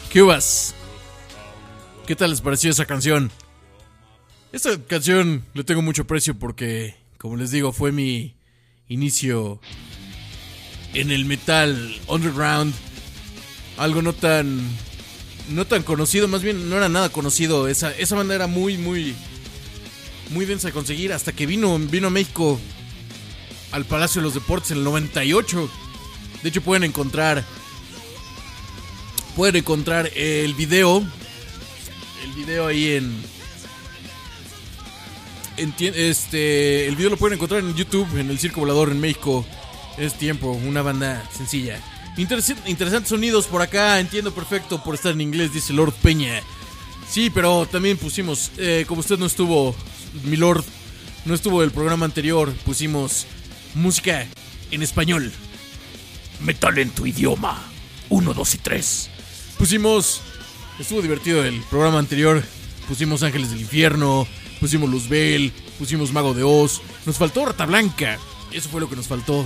¿Qué 0.09 0.21
vas? 0.21 0.73
¿Qué 2.07 2.15
tal 2.15 2.31
les 2.31 2.41
pareció 2.41 2.71
esa 2.71 2.85
canción? 2.85 3.31
Esta 4.51 4.81
canción 4.83 5.45
le 5.53 5.63
tengo 5.63 5.83
mucho 5.83 6.01
aprecio 6.01 6.37
porque, 6.37 6.95
como 7.19 7.37
les 7.37 7.51
digo, 7.51 7.71
fue 7.71 7.91
mi 7.91 8.35
inicio 8.87 9.59
en 10.95 11.11
el 11.11 11.25
metal 11.25 11.95
underground. 12.07 12.73
Algo 13.77 14.01
no 14.01 14.13
tan 14.13 14.59
no 15.49 15.65
tan 15.65 15.83
conocido, 15.83 16.27
más 16.27 16.41
bien 16.41 16.69
no 16.69 16.77
era 16.77 16.89
nada 16.89 17.09
conocido. 17.09 17.67
Esa, 17.67 17.91
esa 17.91 18.15
banda 18.15 18.33
era 18.33 18.47
muy, 18.47 18.77
muy, 18.77 19.15
muy 20.31 20.45
densa 20.45 20.69
de 20.69 20.73
conseguir 20.73 21.13
hasta 21.13 21.33
que 21.33 21.45
vino, 21.45 21.77
vino 21.77 22.07
a 22.07 22.11
México 22.11 22.59
al 23.71 23.85
Palacio 23.85 24.21
de 24.21 24.25
los 24.25 24.33
Deportes 24.33 24.71
en 24.71 24.77
el 24.79 24.83
98. 24.83 25.69
De 26.41 26.49
hecho, 26.49 26.61
pueden 26.61 26.83
encontrar, 26.83 27.45
pueden 29.39 29.55
encontrar 29.55 30.11
el 30.17 30.53
video, 30.53 30.97
el 32.25 32.31
video 32.33 32.67
ahí 32.67 32.95
en, 32.97 33.23
en 35.55 35.73
este, 35.79 36.89
el 36.89 36.97
video 36.97 37.11
lo 37.11 37.15
pueden 37.15 37.35
encontrar 37.35 37.61
en 37.61 37.73
YouTube, 37.73 38.05
en 38.19 38.29
el 38.29 38.37
Circo 38.37 38.59
Volador 38.59 38.89
en 38.91 38.99
México. 38.99 39.45
Es 39.97 40.15
tiempo, 40.15 40.51
una 40.51 40.81
banda 40.81 41.25
sencilla. 41.33 41.79
Interesa- 42.17 42.57
interesantes 42.65 43.07
sonidos 43.11 43.47
por 43.47 43.61
acá, 43.61 44.01
entiendo 44.01 44.33
perfecto 44.33 44.83
por 44.83 44.95
estar 44.95 45.13
en 45.13 45.21
inglés, 45.21 45.53
dice 45.53 45.71
Lord 45.71 45.93
Peña. 46.01 46.41
Sí, 47.09 47.29
pero 47.29 47.65
también 47.65 47.95
pusimos, 47.97 48.51
eh, 48.57 48.83
como 48.89 48.99
usted 48.99 49.17
no 49.17 49.25
estuvo, 49.25 49.73
mi 50.25 50.35
Lord, 50.35 50.65
no 51.23 51.33
estuvo 51.33 51.63
el 51.63 51.71
programa 51.71 52.05
anterior, 52.05 52.51
pusimos 52.65 53.25
música 53.73 54.27
en 54.71 54.83
español. 54.83 55.31
Metal 56.41 56.77
en 56.77 56.89
tu 56.89 57.05
idioma. 57.05 57.57
1, 58.09 58.33
2 58.33 58.55
y 58.55 58.57
3. 58.57 59.09
Pusimos, 59.59 60.21
estuvo 60.79 61.01
divertido 61.01 61.43
el 61.43 61.61
programa 61.63 61.99
anterior, 61.99 62.41
pusimos 62.87 63.23
Ángeles 63.23 63.51
del 63.51 63.59
Infierno, 63.61 64.25
pusimos 64.61 64.89
Luzbel, 64.89 65.51
pusimos 65.77 66.13
Mago 66.13 66.33
de 66.33 66.43
Oz, 66.43 66.81
nos 67.05 67.17
faltó 67.17 67.45
Rata 67.45 67.65
Blanca, 67.65 68.17
eso 68.51 68.69
fue 68.69 68.79
lo 68.81 68.89
que 68.89 68.95
nos 68.95 69.07
faltó. 69.07 69.45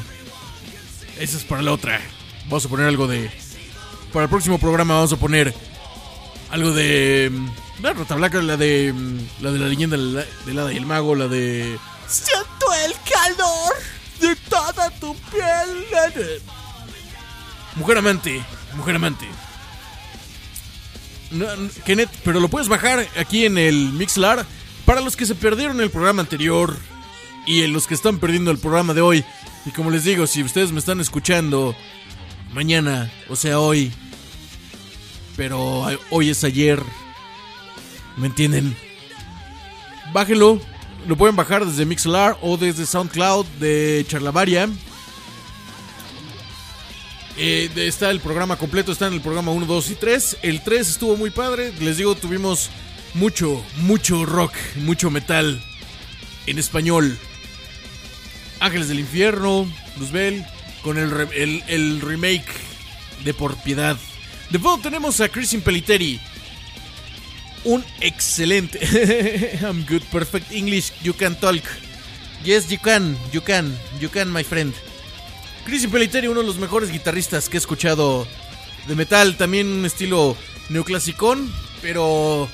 Esa 1.19 1.37
es 1.37 1.43
para 1.43 1.61
la 1.61 1.71
otra. 1.71 1.99
Vamos 2.45 2.65
a 2.65 2.69
poner 2.69 2.87
algo 2.87 3.07
de. 3.07 3.29
Para 4.11 4.23
el 4.25 4.29
próximo 4.29 4.59
programa 4.59 4.95
vamos 4.95 5.13
a 5.13 5.17
poner 5.17 5.53
algo 6.51 6.71
de. 6.71 7.29
mm, 7.31 7.47
La 7.83 7.93
Rata 7.93 8.15
Blanca, 8.15 8.41
la 8.41 8.57
de. 8.57 8.91
mm, 8.93 9.19
La 9.41 9.51
de 9.51 9.59
la 9.59 9.67
leyenda 9.67 9.95
del 9.97 10.25
del 10.45 10.59
hada 10.59 10.73
y 10.73 10.77
el 10.77 10.85
mago, 10.85 11.15
la 11.15 11.27
de. 11.27 11.77
Siento 12.07 12.73
el 12.85 12.93
calor 13.11 13.73
de 14.21 14.35
toda 14.49 14.89
tu 14.99 15.15
piel. 15.31 16.41
Mujer 17.75 17.97
amante, 17.97 18.43
mujer 18.75 18.95
amante. 18.95 19.27
No, 21.33 21.47
Kenneth, 21.85 22.09
pero 22.23 22.39
lo 22.39 22.47
puedes 22.47 22.67
bajar 22.67 23.07
aquí 23.17 23.45
en 23.45 23.57
el 23.57 23.91
Mixlar. 23.93 24.45
Para 24.85 25.01
los 25.01 25.15
que 25.15 25.25
se 25.25 25.35
perdieron 25.35 25.79
el 25.81 25.89
programa 25.89 26.21
anterior 26.21 26.77
y 27.45 27.65
los 27.67 27.87
que 27.87 27.93
están 27.93 28.19
perdiendo 28.19 28.51
el 28.51 28.57
programa 28.57 28.93
de 28.93 29.01
hoy. 29.01 29.25
Y 29.65 29.71
como 29.71 29.91
les 29.91 30.03
digo, 30.03 30.27
si 30.27 30.43
ustedes 30.43 30.71
me 30.71 30.79
están 30.79 30.99
escuchando 30.99 31.75
mañana, 32.53 33.11
o 33.29 33.35
sea 33.35 33.59
hoy, 33.59 33.91
pero 35.35 35.85
hoy 36.09 36.29
es 36.29 36.43
ayer, 36.43 36.81
¿me 38.17 38.27
entienden? 38.27 38.75
Bájenlo, 40.11 40.59
lo 41.07 41.15
pueden 41.15 41.35
bajar 41.35 41.65
desde 41.65 41.85
Mixlar 41.85 42.37
o 42.41 42.57
desde 42.57 42.85
SoundCloud 42.85 43.45
de 43.59 44.05
Charlavaria. 44.07 44.69
Eh, 47.37 47.69
está 47.75 48.11
el 48.11 48.19
programa 48.19 48.57
completo, 48.57 48.91
está 48.91 49.07
en 49.07 49.13
el 49.13 49.21
programa 49.21 49.51
1, 49.51 49.65
2 49.65 49.89
y 49.91 49.95
3. 49.95 50.37
El 50.43 50.61
3 50.61 50.87
estuvo 50.89 51.15
muy 51.17 51.29
padre. 51.31 51.73
Les 51.79 51.97
digo, 51.97 52.15
tuvimos 52.15 52.69
mucho, 53.15 53.63
mucho 53.77 54.25
rock, 54.25 54.53
mucho 54.77 55.09
metal 55.09 55.61
en 56.45 56.59
español. 56.59 57.17
Ángeles 58.59 58.87
del 58.87 58.99
Infierno, 58.99 59.67
Luzbel, 59.99 60.45
con 60.83 60.97
el, 60.97 61.09
re- 61.11 61.63
el 61.67 62.01
remake 62.01 62.45
de 63.25 63.33
Por 63.33 63.55
Piedad. 63.57 63.97
De 64.49 64.59
fondo 64.59 64.83
tenemos 64.83 65.19
a 65.21 65.29
Chris 65.29 65.53
Impeliteri. 65.53 66.19
Un 67.65 67.83
excelente. 68.01 68.79
I'm 69.61 69.85
good, 69.89 70.03
perfect 70.11 70.51
English. 70.51 70.91
You 71.01 71.13
can 71.13 71.35
talk. 71.35 71.63
Yes, 72.43 72.69
you 72.69 72.77
can, 72.77 73.17
you 73.31 73.41
can, 73.41 73.75
you 73.99 74.09
can, 74.09 74.29
my 74.31 74.43
friend. 74.43 74.73
Chris 75.65 75.83
Impeliteri, 75.83 76.27
uno 76.27 76.41
de 76.41 76.45
los 76.47 76.57
mejores 76.57 76.91
guitarristas 76.91 77.49
que 77.49 77.57
he 77.57 77.59
escuchado 77.59 78.27
de 78.87 78.95
metal. 78.95 79.37
También 79.37 79.67
un 79.67 79.85
estilo 79.85 80.35
neoclasicón, 80.69 81.51
pero 81.81 82.49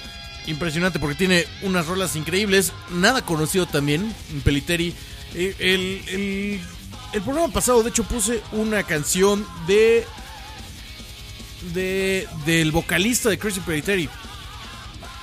impresionante 0.48 1.00
porque 1.00 1.16
tiene 1.16 1.46
unas 1.64 1.88
rolas 1.88 2.16
increíbles. 2.16 2.72
Nada 2.92 3.24
conocido 3.24 3.66
también, 3.66 4.14
Impeliteri. 4.32 4.94
Eh, 5.36 5.56
El, 5.60 6.02
el, 6.14 6.62
el 7.14 7.22
programa 7.22 7.52
pasado, 7.54 7.84
de 7.84 7.90
hecho, 7.90 8.04
puse 8.04 8.42
una 8.52 8.84
canción 8.84 9.46
de. 9.68 10.06
de 11.74 12.28
del 12.46 12.72
vocalista 12.72 13.30
de 13.30 13.40
Chris 13.40 13.58
Impeliteri. 13.58 14.08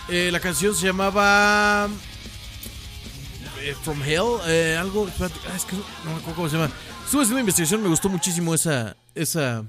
Eh, 0.08 0.30
la 0.32 0.40
canción 0.40 0.74
se 0.74 0.86
llamaba. 0.86 1.88
eh, 3.62 3.74
From 3.82 4.02
Hell, 4.02 4.38
eh, 4.46 4.76
algo. 4.78 5.08
ah, 5.20 5.28
es 5.56 5.64
que 5.64 5.76
no 6.04 6.10
me 6.12 6.16
acuerdo 6.16 6.34
cómo 6.34 6.48
se 6.48 6.56
llama. 6.56 6.70
Estuve 7.06 7.22
haciendo 7.22 7.38
investigación, 7.38 7.84
me 7.84 7.88
gustó 7.88 8.08
muchísimo 8.08 8.52
esa. 8.52 8.96
esa. 9.14 9.64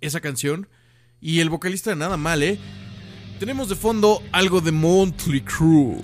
esa 0.00 0.20
canción. 0.20 0.66
Y 1.20 1.38
el 1.38 1.48
vocalista 1.48 1.94
nada 1.94 2.16
mal, 2.16 2.42
eh. 2.42 2.58
Tenemos 3.38 3.68
de 3.68 3.76
fondo 3.76 4.20
algo 4.32 4.60
de 4.60 4.72
Monthly 4.72 5.42
Crew. 5.42 6.02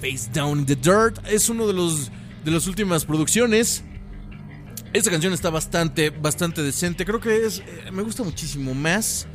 Face 0.00 0.28
Down 0.32 0.58
in 0.58 0.66
the 0.66 0.74
Dirt 0.74 1.24
es 1.28 1.48
uno 1.48 1.68
de 1.68 1.72
los 1.72 2.10
de 2.44 2.50
las 2.50 2.66
últimas 2.66 3.04
producciones. 3.04 3.84
Esta 4.92 5.12
canción 5.12 5.32
está 5.32 5.50
bastante 5.50 6.10
bastante 6.10 6.60
decente. 6.60 7.04
Creo 7.04 7.20
que 7.20 7.46
es 7.46 7.60
eh, 7.60 7.92
me 7.92 8.02
gusta 8.02 8.24
muchísimo 8.24 8.74
más 8.74 9.28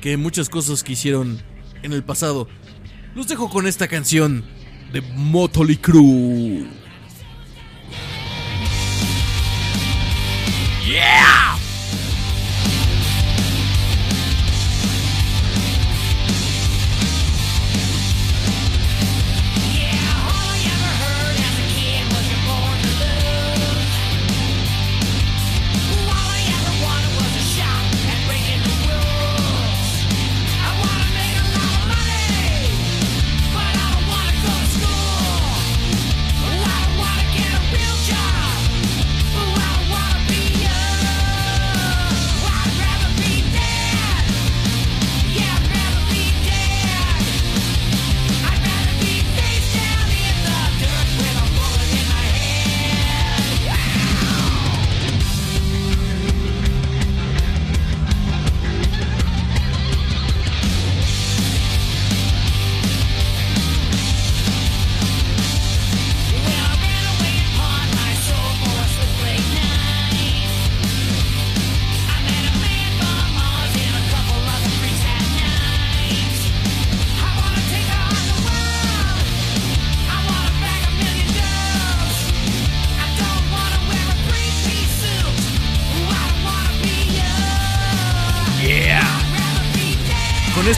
que 0.00 0.16
muchas 0.16 0.48
cosas 0.48 0.82
que 0.82 0.94
hicieron 0.94 1.40
en 1.84 1.92
el 1.92 2.02
pasado. 2.02 2.48
Los 3.14 3.28
dejo 3.28 3.48
con 3.48 3.68
esta 3.68 3.86
canción 3.86 4.44
de 4.92 5.00
Motley 5.00 5.76
Crue. 5.76 6.79
Yeah, 10.90 11.29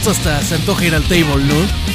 esto 0.03 0.11
hasta 0.11 0.43
se 0.43 0.57
antoja 0.57 0.85
ir 0.85 0.95
al 0.97 1.05
table, 1.05 1.45
¿no? 1.45 1.92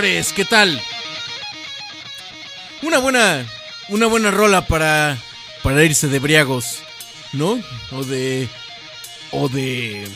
¿Qué 0.00 0.46
tal? 0.46 0.80
Una 2.80 2.98
buena, 2.98 3.46
una 3.90 4.06
buena 4.06 4.30
rola 4.30 4.66
para, 4.66 5.18
para 5.62 5.84
irse 5.84 6.08
de 6.08 6.18
briagos, 6.18 6.78
¿no? 7.34 7.60
O 7.92 8.02
de, 8.04 8.48
o 9.30 9.50
de, 9.50 10.08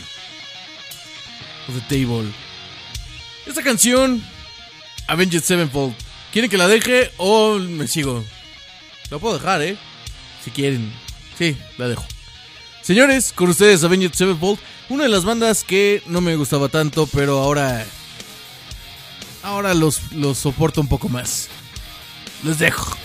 o 1.68 1.72
de 1.72 1.80
table. 1.82 2.32
Esta 3.44 3.62
canción, 3.62 4.24
Avenged 5.06 5.42
Sevenfold. 5.42 5.94
¿Quieren 6.32 6.50
que 6.50 6.56
la 6.56 6.66
deje 6.66 7.12
o 7.18 7.58
me 7.58 7.86
sigo? 7.86 8.24
La 9.10 9.18
puedo 9.18 9.34
dejar, 9.38 9.60
¿eh? 9.60 9.76
Si 10.42 10.50
quieren. 10.50 10.94
Sí, 11.36 11.58
la 11.76 11.88
dejo. 11.88 12.06
Señores, 12.80 13.34
con 13.34 13.50
ustedes 13.50 13.84
Avenged 13.84 14.14
Sevenfold, 14.14 14.58
una 14.88 15.02
de 15.02 15.10
las 15.10 15.26
bandas 15.26 15.62
que 15.62 16.02
no 16.06 16.22
me 16.22 16.36
gustaba 16.36 16.70
tanto, 16.70 17.06
pero 17.06 17.40
ahora 17.40 17.84
ahora 19.44 19.74
los, 19.74 20.12
los 20.12 20.38
soporto 20.38 20.80
un 20.80 20.88
poco 20.88 21.08
más. 21.08 21.48
Les 22.42 22.58
dejo. 22.58 22.96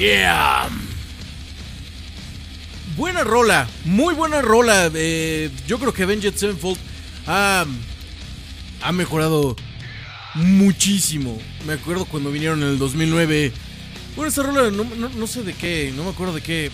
Yeah. 0.00 0.70
Buena 2.96 3.22
rola, 3.22 3.68
muy 3.84 4.14
buena 4.14 4.40
rola. 4.40 4.90
eh, 4.94 5.50
yo 5.66 5.78
creo 5.78 5.92
que 5.92 6.04
Avenged 6.04 6.34
Sevenfold 6.36 6.78
ha, 7.26 7.66
ha 8.80 8.92
mejorado 8.92 9.56
muchísimo. 10.34 11.38
Me 11.66 11.74
acuerdo 11.74 12.06
cuando 12.06 12.32
vinieron 12.32 12.62
en 12.62 12.70
el 12.70 12.78
2009. 12.78 13.52
Bueno, 14.16 14.30
esa 14.30 14.42
rola 14.42 14.70
no, 14.70 14.84
no- 14.84 15.10
no 15.10 15.26
sé 15.26 15.42
de 15.42 15.52
qué, 15.52 15.92
no 15.94 16.04
me 16.04 16.10
acuerdo 16.10 16.32
de 16.34 16.40
qué. 16.40 16.70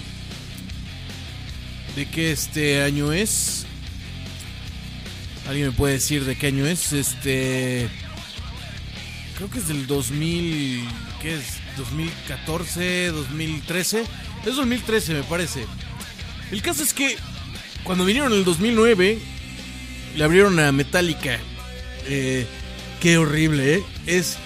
De 1.96 2.06
qué 2.08 2.30
este 2.30 2.80
año 2.84 3.12
es. 3.12 3.66
¿Alguien 5.48 5.68
me 5.68 5.72
puede 5.72 5.94
decir 5.94 6.24
de 6.24 6.36
qué 6.36 6.46
año 6.46 6.64
es? 6.64 6.92
Este. 6.92 7.88
Creo 9.36 9.50
que 9.50 9.58
es 9.58 9.66
del 9.66 9.88
2000. 9.88 10.86
¿Qué 11.20 11.34
es? 11.34 11.65
2014, 11.76 13.08
2013. 13.08 14.04
Es 14.44 14.56
2013, 14.56 15.14
me 15.14 15.22
parece. 15.22 15.66
El 16.50 16.62
caso 16.62 16.82
es 16.82 16.94
que 16.94 17.16
cuando 17.84 18.04
vinieron 18.04 18.32
en 18.32 18.38
el 18.38 18.44
2009, 18.44 19.18
le 20.16 20.24
abrieron 20.24 20.58
a 20.58 20.72
Metallica. 20.72 21.38
Eh, 22.06 22.46
qué 23.00 23.18
horrible, 23.18 23.76
¿eh? 23.76 23.84
Es. 24.06 24.38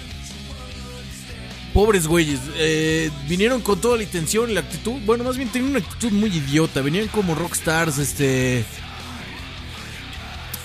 Pobres 1.73 2.05
güeyes. 2.05 2.39
eh, 2.57 3.09
vinieron 3.29 3.61
con 3.61 3.79
toda 3.79 3.95
la 3.97 4.03
intención 4.03 4.49
y 4.49 4.53
la 4.53 4.59
actitud. 4.59 4.99
Bueno, 5.05 5.23
más 5.23 5.37
bien 5.37 5.49
tenían 5.49 5.71
una 5.71 5.79
actitud 5.79 6.11
muy 6.11 6.29
idiota. 6.29 6.81
Venían 6.81 7.07
como 7.07 7.35
rockstars, 7.35 7.97
este. 7.97 8.65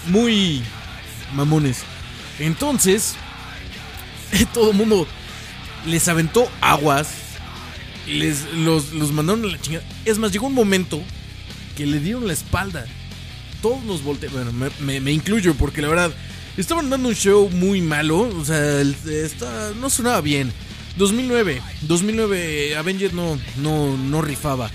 Muy 0.09 0.63
mamones. 1.35 1.83
Entonces, 2.39 3.15
todo 4.53 4.71
el 4.73 4.77
mundo 4.77 5.07
les 5.87 6.09
aventó 6.09 6.51
aguas. 6.61 7.09
Les, 8.07 8.45
los, 8.55 8.93
los 8.93 9.13
mandaron 9.13 9.45
a 9.45 9.49
la 9.49 9.61
chingada. 9.61 9.85
Es 10.05 10.19
más, 10.19 10.31
llegó 10.33 10.47
un 10.47 10.55
momento 10.55 11.03
que 11.77 11.87
le 11.87 11.99
dieron 12.01 12.27
la 12.27 12.33
espalda. 12.33 12.87
Todos 13.63 13.83
nos 13.85 14.03
voltearon. 14.03 14.57
Bueno, 14.59 14.73
me, 14.81 15.01
me- 15.01 15.13
incluyo 15.13 15.55
porque 15.55 15.83
la 15.83 15.89
verdad 15.89 16.13
estaban 16.57 16.89
dando 16.89 17.09
un 17.09 17.15
show 17.17 17.51
muy 17.51 17.81
malo. 17.81 18.21
O 18.21 18.45
sea, 18.45 18.83
no 19.81 19.91
sonaba 19.91 20.21
bien. 20.21 20.53
2009, 20.99 21.61
2009 21.83 22.77
Avenged 22.77 23.13
no, 23.13 23.39
no, 23.57 23.97
no 23.97 24.23
rifaba. 24.23 24.71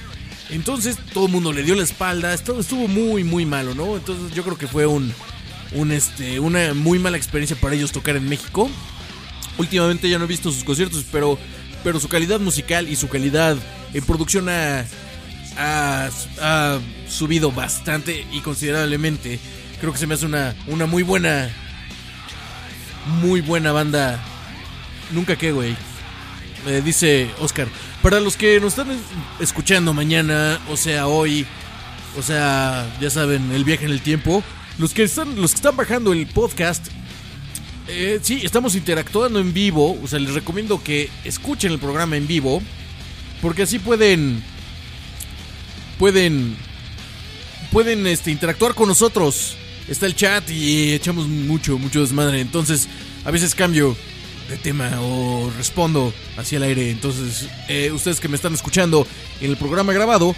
Entonces 0.49 0.97
todo 1.14 1.28
el 1.28 1.32
mundo 1.32 1.53
le 1.53 1.64
dio 1.64 1.76
la 1.76 1.84
espalda. 1.84 2.34
Estuvo 2.34 2.88
muy, 2.88 3.24
muy 3.24 3.45
malo, 3.45 3.74
¿no? 3.74 3.95
Entonces 3.95 4.36
yo 4.36 4.43
creo 4.43 4.57
que 4.57 4.68
fue 4.68 4.86
un, 4.86 5.14
un, 5.72 5.91
este, 5.93 6.39
una 6.41 6.74
muy 6.74 6.99
mala 6.99 7.16
experiencia 7.18 7.55
para 7.55 7.76
ellos 7.76 7.91
tocar 7.93 8.18
en 8.18 8.28
México. 8.28 8.70
Últimamente 9.58 10.10
ya 10.10 10.18
no 10.18 10.26
he 10.26 10.28
visto 10.28 10.52
sus 10.52 10.64
conciertos, 10.64 11.06
pero, 11.12 11.38
pero 11.84 11.99
su 11.99 12.08
calidad 12.08 12.39
musical 12.39 12.88
y 12.89 12.95
su 12.95 13.10
calidad 13.10 13.58
en 13.93 14.04
producción 14.06 14.49
ha, 14.49 14.86
ha, 15.58 16.80
subido 17.08 17.52
bastante 17.52 18.26
y 18.32 18.39
considerablemente. 18.39 19.39
Creo 19.80 19.91
que 19.91 19.99
se 19.99 20.08
me 20.08 20.14
hace 20.14 20.26
una, 20.26 20.56
una 20.68 20.86
muy 20.86 21.04
buena, 21.04 21.49
muy 23.22 23.41
buena 23.41 23.72
banda. 23.72 24.24
Nunca 25.12 25.36
que, 25.36 25.52
güey. 25.52 25.76
Eh, 26.68 26.82
dice 26.84 27.30
Oscar. 27.39 27.68
Para 28.02 28.20
los 28.20 28.38
que 28.38 28.60
nos 28.60 28.78
están 28.78 28.97
escuchando 29.39 29.93
mañana, 29.93 30.60
o 30.70 30.78
sea, 30.78 31.08
hoy, 31.08 31.45
o 32.18 32.22
sea, 32.22 32.88
ya 32.99 33.10
saben, 33.10 33.52
el 33.52 33.64
viaje 33.64 33.86
en 33.86 33.91
el 33.91 34.02
tiempo. 34.02 34.43
Los 34.78 34.93
que 34.93 35.04
están, 35.04 35.39
los 35.39 35.52
que 35.52 35.58
están 35.58 35.76
bajando 35.76 36.14
el 36.14 36.26
podcast, 36.28 36.88
eh, 37.88 38.19
sí, 38.21 38.41
estamos 38.43 38.75
interactuando 38.75 39.39
en 39.39 39.53
vivo. 39.53 39.99
O 40.01 40.07
sea, 40.07 40.19
les 40.19 40.34
recomiendo 40.34 40.84
que 40.84 41.09
escuchen 41.23 41.71
el 41.71 41.79
programa 41.79 42.17
en 42.17 42.27
vivo. 42.27 42.61
Porque 43.41 43.63
así 43.63 43.79
pueden. 43.79 44.43
Pueden. 45.97 46.55
Pueden 47.71 48.05
este, 48.07 48.32
interactuar 48.32 48.75
con 48.75 48.88
nosotros. 48.88 49.55
Está 49.88 50.05
el 50.05 50.15
chat 50.15 50.49
y 50.49 50.93
echamos 50.93 51.27
mucho, 51.27 51.77
mucho 51.77 52.01
desmadre. 52.01 52.39
Entonces, 52.41 52.88
a 53.25 53.32
veces 53.32 53.55
cambio 53.55 53.95
de 54.49 54.57
tema 54.57 54.91
o 55.01 55.51
respondo 55.57 56.13
hacia 56.38 56.57
el 56.57 56.63
aire. 56.63 56.91
Entonces, 56.91 57.47
eh, 57.67 57.91
ustedes 57.91 58.19
que 58.19 58.27
me 58.27 58.36
están 58.36 58.53
escuchando 58.53 59.07
en 59.39 59.49
el 59.49 59.57
programa 59.57 59.93
grabado, 59.93 60.36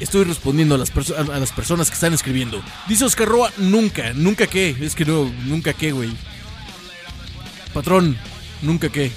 estoy 0.00 0.24
respondiendo 0.24 0.74
a 0.74 0.78
las, 0.78 0.90
a 1.10 1.38
las 1.38 1.52
personas 1.52 1.88
que 1.88 1.94
están 1.94 2.12
escribiendo. 2.12 2.62
Dice 2.88 3.04
Oscar 3.04 3.28
Roa, 3.28 3.52
nunca, 3.56 4.12
nunca 4.14 4.46
qué. 4.46 4.76
Es 4.80 4.94
que 4.94 5.04
no, 5.04 5.32
nunca 5.46 5.72
qué, 5.72 5.92
güey. 5.92 6.10
Patrón, 7.72 8.16
nunca 8.62 8.88
qué. 8.88 9.10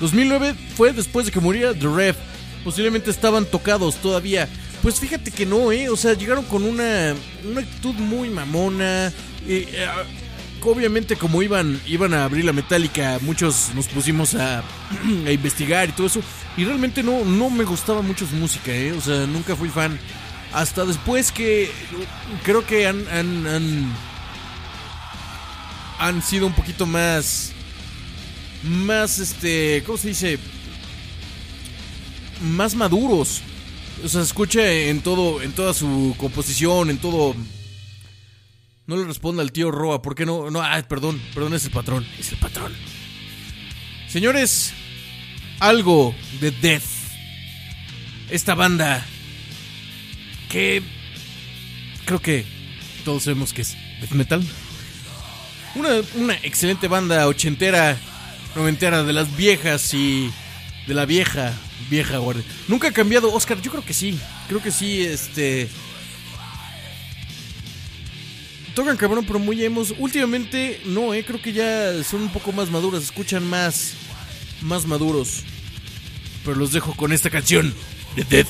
2009 0.00 0.54
fue 0.76 0.92
después 0.92 1.26
de 1.26 1.32
que 1.32 1.40
muriera 1.40 1.74
The 1.74 1.88
Ref. 1.88 2.16
Posiblemente 2.62 3.10
estaban 3.10 3.44
tocados 3.44 3.96
todavía. 3.96 4.48
Pues 4.82 5.00
fíjate 5.00 5.30
que 5.30 5.46
no, 5.46 5.72
¿eh? 5.72 5.88
O 5.88 5.96
sea, 5.96 6.14
llegaron 6.14 6.44
con 6.44 6.62
una, 6.64 7.14
una 7.44 7.60
actitud 7.60 7.94
muy 7.94 8.28
mamona. 8.28 9.12
eh, 9.46 9.86
obviamente 10.64 11.16
como 11.16 11.42
iban, 11.42 11.80
iban 11.86 12.14
a 12.14 12.24
abrir 12.24 12.44
la 12.44 12.52
metálica, 12.52 13.18
muchos 13.20 13.70
nos 13.74 13.86
pusimos 13.88 14.34
a, 14.34 14.62
a 15.26 15.30
investigar 15.30 15.88
y 15.88 15.92
todo 15.92 16.06
eso. 16.06 16.20
Y 16.56 16.64
realmente 16.64 17.02
no, 17.02 17.24
no 17.24 17.50
me 17.50 17.64
gustaba 17.64 18.02
mucho 18.02 18.26
su 18.26 18.36
música, 18.36 18.72
¿eh? 18.72 18.92
O 18.92 19.00
sea, 19.00 19.26
nunca 19.26 19.56
fui 19.56 19.68
fan. 19.68 19.98
Hasta 20.52 20.84
después 20.84 21.32
que 21.32 21.70
creo 22.44 22.64
que 22.64 22.86
han, 22.86 23.06
han, 23.08 23.46
han, 23.46 23.92
han 25.98 26.22
sido 26.22 26.46
un 26.46 26.54
poquito 26.54 26.86
más... 26.86 27.52
Más, 28.62 29.18
este... 29.18 29.82
¿Cómo 29.84 29.98
se 29.98 30.08
dice? 30.08 30.38
Más 32.42 32.74
maduros. 32.74 33.42
O 34.02 34.08
sea, 34.08 34.20
se 34.20 34.26
escucha 34.26 34.66
en 34.70 35.00
todo, 35.00 35.42
en 35.42 35.52
toda 35.52 35.74
su 35.74 36.14
composición, 36.18 36.90
en 36.90 36.98
todo... 36.98 37.34
No 38.86 38.96
le 38.96 39.04
responda 39.04 39.42
al 39.42 39.52
tío 39.52 39.70
Roa, 39.70 40.02
¿por 40.02 40.14
qué 40.14 40.26
no? 40.26 40.50
No, 40.50 40.60
ah, 40.60 40.82
perdón, 40.86 41.20
perdón, 41.32 41.54
es 41.54 41.64
el 41.64 41.70
patrón, 41.70 42.06
es 42.18 42.32
el 42.32 42.38
patrón. 42.38 42.72
Señores, 44.08 44.74
algo 45.58 46.14
de 46.40 46.50
Death. 46.50 46.84
Esta 48.30 48.54
banda 48.54 49.06
que 50.50 50.82
creo 52.04 52.20
que 52.20 52.44
todos 53.04 53.24
sabemos 53.24 53.52
que 53.52 53.62
es 53.62 53.76
death 54.00 54.12
metal. 54.12 54.46
Una, 55.74 55.88
una 56.14 56.34
excelente 56.42 56.86
banda 56.88 57.26
ochentera, 57.26 57.96
noventera, 58.54 59.02
de 59.02 59.12
las 59.12 59.36
viejas 59.36 59.92
y 59.92 60.30
de 60.86 60.94
la 60.94 61.04
vieja, 61.04 61.52
vieja 61.90 62.18
guardia. 62.18 62.44
Nunca 62.68 62.88
ha 62.88 62.92
cambiado, 62.92 63.32
Oscar, 63.32 63.60
yo 63.60 63.70
creo 63.70 63.84
que 63.84 63.94
sí, 63.94 64.18
creo 64.48 64.62
que 64.62 64.70
sí, 64.70 65.02
este... 65.02 65.68
Tocan 68.74 68.96
cabrón, 68.96 69.24
pero 69.24 69.38
muy 69.38 69.64
emos. 69.64 69.94
Últimamente, 69.98 70.80
no, 70.84 71.14
eh, 71.14 71.24
creo 71.24 71.40
que 71.40 71.52
ya 71.52 72.02
son 72.02 72.22
un 72.22 72.32
poco 72.32 72.50
más 72.50 72.70
maduros, 72.70 73.00
se 73.00 73.06
escuchan 73.06 73.48
más, 73.48 73.94
más 74.62 74.84
maduros. 74.86 75.44
Pero 76.44 76.56
los 76.56 76.72
dejo 76.72 76.94
con 76.94 77.12
esta 77.12 77.30
canción 77.30 77.72
de 78.16 78.24
Death. 78.24 78.48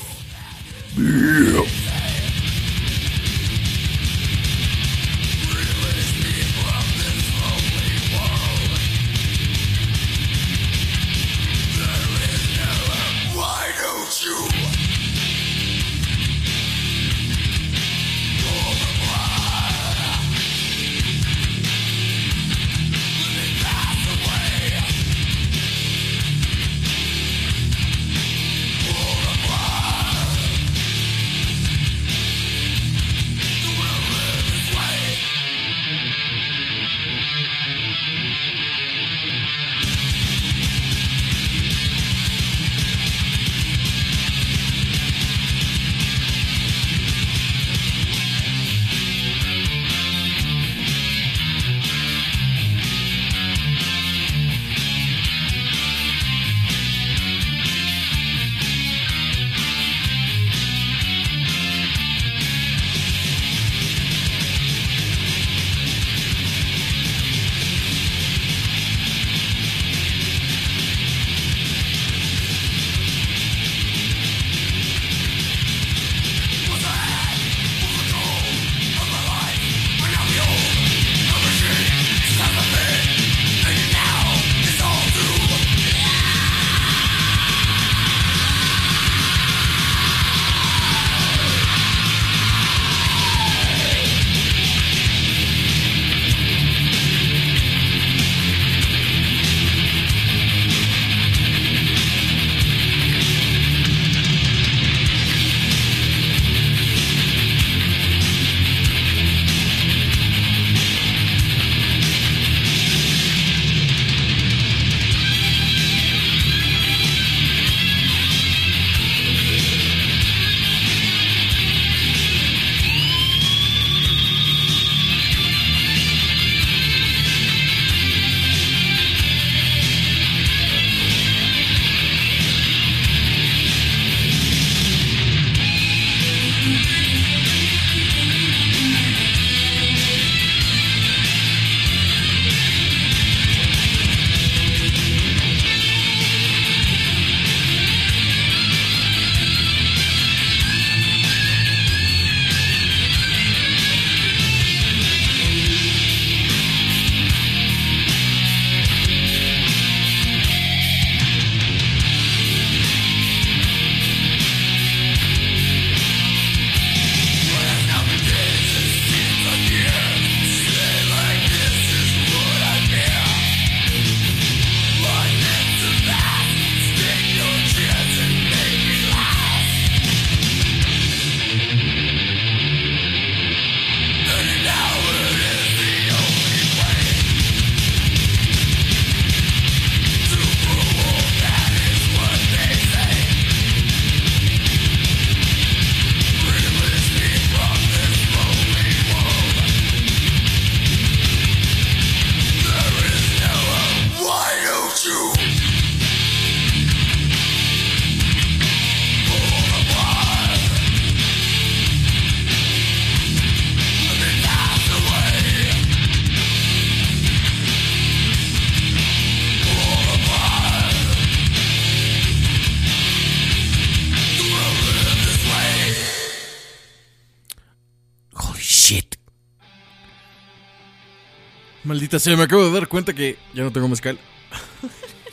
Maldita 232.15 232.29
sea, 232.29 232.37
me 232.37 232.43
acabo 232.43 232.63
de 232.63 232.71
dar 232.71 232.87
cuenta 232.87 233.13
que 233.13 233.37
ya 233.53 233.63
no 233.63 233.71
tengo 233.73 233.89
mezcal. 233.89 234.17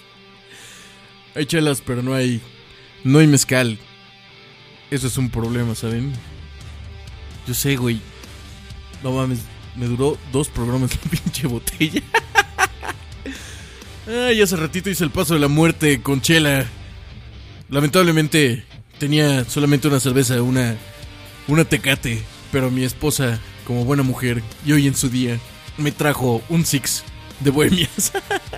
hay 1.36 1.46
chelas, 1.46 1.80
pero 1.80 2.02
no 2.02 2.12
hay. 2.12 2.40
No 3.04 3.20
hay 3.20 3.28
mezcal. 3.28 3.78
Eso 4.90 5.06
es 5.06 5.16
un 5.16 5.30
problema, 5.30 5.76
¿saben? 5.76 6.12
Yo 7.46 7.54
sé, 7.54 7.76
güey. 7.76 8.00
No 9.04 9.12
mames, 9.12 9.42
me 9.76 9.86
duró 9.86 10.18
dos 10.32 10.48
programas 10.48 10.90
la 11.04 11.10
pinche 11.10 11.46
botella. 11.46 12.02
Ay, 14.26 14.42
hace 14.42 14.56
ratito 14.56 14.90
hice 14.90 15.04
el 15.04 15.10
paso 15.10 15.34
de 15.34 15.40
la 15.40 15.48
muerte 15.48 16.02
con 16.02 16.20
chela. 16.20 16.66
Lamentablemente 17.68 18.64
tenía 18.98 19.44
solamente 19.44 19.86
una 19.86 20.00
cerveza, 20.00 20.42
una, 20.42 20.76
una 21.46 21.64
tecate. 21.64 22.20
Pero 22.50 22.72
mi 22.72 22.82
esposa, 22.82 23.38
como 23.68 23.84
buena 23.84 24.02
mujer, 24.02 24.42
y 24.66 24.72
hoy 24.72 24.88
en 24.88 24.96
su 24.96 25.08
día, 25.08 25.38
me 25.82 25.92
trajo 25.92 26.42
un 26.48 26.64
six 26.64 27.04
de 27.40 27.50
bohemias. 27.50 28.12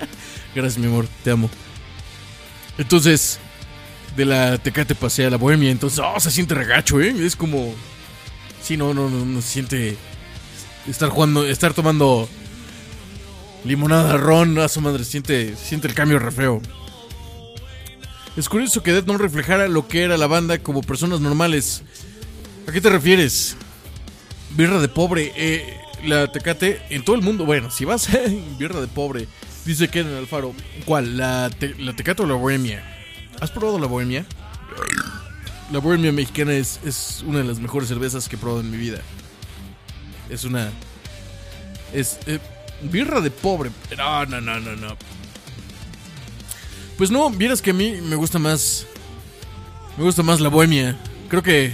Gracias, 0.55 0.77
mi 0.77 0.87
amor, 0.87 1.07
te 1.23 1.31
amo. 1.31 1.49
Entonces, 2.77 3.39
de 4.15 4.25
la 4.25 4.57
tecate 4.57 4.95
pasé 4.95 5.25
a 5.25 5.29
la 5.29 5.37
bohemia. 5.37 5.71
Entonces, 5.71 5.99
oh, 5.99 6.19
se 6.19 6.31
siente 6.31 6.55
regacho, 6.55 7.01
¿eh? 7.01 7.13
Es 7.19 7.35
como. 7.35 7.73
Sí, 8.61 8.77
no, 8.77 8.93
no, 8.93 9.09
no, 9.09 9.25
no 9.25 9.41
se 9.41 9.47
siente. 9.47 9.97
Estar 10.87 11.09
jugando, 11.09 11.45
estar 11.45 11.73
tomando 11.73 12.29
limonada, 13.63 14.17
ron, 14.17 14.59
a 14.59 14.67
su 14.67 14.81
madre, 14.81 15.03
siente, 15.03 15.55
siente 15.55 15.87
el 15.87 15.93
cambio 15.93 16.19
re 16.19 16.31
feo. 16.31 16.61
Es 18.37 18.49
curioso 18.49 18.83
que 18.83 18.91
Death 18.91 19.05
no 19.05 19.17
reflejara 19.17 19.67
lo 19.67 19.87
que 19.87 20.03
era 20.03 20.17
la 20.17 20.27
banda 20.27 20.59
como 20.59 20.81
personas 20.81 21.21
normales. 21.21 21.83
¿A 22.67 22.71
qué 22.71 22.81
te 22.81 22.89
refieres? 22.89 23.55
Birra 24.51 24.79
de 24.79 24.89
pobre, 24.89 25.31
eh, 25.35 25.79
la 26.05 26.31
Tecate 26.31 26.81
en 26.89 27.03
todo 27.03 27.15
el 27.15 27.21
mundo. 27.21 27.45
Bueno, 27.45 27.69
si 27.71 27.85
vas 27.85 28.09
a 28.13 28.19
birra 28.57 28.79
de 28.81 28.87
pobre, 28.87 29.27
dice 29.65 29.87
que 29.89 29.99
en 30.01 30.13
Alfaro. 30.15 30.53
¿Cuál? 30.85 31.17
¿La, 31.17 31.49
te- 31.49 31.75
¿La 31.75 31.95
Tecate 31.95 32.23
o 32.23 32.27
la 32.27 32.35
Bohemia? 32.35 32.83
¿Has 33.41 33.51
probado 33.51 33.79
la 33.79 33.87
Bohemia? 33.87 34.25
La 35.71 35.79
Bohemia 35.79 36.11
mexicana 36.11 36.53
es, 36.53 36.79
es 36.85 37.23
una 37.25 37.39
de 37.39 37.45
las 37.45 37.59
mejores 37.59 37.89
cervezas 37.89 38.29
que 38.29 38.35
he 38.35 38.39
probado 38.39 38.61
en 38.61 38.71
mi 38.71 38.77
vida. 38.77 38.99
Es 40.29 40.43
una. 40.43 40.69
Es. 41.93 42.19
eh, 42.27 42.39
birra 42.83 43.19
de 43.21 43.31
pobre. 43.31 43.71
No, 43.97 44.25
no, 44.25 44.39
no, 44.41 44.59
no, 44.59 44.75
no. 44.75 44.95
Pues 46.97 47.11
no, 47.11 47.29
vieras 47.29 47.61
que 47.61 47.71
a 47.71 47.73
mí 47.73 47.99
me 48.01 48.15
gusta 48.15 48.39
más. 48.39 48.85
Me 49.97 50.03
gusta 50.03 50.23
más 50.23 50.39
la 50.39 50.49
bohemia. 50.49 50.97
Creo 51.29 51.43
que. 51.43 51.73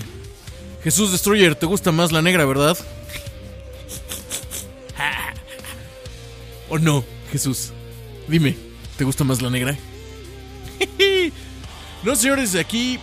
Jesús 0.83 1.11
Destroyer, 1.11 1.53
te 1.55 1.67
gusta 1.67 1.91
más 1.91 2.11
la 2.11 2.23
negra, 2.23 2.43
¿verdad? 2.45 2.75
¿O 6.71 6.79
no, 6.79 7.03
Jesús? 7.33 7.73
Dime, 8.29 8.55
¿te 8.97 9.03
gusta 9.03 9.25
más 9.25 9.41
la 9.41 9.49
negra? 9.49 9.77
no, 12.03 12.15
señores, 12.15 12.55
aquí. 12.55 12.97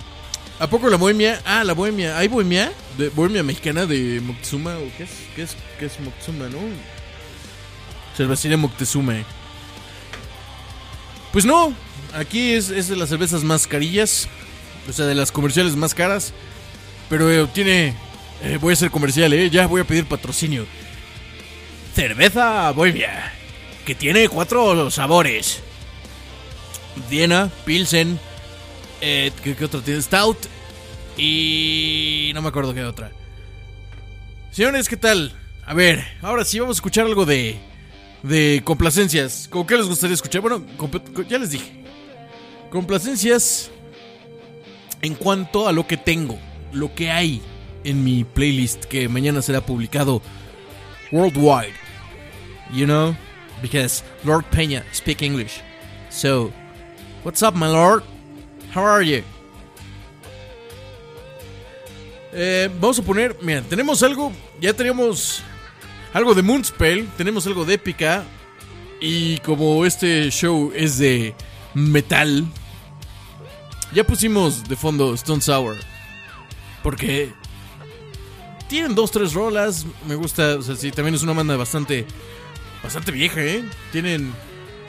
¿A 0.58 0.66
poco 0.66 0.88
la 0.88 0.96
bohemia? 0.96 1.40
Ah, 1.44 1.62
la 1.64 1.74
bohemia. 1.74 2.16
¿Hay 2.16 2.28
bohemia? 2.28 2.72
De, 2.96 3.10
¿Bohemia 3.10 3.42
mexicana 3.42 3.84
de 3.84 4.22
Moctezuma? 4.22 4.78
¿O 4.78 4.90
qué 4.96 5.04
es? 5.04 5.10
¿Qué 5.36 5.42
es, 5.42 5.56
qué 5.78 5.84
es 5.84 6.00
Moctezuma, 6.00 6.48
no? 6.48 6.58
Cervecería 8.16 8.56
Moctezuma. 8.56 9.16
Pues 11.30 11.44
no, 11.44 11.74
aquí 12.14 12.52
es, 12.52 12.70
es 12.70 12.88
de 12.88 12.96
las 12.96 13.10
cervezas 13.10 13.44
más 13.44 13.66
carillas. 13.66 14.28
O 14.88 14.92
sea, 14.94 15.04
de 15.04 15.14
las 15.14 15.30
comerciales 15.30 15.76
más 15.76 15.92
caras. 15.94 16.32
Pero 17.10 17.30
eh, 17.30 17.46
tiene. 17.52 17.94
eh, 18.42 18.58
voy 18.58 18.72
a 18.72 18.76
ser 18.76 18.90
comercial, 18.90 19.30
¿eh? 19.34 19.50
Ya 19.50 19.66
voy 19.66 19.82
a 19.82 19.84
pedir 19.84 20.06
patrocinio. 20.06 20.64
Cerveza 21.94 22.70
Bohemia. 22.72 23.34
Que 23.88 23.94
tiene 23.94 24.28
cuatro 24.28 24.90
sabores: 24.90 25.62
Viena, 27.08 27.50
Pilsen. 27.64 28.20
Eh, 29.00 29.32
¿qué, 29.42 29.56
qué 29.56 29.64
otra 29.64 29.80
tiene? 29.80 30.02
Stout. 30.02 30.36
Y. 31.16 32.30
No 32.34 32.42
me 32.42 32.48
acuerdo 32.48 32.74
qué 32.74 32.84
otra. 32.84 33.10
Señores, 34.50 34.90
¿qué 34.90 34.98
tal? 34.98 35.32
A 35.64 35.72
ver, 35.72 36.04
ahora 36.20 36.44
sí 36.44 36.58
vamos 36.58 36.76
a 36.76 36.80
escuchar 36.80 37.06
algo 37.06 37.24
de. 37.24 37.58
De 38.22 38.60
complacencias. 38.62 39.48
¿Con 39.48 39.66
qué 39.66 39.78
les 39.78 39.86
gustaría 39.86 40.12
escuchar? 40.12 40.42
Bueno, 40.42 40.66
ya 41.26 41.38
les 41.38 41.52
dije. 41.52 41.82
Complacencias 42.70 43.70
en 45.00 45.14
cuanto 45.14 45.66
a 45.66 45.72
lo 45.72 45.86
que 45.86 45.96
tengo, 45.96 46.38
lo 46.74 46.94
que 46.94 47.10
hay 47.10 47.40
en 47.84 48.04
mi 48.04 48.24
playlist 48.24 48.84
que 48.84 49.08
mañana 49.08 49.40
será 49.40 49.62
publicado 49.62 50.20
worldwide. 51.10 51.72
You 52.74 52.84
know, 52.84 53.16
because 53.62 54.02
Lord 54.24 54.44
Peña 54.50 54.82
speak 54.92 55.22
English. 55.22 55.60
So, 56.10 56.52
what's 57.22 57.42
up, 57.42 57.54
my 57.54 57.68
lord? 57.68 58.02
How 58.72 58.82
are 58.82 59.02
you? 59.02 59.22
Eh, 62.32 62.68
vamos 62.78 62.98
a 62.98 63.02
poner, 63.02 63.36
mira, 63.42 63.62
tenemos 63.62 64.02
algo, 64.02 64.32
ya 64.60 64.72
teníamos 64.72 65.42
algo 66.12 66.34
de 66.34 66.42
Moonspell, 66.42 67.08
tenemos 67.16 67.46
algo 67.46 67.64
de 67.64 67.74
épica 67.74 68.24
y 69.00 69.38
como 69.38 69.84
este 69.86 70.30
show 70.30 70.70
es 70.74 70.98
de 70.98 71.34
metal, 71.74 72.44
ya 73.94 74.04
pusimos 74.04 74.68
de 74.68 74.76
fondo 74.76 75.14
Stone 75.14 75.40
Sour. 75.40 75.76
Porque 76.82 77.32
tienen 78.68 78.94
dos, 78.94 79.10
tres 79.10 79.32
rolas. 79.32 79.86
Me 80.06 80.14
gusta. 80.14 80.56
O 80.56 80.62
sea, 80.62 80.76
sí, 80.76 80.90
también 80.90 81.14
es 81.14 81.22
una 81.22 81.32
banda 81.32 81.56
bastante. 81.56 82.06
Bastante 82.82 83.12
vieja, 83.12 83.42
¿eh? 83.42 83.64
Tienen. 83.92 84.32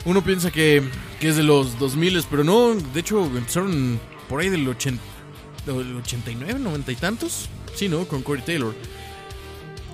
Uno 0.04 0.24
piensa 0.24 0.50
que, 0.50 0.82
que 1.20 1.28
es 1.28 1.36
de 1.36 1.42
los 1.42 1.78
2000, 1.78 2.24
pero 2.30 2.44
no. 2.44 2.74
De 2.74 3.00
hecho, 3.00 3.24
empezaron 3.24 4.00
por 4.28 4.40
ahí 4.40 4.48
del 4.48 4.66
80, 4.66 5.02
del 5.66 5.96
89, 5.96 6.58
90 6.58 6.92
y 6.92 6.96
tantos. 6.96 7.48
Sí, 7.74 7.88
¿no? 7.88 8.06
Con 8.06 8.22
Corey 8.22 8.42
Taylor. 8.44 8.74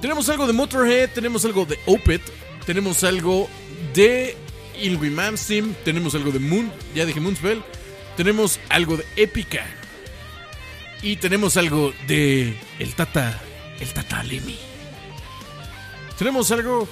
Tenemos 0.00 0.28
algo 0.28 0.46
de 0.46 0.52
Motorhead, 0.52 1.10
tenemos 1.10 1.44
algo 1.44 1.64
de 1.64 1.78
Opeth, 1.86 2.22
tenemos 2.66 3.02
algo 3.02 3.48
de 3.94 4.36
Ilwy 4.80 5.10
Malmsteen, 5.10 5.74
tenemos 5.84 6.14
algo 6.14 6.30
de 6.30 6.38
Moon, 6.38 6.70
ya 6.94 7.06
dije 7.06 7.18
Moonspell, 7.18 7.62
tenemos 8.16 8.60
algo 8.68 8.98
de 8.98 9.06
Épica 9.16 9.66
y 11.02 11.16
tenemos 11.16 11.56
algo 11.56 11.92
de 12.06 12.58
el 12.78 12.94
Tata, 12.94 13.40
el 13.80 13.92
Tata 13.92 14.22
Lemmy. 14.22 14.58
Tenemos 16.18 16.50
algo 16.50 16.88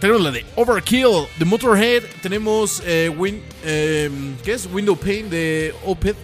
tenemos 0.00 0.22
la 0.22 0.30
de 0.30 0.46
Overkill 0.56 1.26
de 1.38 1.44
Motorhead, 1.44 2.04
tenemos 2.22 2.82
eh, 2.84 3.08
Win, 3.08 3.42
eh, 3.64 4.10
¿qué 4.44 4.52
es? 4.52 4.66
Window 4.66 4.96
Pane 4.96 5.24
de 5.24 5.74
Opeth, 5.84 6.16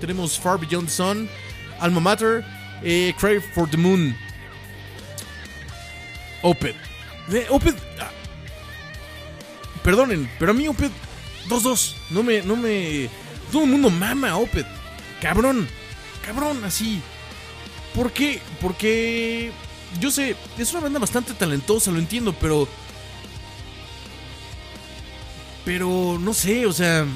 tenemos 0.00 0.38
Far 0.38 0.58
Beyond 0.58 0.88
the 0.88 0.94
Sun, 0.94 1.28
Alma 1.80 2.00
Mater, 2.00 2.44
eh, 2.82 3.12
Crave 3.18 3.40
for 3.54 3.68
the 3.68 3.76
Moon. 3.76 4.16
Opeth. 6.42 6.76
Opeth. 7.50 7.76
ah, 8.00 8.10
perdonen, 9.82 10.28
pero 10.38 10.50
a 10.50 10.54
mí 10.54 10.68
Opeth 10.68 10.92
2-2. 11.48 11.94
No 12.10 12.22
me, 12.22 12.42
no 12.42 12.56
me. 12.56 13.08
Todo 13.50 13.64
el 13.64 13.70
mundo 13.70 13.90
mama 13.90 14.30
a 14.30 14.36
Opeth. 14.36 14.66
Cabrón. 15.20 15.68
Cabrón, 16.24 16.64
así. 16.64 17.00
¿Por 17.94 18.12
qué? 18.12 18.40
Porque. 18.60 19.52
Yo 20.00 20.10
sé, 20.10 20.34
es 20.56 20.72
una 20.72 20.82
banda 20.82 20.98
bastante 20.98 21.34
talentosa, 21.34 21.90
lo 21.90 21.98
entiendo, 21.98 22.34
pero. 22.40 22.68
Pero 25.64 26.18
no 26.18 26.34
sé, 26.34 26.66
o 26.66 26.72
sea. 26.72 27.06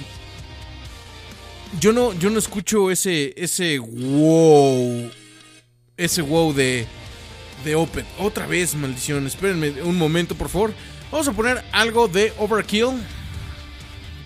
Yo 1.81 1.93
no, 1.93 2.13
yo 2.15 2.31
no 2.31 2.39
escucho 2.39 2.91
ese. 2.91 3.35
ese 3.37 3.79
wow. 3.79 5.11
Ese 5.97 6.23
wow 6.23 6.53
de. 6.53 6.87
de 7.65 7.75
Opeth. 7.75 8.07
Otra 8.19 8.47
vez, 8.47 8.75
maldición. 8.75 9.27
Espérenme 9.27 9.83
un 9.83 9.99
momento, 9.99 10.35
por 10.35 10.49
favor. 10.49 10.75
Vamos 11.11 11.29
a 11.29 11.33
poner 11.33 11.65
algo 11.73 12.09
de 12.09 12.33
Overkill. 12.39 13.03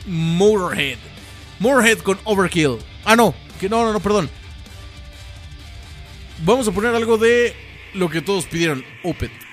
Motorhead. 0.06 0.98
Motorhead 1.58 1.98
con 1.98 2.18
Overkill. 2.24 2.78
Ah, 3.04 3.16
no. 3.16 3.34
Que 3.58 3.68
no, 3.68 3.84
no, 3.84 3.92
no, 3.92 4.00
perdón. 4.00 4.30
Vamos 6.44 6.66
a 6.68 6.72
poner 6.72 6.94
algo 6.94 7.18
de 7.18 7.54
lo 7.94 8.08
que 8.08 8.22
todos 8.22 8.46
pidieron. 8.46 8.84
Opeth. 9.02 9.49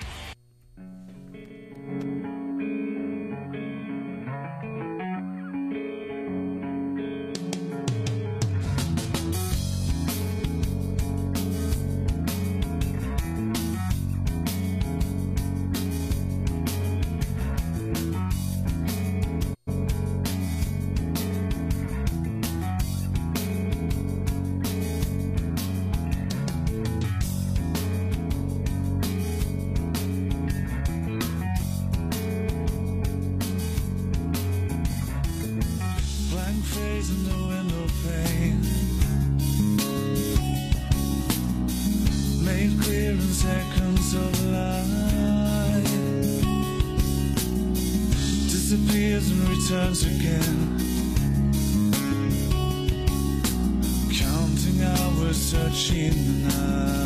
in 55.91 56.43
the 56.43 56.49
night. 56.49 56.96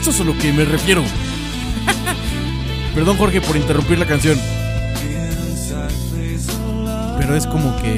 ¿Esto 0.00 0.12
es 0.12 0.20
a 0.22 0.24
lo 0.24 0.38
que 0.38 0.50
me 0.50 0.64
refiero? 0.64 1.04
Perdón 2.94 3.18
Jorge 3.18 3.42
por 3.42 3.54
interrumpir 3.54 3.98
la 3.98 4.06
canción. 4.06 4.40
Pero 7.18 7.36
es 7.36 7.46
como 7.46 7.76
que 7.82 7.96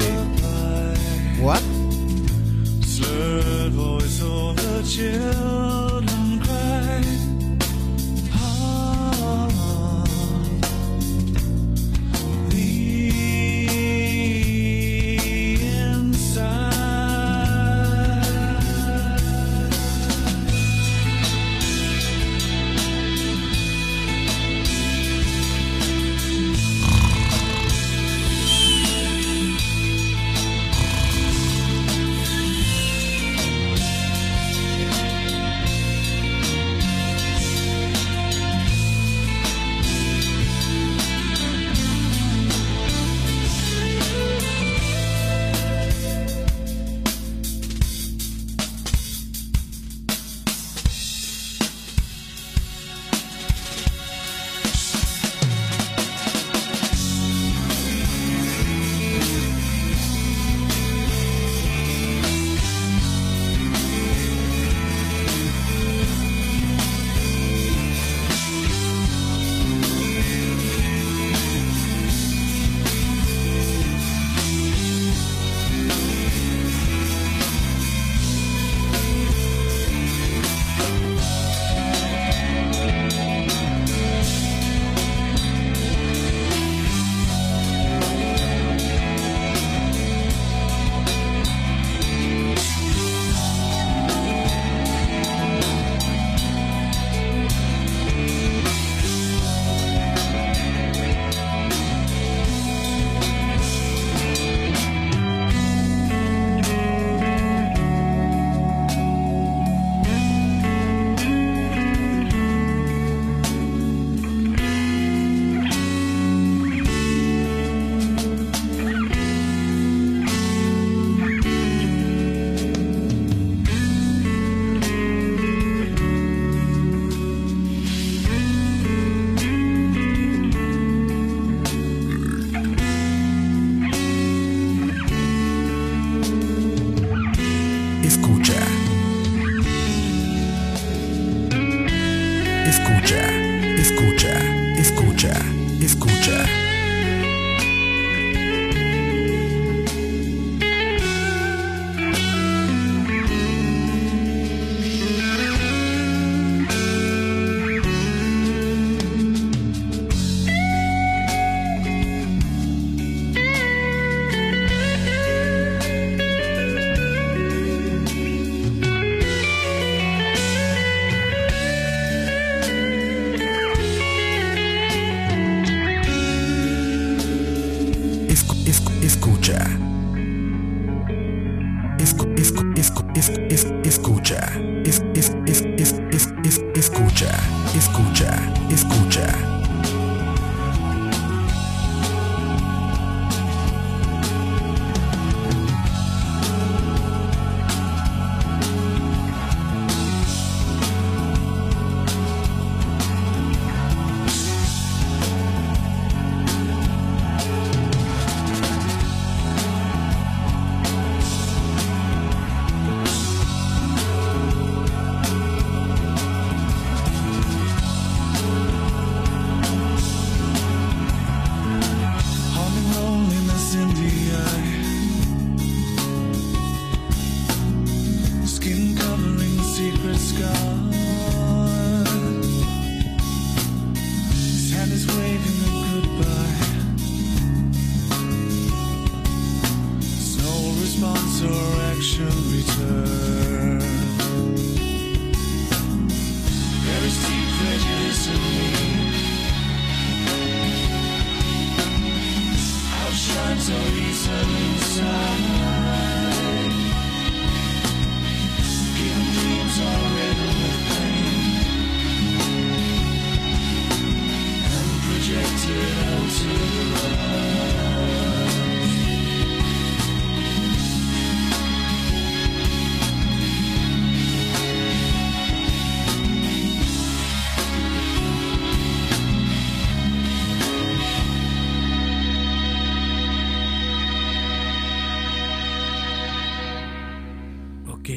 Ok. 288.03 288.09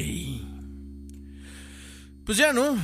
Pues 2.25 2.37
ya, 2.37 2.51
¿no? 2.51 2.77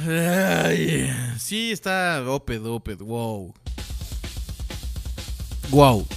Sí, 1.37 1.73
está 1.73 2.23
Oped, 2.25 2.65
Oped, 2.65 2.99
wow. 2.99 3.53
Wow. 5.69 6.07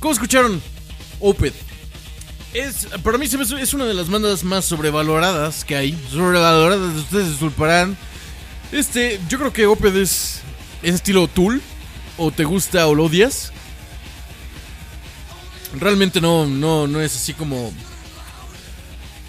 ¿Cómo 0.00 0.12
escucharon? 0.12 0.60
Oped. 1.20 1.52
Es, 2.52 2.88
para 3.04 3.16
mí 3.16 3.26
es 3.26 3.74
una 3.74 3.84
de 3.84 3.94
las 3.94 4.10
bandas 4.10 4.42
más 4.42 4.64
sobrevaloradas 4.64 5.64
que 5.64 5.76
hay. 5.76 5.96
Sobrevaloradas, 6.10 6.96
ustedes 6.96 7.28
disculparán. 7.28 7.96
Este, 8.72 9.20
yo 9.28 9.38
creo 9.38 9.52
que 9.52 9.66
Oped 9.66 9.94
es, 9.94 10.40
es 10.82 10.96
estilo 10.96 11.28
Tool. 11.28 11.62
O 12.18 12.32
te 12.32 12.42
gusta 12.42 12.88
o 12.88 12.94
lo 12.96 13.04
odias. 13.04 13.52
Realmente 15.78 16.20
no, 16.20 16.46
no, 16.46 16.86
no 16.86 17.00
es 17.00 17.14
así 17.16 17.32
como. 17.34 17.72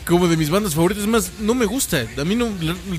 Como 0.05 0.27
de 0.27 0.37
mis 0.37 0.49
bandas 0.49 0.73
favoritas. 0.73 1.03
Es 1.03 1.09
más, 1.09 1.31
no 1.39 1.53
me 1.53 1.65
gusta. 1.65 2.05
A 2.17 2.23
mí 2.23 2.35
no. 2.35 2.49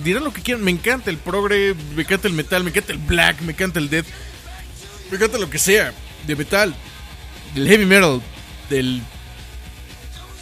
Dirán 0.02 0.24
lo 0.24 0.32
que 0.32 0.42
quieran. 0.42 0.62
Me 0.64 0.70
encanta 0.70 1.10
el 1.10 1.16
progre, 1.16 1.74
me 1.94 2.02
encanta 2.02 2.28
el 2.28 2.34
metal, 2.34 2.64
me 2.64 2.70
encanta 2.70 2.92
el 2.92 2.98
black, 2.98 3.40
me 3.42 3.52
encanta 3.52 3.78
el 3.78 3.88
death. 3.88 4.06
Me 5.10 5.16
encanta 5.16 5.38
lo 5.38 5.48
que 5.48 5.58
sea. 5.58 5.92
De 6.26 6.36
metal, 6.36 6.74
del 7.54 7.66
heavy 7.68 7.86
metal, 7.86 8.20
del 8.68 9.00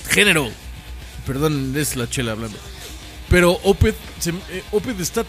género. 0.08 0.50
Perdón, 1.26 1.74
es 1.76 1.96
la 1.96 2.08
chela 2.08 2.32
hablando. 2.32 2.56
Pero 3.28 3.52
Opeth, 3.64 3.96
se- 4.18 4.30
eh, 4.30 4.64
Opeth 4.72 5.00
está. 5.00 5.24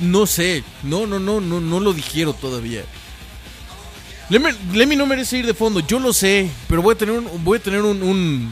No 0.00 0.26
sé. 0.26 0.62
No, 0.82 1.06
no, 1.06 1.18
no, 1.18 1.40
no, 1.40 1.60
no 1.60 1.80
lo 1.80 1.92
digiero 1.92 2.32
todavía. 2.32 2.82
Lemmy, 4.28 4.50
Lemmy 4.72 4.96
no 4.96 5.06
merece 5.06 5.38
ir 5.38 5.46
de 5.46 5.54
fondo, 5.54 5.80
yo 5.80 6.00
lo 6.00 6.12
sé, 6.12 6.50
pero 6.68 6.82
voy 6.82 6.94
a 6.94 6.98
tener 6.98 7.16
un, 7.18 7.44
voy 7.44 7.58
a 7.58 7.62
tener 7.62 7.82
un, 7.82 8.02
un, 8.02 8.50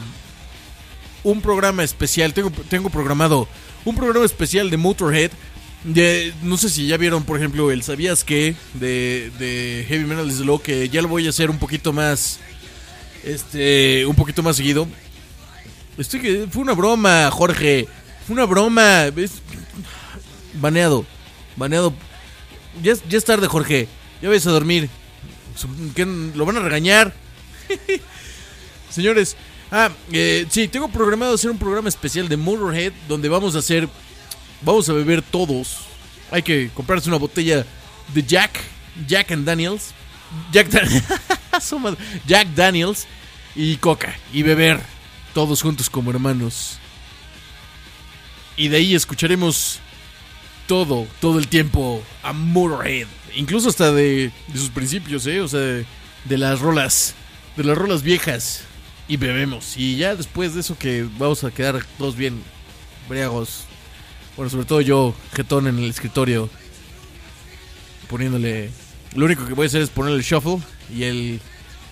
un 1.23 1.41
programa 1.41 1.83
especial. 1.83 2.33
Tengo, 2.33 2.49
tengo 2.69 2.89
programado 2.89 3.47
un 3.83 3.95
programa 3.95 4.25
especial 4.25 4.69
de 4.69 4.77
Motorhead. 4.77 5.31
No 6.41 6.57
sé 6.57 6.69
si 6.69 6.87
ya 6.87 6.97
vieron, 6.97 7.23
por 7.25 7.37
ejemplo, 7.37 7.69
el 7.71 7.83
¿Sabías 7.83 8.23
qué? 8.23 8.55
De, 8.73 9.31
de 9.37 9.85
Heavy 9.87 10.05
Metal 10.05 10.27
is 10.27 10.39
Law, 10.39 10.59
que 10.61 10.89
ya 10.89 11.01
lo 11.01 11.07
voy 11.09 11.27
a 11.27 11.29
hacer 11.29 11.49
un 11.49 11.59
poquito 11.59 11.93
más. 11.93 12.39
Este. 13.23 14.05
Un 14.05 14.15
poquito 14.15 14.41
más 14.41 14.55
seguido. 14.55 14.87
Estoy 15.97 16.21
que. 16.21 16.47
Fue 16.49 16.63
una 16.63 16.73
broma, 16.73 17.29
Jorge. 17.31 17.87
Fue 18.25 18.33
una 18.33 18.45
broma. 18.45 19.05
Es- 19.15 19.41
baneado. 20.55 21.05
Baneado. 21.55 21.93
Ya, 22.81 22.93
ya 23.07 23.17
es 23.17 23.25
tarde, 23.25 23.47
Jorge. 23.47 23.87
Ya 24.21 24.29
vayas 24.29 24.47
a 24.47 24.51
dormir. 24.51 24.89
¿Lo 26.35 26.45
van 26.45 26.57
a 26.57 26.61
regañar? 26.61 27.13
Señores, 28.89 29.35
ah, 29.71 29.89
eh, 30.11 30.45
sí, 30.49 30.67
tengo 30.67 30.87
programado 30.87 31.35
hacer 31.35 31.49
un 31.49 31.57
programa 31.57 31.89
especial 31.89 32.29
de 32.29 32.37
Motorhead 32.37 32.93
donde 33.07 33.29
vamos 33.29 33.55
a 33.55 33.59
hacer, 33.59 33.89
vamos 34.61 34.87
a 34.89 34.93
beber 34.93 35.21
todos. 35.21 35.79
Hay 36.31 36.43
que 36.43 36.69
comprarse 36.73 37.09
una 37.09 37.17
botella 37.17 37.65
de 38.13 38.23
Jack, 38.23 38.59
Jack 39.07 39.31
and 39.31 39.45
Daniels, 39.45 39.93
Jack. 40.51 40.69
Jack 42.27 42.47
Daniels 42.53 43.07
y 43.55 43.77
Coca 43.77 44.17
y 44.33 44.43
beber 44.43 44.79
todos 45.33 45.61
juntos 45.61 45.89
como 45.89 46.11
hermanos. 46.11 46.79
Y 48.57 48.67
de 48.67 48.77
ahí 48.77 48.95
escucharemos 48.95 49.79
todo, 50.67 51.07
todo 51.19 51.39
el 51.39 51.47
tiempo 51.47 52.03
a 52.23 52.33
Motorhead. 52.33 53.07
Incluso 53.35 53.69
hasta 53.69 53.91
de, 53.91 54.31
sus 54.53 54.69
principios, 54.69 55.27
¿eh? 55.27 55.41
O 55.41 55.47
sea, 55.47 55.59
de, 55.59 55.85
de 56.23 56.37
las 56.37 56.59
rolas, 56.61 57.15
de 57.55 57.63
las 57.63 57.77
rolas 57.77 58.01
viejas. 58.01 58.63
Y 59.07 59.17
bebemos. 59.17 59.77
Y 59.77 59.97
ya 59.97 60.15
después 60.15 60.55
de 60.55 60.61
eso 60.61 60.77
que 60.77 61.07
vamos 61.19 61.43
a 61.43 61.51
quedar 61.51 61.85
todos 61.97 62.15
bien 62.15 62.41
briagos. 63.07 63.65
Bueno, 64.35 64.49
sobre 64.49 64.65
todo 64.65 64.81
yo, 64.81 65.13
jetón 65.33 65.67
en 65.67 65.77
el 65.77 65.89
escritorio. 65.89 66.49
Poniéndole... 68.09 68.71
Lo 69.13 69.25
único 69.25 69.45
que 69.45 69.53
voy 69.53 69.65
a 69.65 69.67
hacer 69.67 69.81
es 69.81 69.89
ponerle 69.89 70.17
el 70.17 70.23
shuffle 70.23 70.57
y 70.93 71.03
el, 71.03 71.39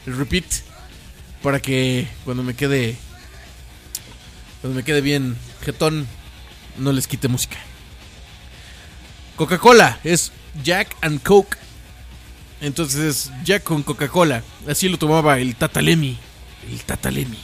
el 0.08 0.18
repeat. 0.18 0.46
Para 1.42 1.60
que 1.60 2.08
cuando 2.26 2.42
me 2.44 2.56
quede... 2.56 2.98
Cuando 4.62 4.78
me 4.78 4.84
quede 4.84 5.02
bien 5.02 5.36
jetón, 5.62 6.08
no 6.78 6.92
les 6.94 7.08
quite 7.08 7.28
música. 7.28 7.58
Coca-Cola 9.36 10.00
es 10.04 10.32
Jack 10.64 10.96
and 11.02 11.22
Coke. 11.22 11.58
Entonces 12.62 13.02
es 13.02 13.32
Jack 13.44 13.64
con 13.64 13.84
Coca-Cola. 13.84 14.44
Así 14.68 14.90
lo 14.90 14.98
tomaba 14.98 15.40
el 15.40 15.56
Tatalemi. 15.56 16.18
El 16.70 16.84
Tatalemi. 16.84 17.38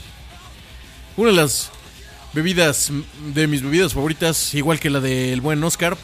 Una 1.17 1.31
de 1.31 1.35
las 1.35 1.71
bebidas, 2.33 2.91
de 3.33 3.47
mis 3.47 3.61
bebidas 3.61 3.93
favoritas, 3.93 4.53
igual 4.53 4.79
que 4.79 4.89
la 4.89 4.99
del 4.99 5.41
buen 5.41 5.63
Oscar. 5.63 5.97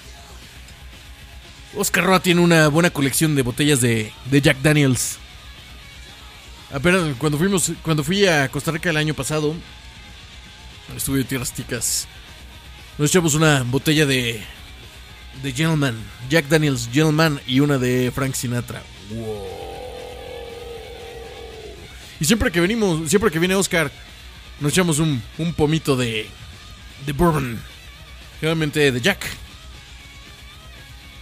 Oscar 1.77 2.06
Roa 2.06 2.19
tiene 2.22 2.41
una 2.41 2.68
buena 2.69 2.90
colección 2.90 3.36
de 3.36 3.41
botellas 3.41 3.82
de, 3.82 4.11
de 4.26 4.41
Jack 4.41 4.57
Daniels. 4.61 5.18
Apenas 6.73 7.15
cuando 7.18 7.38
fuimos, 7.38 7.72
cuando 7.84 8.03
fui 8.03 8.26
a 8.26 8.49
Costa 8.49 8.72
Rica 8.72 8.90
el 8.90 8.98
año 8.98 9.14
pasado, 9.14 9.53
estuve 10.95 11.19
de 11.19 11.23
tierras 11.26 11.53
ticas. 11.53 12.07
Nos 12.98 13.10
echamos 13.10 13.34
una 13.34 13.64
botella 13.64 14.06
de 14.06 14.41
de 15.44 15.52
Gentleman, 15.52 15.95
Jack 16.30 16.48
Daniels 16.48 16.90
Gentleman 16.91 17.40
y 17.48 17.60
una 17.60 17.78
de 17.78 18.12
Frank 18.14 18.34
Sinatra. 18.34 18.82
Wow. 19.12 19.44
Y 22.20 22.26
siempre 22.26 22.52
que 22.52 22.62
venimos, 22.62 23.10
siempre 23.10 23.30
que 23.32 23.40
viene 23.40 23.56
Oscar, 23.56 23.91
nos 24.60 24.72
echamos 24.72 24.99
un, 24.99 25.22
un 25.38 25.53
pomito 25.53 25.95
de 25.95 26.28
de 27.06 27.12
bourbon, 27.14 27.60
generalmente 28.40 28.91
de 28.91 29.02
Jack. 29.02 29.26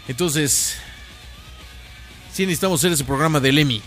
Entonces, 0.08 0.76
sí 2.32 2.44
necesitamos 2.46 2.80
hacer 2.80 2.92
ese 2.94 3.04
programa 3.04 3.40
del 3.40 3.58
Emmy 3.58 3.82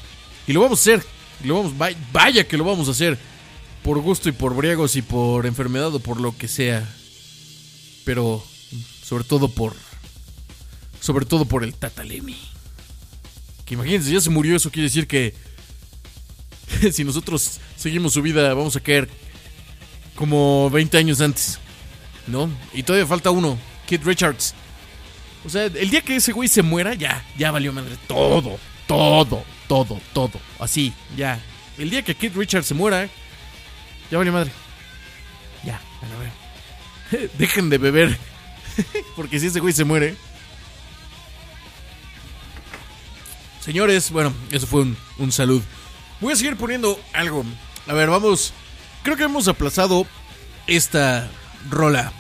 y 0.47 0.53
lo 0.53 0.61
vamos 0.61 0.81
a 0.81 0.83
hacer. 0.83 1.07
Lo 1.45 1.57
vamos, 1.57 1.77
vay- 1.79 1.97
vaya 2.13 2.47
que 2.49 2.57
lo 2.57 2.65
vamos 2.65 2.89
a 2.89 2.91
hacer. 2.93 3.17
Por 3.83 4.01
gusto 4.01 4.29
y 4.29 4.33
por 4.33 4.55
briagos 4.57 4.97
y 4.97 5.03
por 5.03 5.47
enfermedad 5.47 5.95
o 5.95 6.01
por 6.01 6.21
lo 6.21 6.37
que 6.37 6.49
sea. 6.49 6.89
Pero 8.05 8.45
sobre 9.05 9.23
todo 9.25 9.49
por. 9.49 9.77
Sobre 11.07 11.25
todo 11.25 11.45
por 11.45 11.63
el 11.63 11.73
Tatalemi. 11.73 12.37
Que 13.65 13.75
imagínense, 13.75 14.11
ya 14.11 14.21
se 14.21 14.29
murió. 14.29 14.57
Eso 14.57 14.73
quiere 14.73 14.89
decir 14.89 15.07
que. 15.07 15.35
si 16.93 17.05
nosotros 17.05 17.61
seguimos 17.77 18.15
su 18.15 18.23
vida, 18.23 18.53
vamos 18.55 18.75
a 18.75 18.81
caer 18.81 19.09
como 20.17 20.69
20 20.69 20.99
años 20.99 21.21
antes. 21.21 21.61
¿No? 22.27 22.51
Y 22.73 22.83
todavía 22.83 23.07
falta 23.07 23.31
uno, 23.31 23.57
Kid 23.87 24.03
Richards. 24.03 24.53
O 25.45 25.49
sea, 25.49 25.67
el 25.67 25.91
día 25.91 26.01
que 26.01 26.17
ese 26.17 26.33
güey 26.33 26.49
se 26.49 26.63
muera, 26.63 26.95
ya, 26.95 27.25
ya 27.39 27.53
valió 27.53 27.73
madre. 27.73 27.97
Todo, 28.09 28.59
todo, 28.89 29.45
todo, 29.69 30.01
todo. 30.13 30.41
Así, 30.59 30.93
ya. 31.17 31.41
El 31.79 31.91
día 31.91 32.03
que 32.03 32.17
Kid 32.17 32.33
Richards 32.35 32.67
se 32.67 32.75
muera, 32.75 33.09
ya 34.11 34.19
valió 34.19 34.33
madre. 34.33 34.51
Ya, 35.65 35.81
a 36.03 37.15
ver. 37.15 37.31
Dejen 37.39 37.71
de 37.71 37.79
beber. 37.79 38.19
Porque 39.15 39.39
si 39.39 39.47
ese 39.47 39.61
güey 39.61 39.73
se 39.73 39.85
muere. 39.85 40.17
Señores, 43.67 44.13
bueno, 44.13 44.33
eso 44.53 44.65
fue 44.65 44.83
un, 44.83 44.97
un 45.19 45.33
salud. 45.33 45.61
Voy 46.21 46.33
a 46.33 46.37
seguir 46.37 46.57
poniendo 46.57 47.01
algo. 47.13 47.45
A 47.89 47.95
ver, 47.95 48.09
vamos. 48.09 48.53
Creo 49.03 49.17
que 49.17 49.25
hemos 49.25 49.49
aplazado 49.49 50.07
esta 50.69 51.29
rola 51.69 52.13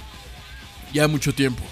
ya 0.92 1.06
mucho 1.06 1.32
tiempo. 1.32 1.62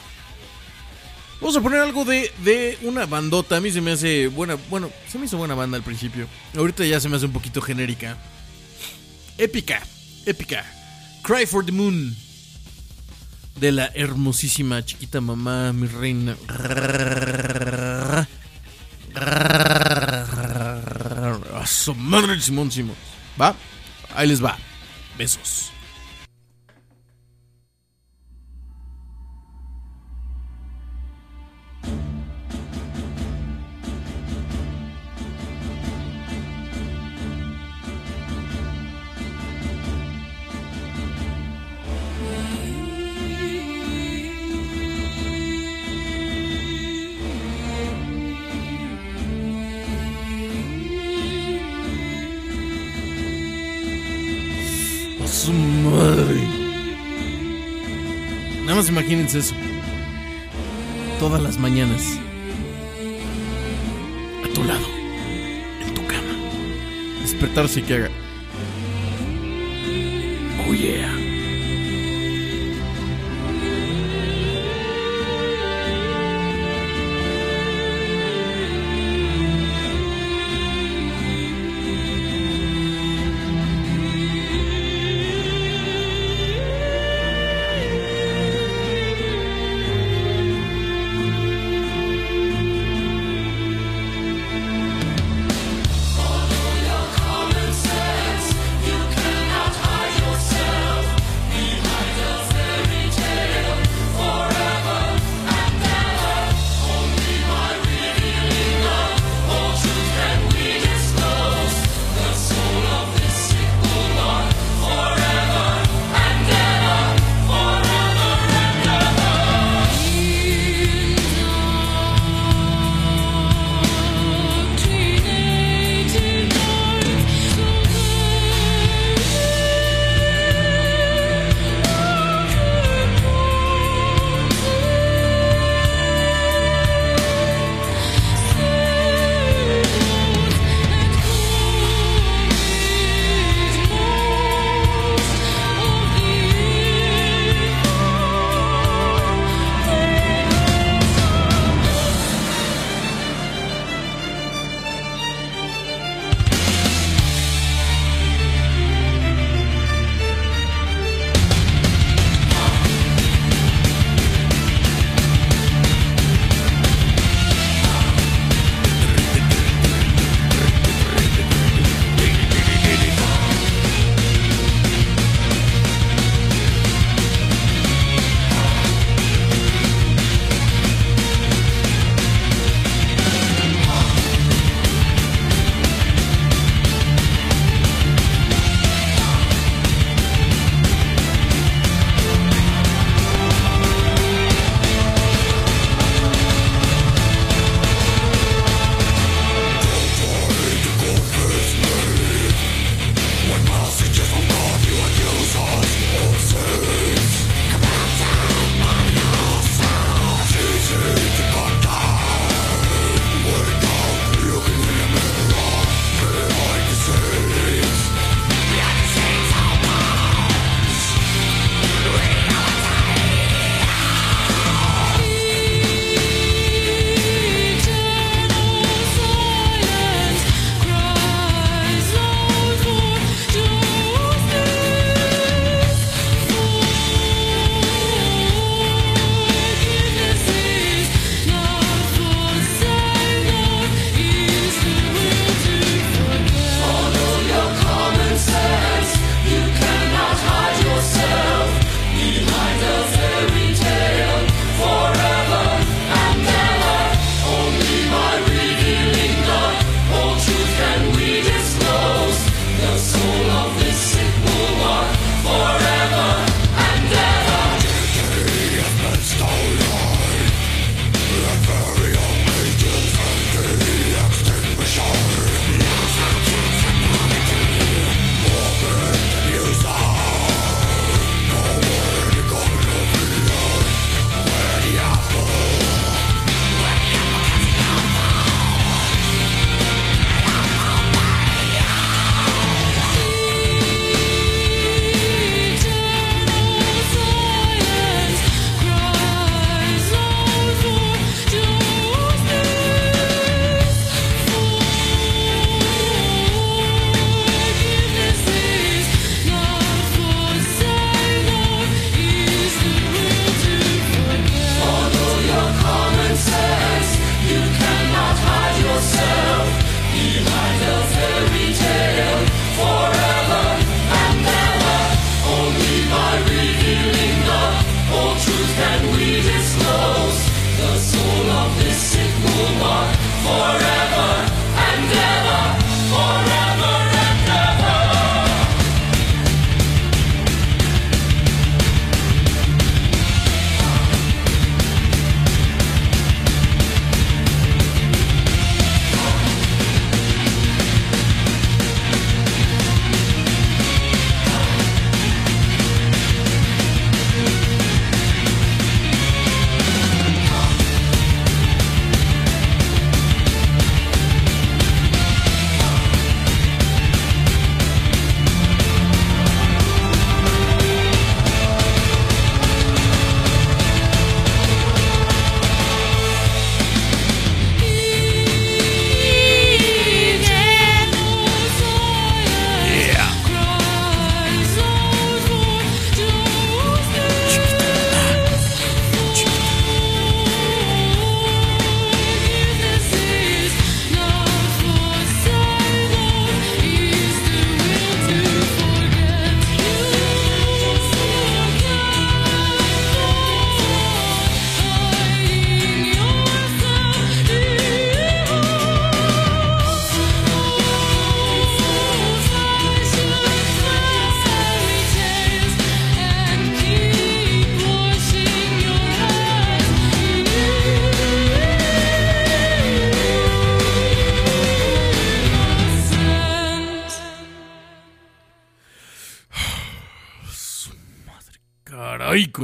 Vamos 1.40 1.56
a 1.56 1.60
poner 1.60 1.80
algo 1.80 2.04
de, 2.04 2.32
de 2.44 2.78
una 2.82 3.04
bandota. 3.06 3.56
A 3.56 3.60
mí 3.60 3.72
se 3.72 3.80
me 3.80 3.90
hace 3.90 4.28
buena. 4.28 4.54
Bueno, 4.70 4.90
se 5.10 5.18
me 5.18 5.26
hizo 5.26 5.38
buena 5.38 5.56
banda 5.56 5.76
al 5.76 5.82
principio. 5.82 6.28
Ahorita 6.56 6.84
ya 6.84 7.00
se 7.00 7.08
me 7.08 7.16
hace 7.16 7.26
un 7.26 7.32
poquito 7.32 7.60
genérica. 7.60 8.16
Épica. 9.38 9.82
Épica. 10.24 10.64
Cry 11.24 11.46
for 11.46 11.66
the 11.66 11.72
Moon. 11.72 12.16
De 13.56 13.72
la 13.72 13.90
hermosísima 13.94 14.84
chiquita 14.84 15.20
mamá, 15.20 15.72
mi 15.72 15.88
reina. 15.88 16.36
A 21.54 21.66
su 21.66 21.94
madre, 21.94 22.40
Simón 22.40 22.70
Simón. 22.70 22.96
¿Va? 23.40 23.54
Ahí 24.14 24.28
les 24.28 24.44
va. 24.44 24.56
Besos. 25.16 25.73
Imagínense 58.94 59.40
eso. 59.40 59.54
Todas 61.18 61.42
las 61.42 61.58
mañanas. 61.58 62.00
A 64.44 64.48
tu 64.54 64.62
lado. 64.62 64.86
En 65.84 65.94
tu 65.94 66.06
cama. 66.06 66.34
Despertarse 67.22 67.80
y 67.80 67.82
que 67.82 67.94
haga. 67.94 68.10
Oh 70.68 70.72
yeah. 70.72 71.13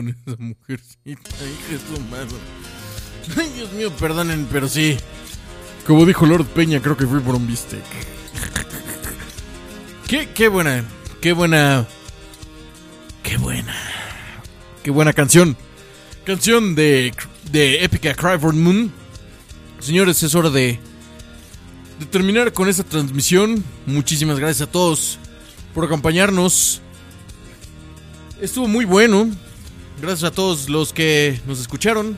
Esa 0.08 0.36
mujercita, 0.38 1.30
hija 1.30 1.78
su 1.94 2.00
madre. 2.10 2.36
Ay, 3.36 3.52
Dios 3.54 3.72
mío, 3.72 3.92
perdonen, 3.96 4.48
pero 4.50 4.68
sí. 4.68 4.96
Como 5.86 6.06
dijo 6.06 6.26
Lord 6.26 6.46
Peña, 6.46 6.80
creo 6.80 6.96
que 6.96 7.06
fui 7.06 7.20
por 7.20 7.34
un 7.34 7.46
bistec. 7.46 7.84
Qué, 10.06 10.28
qué 10.34 10.48
buena, 10.48 10.84
qué 11.20 11.32
buena. 11.32 11.86
Qué 13.22 13.36
buena. 13.36 13.74
Qué 14.82 14.90
buena 14.90 15.12
canción. 15.12 15.56
Canción 16.24 16.74
de, 16.74 17.14
de 17.52 17.84
Epica 17.84 18.14
Cry 18.14 18.38
for 18.38 18.54
Moon. 18.54 18.92
Señores, 19.78 20.22
es 20.22 20.34
hora 20.34 20.50
de, 20.50 20.80
de 21.98 22.06
terminar 22.06 22.52
con 22.52 22.68
esta 22.68 22.82
transmisión. 22.82 23.62
Muchísimas 23.86 24.38
gracias 24.38 24.68
a 24.68 24.72
todos 24.72 25.18
por 25.74 25.84
acompañarnos. 25.84 26.80
Estuvo 28.40 28.66
muy 28.66 28.84
bueno. 28.84 29.30
Gracias 30.00 30.24
a 30.24 30.34
todos 30.34 30.70
los 30.70 30.92
que 30.94 31.38
nos 31.46 31.60
escucharon. 31.60 32.16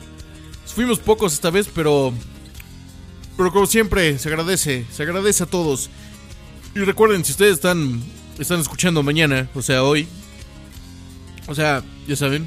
Fuimos 0.65 0.99
pocos 0.99 1.33
esta 1.33 1.49
vez, 1.49 1.69
pero. 1.73 2.13
Pero 3.35 3.51
como 3.51 3.65
siempre, 3.65 4.17
se 4.17 4.29
agradece. 4.29 4.85
Se 4.91 5.03
agradece 5.03 5.43
a 5.43 5.47
todos. 5.47 5.89
Y 6.75 6.79
recuerden, 6.79 7.25
si 7.25 7.31
ustedes 7.31 7.55
están. 7.55 8.01
Están 8.39 8.59
escuchando 8.61 9.03
mañana, 9.03 9.49
o 9.53 9.61
sea, 9.61 9.83
hoy. 9.83 10.07
O 11.47 11.53
sea, 11.53 11.83
ya 12.07 12.15
saben. 12.15 12.45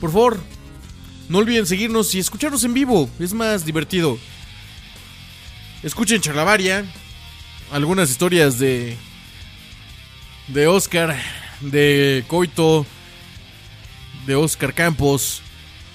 Por 0.00 0.10
favor, 0.10 0.40
no 1.28 1.38
olviden 1.38 1.66
seguirnos 1.66 2.14
y 2.14 2.20
escucharnos 2.20 2.64
en 2.64 2.74
vivo. 2.74 3.10
Es 3.18 3.34
más 3.34 3.66
divertido. 3.66 4.16
Escuchen 5.82 6.20
Charlavaria. 6.20 6.84
Algunas 7.72 8.10
historias 8.10 8.58
de. 8.58 8.96
De 10.48 10.66
Oscar. 10.68 11.16
De 11.60 12.24
Coito. 12.28 12.86
De 14.26 14.34
Oscar 14.34 14.74
Campos. 14.74 15.42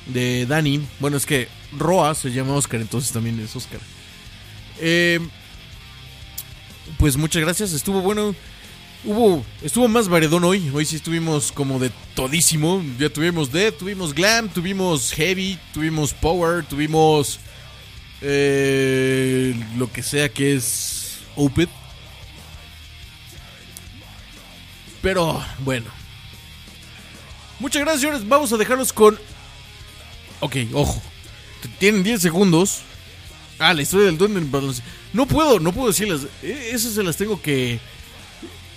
De 0.05 0.45
Dani. 0.45 0.85
Bueno, 0.99 1.17
es 1.17 1.25
que 1.25 1.47
Roa 1.77 2.15
se 2.15 2.31
llama 2.31 2.53
Oscar, 2.53 2.81
entonces 2.81 3.11
también 3.11 3.39
es 3.39 3.55
Oscar. 3.55 3.79
Eh, 4.79 5.19
pues 6.97 7.17
muchas 7.17 7.41
gracias. 7.41 7.73
Estuvo 7.73 8.01
bueno. 8.01 8.35
Hubo, 9.03 9.45
estuvo 9.61 9.87
más 9.87 10.07
variedón 10.07 10.43
hoy. 10.43 10.69
Hoy 10.73 10.85
sí 10.85 10.95
estuvimos 10.95 11.51
como 11.51 11.79
de 11.79 11.91
todísimo. 12.15 12.83
Ya 12.99 13.09
tuvimos 13.09 13.51
Dead, 13.51 13.73
tuvimos 13.73 14.13
Glam, 14.13 14.49
tuvimos 14.49 15.13
Heavy, 15.13 15.59
tuvimos 15.73 16.13
Power, 16.13 16.65
tuvimos 16.65 17.39
eh, 18.21 19.55
lo 19.77 19.91
que 19.91 20.03
sea 20.03 20.29
que 20.29 20.55
es 20.55 21.19
Opeth. 21.35 21.69
Pero 25.01 25.43
bueno. 25.59 26.06
Muchas 27.59 27.81
gracias, 27.81 28.01
señores. 28.01 28.27
Vamos 28.27 28.51
a 28.53 28.57
dejarlos 28.57 28.93
con. 28.93 29.17
Ok, 30.39 30.55
ojo. 30.73 31.01
Tienen 31.79 32.03
10 32.03 32.21
segundos. 32.21 32.81
Ah, 33.59 33.73
la 33.73 33.81
historia 33.81 34.05
del 34.05 34.17
duende. 34.17 34.41
No 35.13 35.25
puedo, 35.25 35.59
no 35.59 35.71
puedo 35.73 35.87
decirlas. 35.87 36.21
E- 36.43 36.71
Esas 36.73 36.93
se 36.93 37.03
las 37.03 37.17
tengo 37.17 37.41
que. 37.41 37.79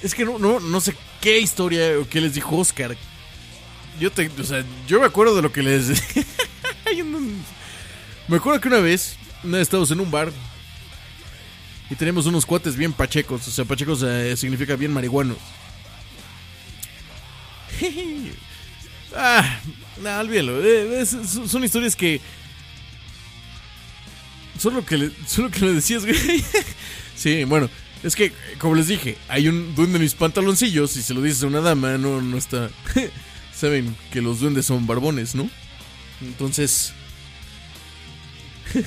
Es 0.02 0.15
que 0.15 0.24
no, 0.24 0.39
no, 0.39 0.61
no 0.61 0.81
sé 0.81 0.94
qué 1.20 1.39
historia 1.39 1.98
o 2.01 2.09
qué 2.09 2.20
les 2.23 2.35
dijo 2.35 2.57
Oscar. 2.57 2.97
Yo 4.01 4.11
te, 4.11 4.28
o 4.28 4.44
sea, 4.44 4.65
yo 4.89 4.98
me 5.01 5.07
acuerdo 5.07 5.36
de 5.36 5.43
lo 5.43 5.52
que 5.52 5.62
les. 5.62 5.89
Me 8.28 8.36
acuerdo 8.36 8.61
que 8.61 8.69
una 8.69 8.78
vez, 8.78 9.16
una 9.43 9.59
vez 9.59 9.62
estábamos 9.62 9.90
en 9.90 10.01
un 10.01 10.11
bar 10.11 10.31
y 11.90 11.94
tenemos 11.97 12.27
unos 12.27 12.47
cuates 12.47 12.77
bien 12.77 12.93
pachecos. 12.93 13.47
O 13.47 13.51
sea, 13.51 13.65
pachecos 13.65 14.02
eh, 14.02 14.36
significa 14.36 14.77
bien 14.77 14.93
marihuanos. 14.93 15.36
ah, 19.16 19.60
no, 20.02 20.18
olvídalo. 20.20 20.62
Eh, 20.64 21.00
es- 21.00 21.10
son 21.10 21.48
son 21.48 21.64
historias 21.64 21.96
que. 21.96 22.20
Solo 24.58 24.84
que 24.84 24.98
le, 24.98 25.10
solo 25.26 25.50
que 25.50 25.60
le 25.60 25.74
decías, 25.74 26.04
güey. 26.04 26.44
sí, 27.16 27.44
bueno. 27.44 27.68
Es 28.02 28.16
que, 28.16 28.32
como 28.58 28.74
les 28.74 28.88
dije, 28.88 29.18
hay 29.28 29.48
un 29.48 29.74
duende 29.74 29.96
en 29.96 30.02
mis 30.02 30.14
pantaloncillos 30.14 30.96
y 30.96 31.02
se 31.02 31.12
lo 31.12 31.20
dices 31.20 31.42
a 31.42 31.48
una 31.48 31.60
dama, 31.60 31.98
no, 31.98 32.22
no 32.22 32.38
está... 32.38 32.70
Saben 33.54 33.94
que 34.10 34.22
los 34.22 34.40
duendes 34.40 34.64
son 34.64 34.86
barbones, 34.86 35.34
¿no? 35.34 35.50
Entonces... 36.22 36.94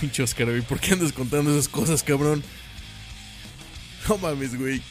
Pinche 0.00 0.22
Oscar, 0.24 0.48
¿por 0.62 0.80
qué 0.80 0.94
andas 0.94 1.12
contando 1.12 1.52
esas 1.52 1.68
cosas, 1.68 2.02
cabrón? 2.02 2.42
No 4.08 4.18
mames, 4.18 4.58
güey. 4.58 4.82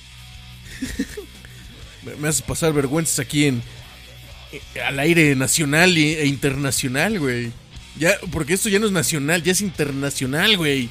me 2.19 2.27
haces 2.27 2.41
pasar 2.41 2.71
vergüenzas 2.71 3.19
aquí 3.19 3.45
en... 3.47 3.61
eh, 4.51 4.81
Al 4.81 4.99
aire 4.99 5.35
nacional 5.35 5.95
e 5.97 6.25
internacional, 6.25 7.19
güey. 7.19 7.51
Ya, 7.97 8.11
porque 8.31 8.53
esto 8.53 8.69
ya 8.69 8.79
no 8.79 8.85
es 8.85 8.91
nacional, 8.91 9.43
ya 9.43 9.51
es 9.51 9.61
internacional, 9.61 10.57
güey. 10.57 10.89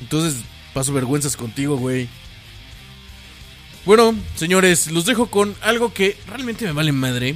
Entonces 0.00 0.40
paso 0.72 0.92
vergüenzas 0.92 1.36
contigo, 1.36 1.76
güey. 1.76 2.08
Bueno, 3.84 4.14
señores, 4.34 4.90
los 4.90 5.04
dejo 5.04 5.26
con 5.26 5.54
algo 5.60 5.92
que 5.92 6.16
realmente 6.26 6.64
me 6.64 6.72
vale 6.72 6.92
madre. 6.92 7.34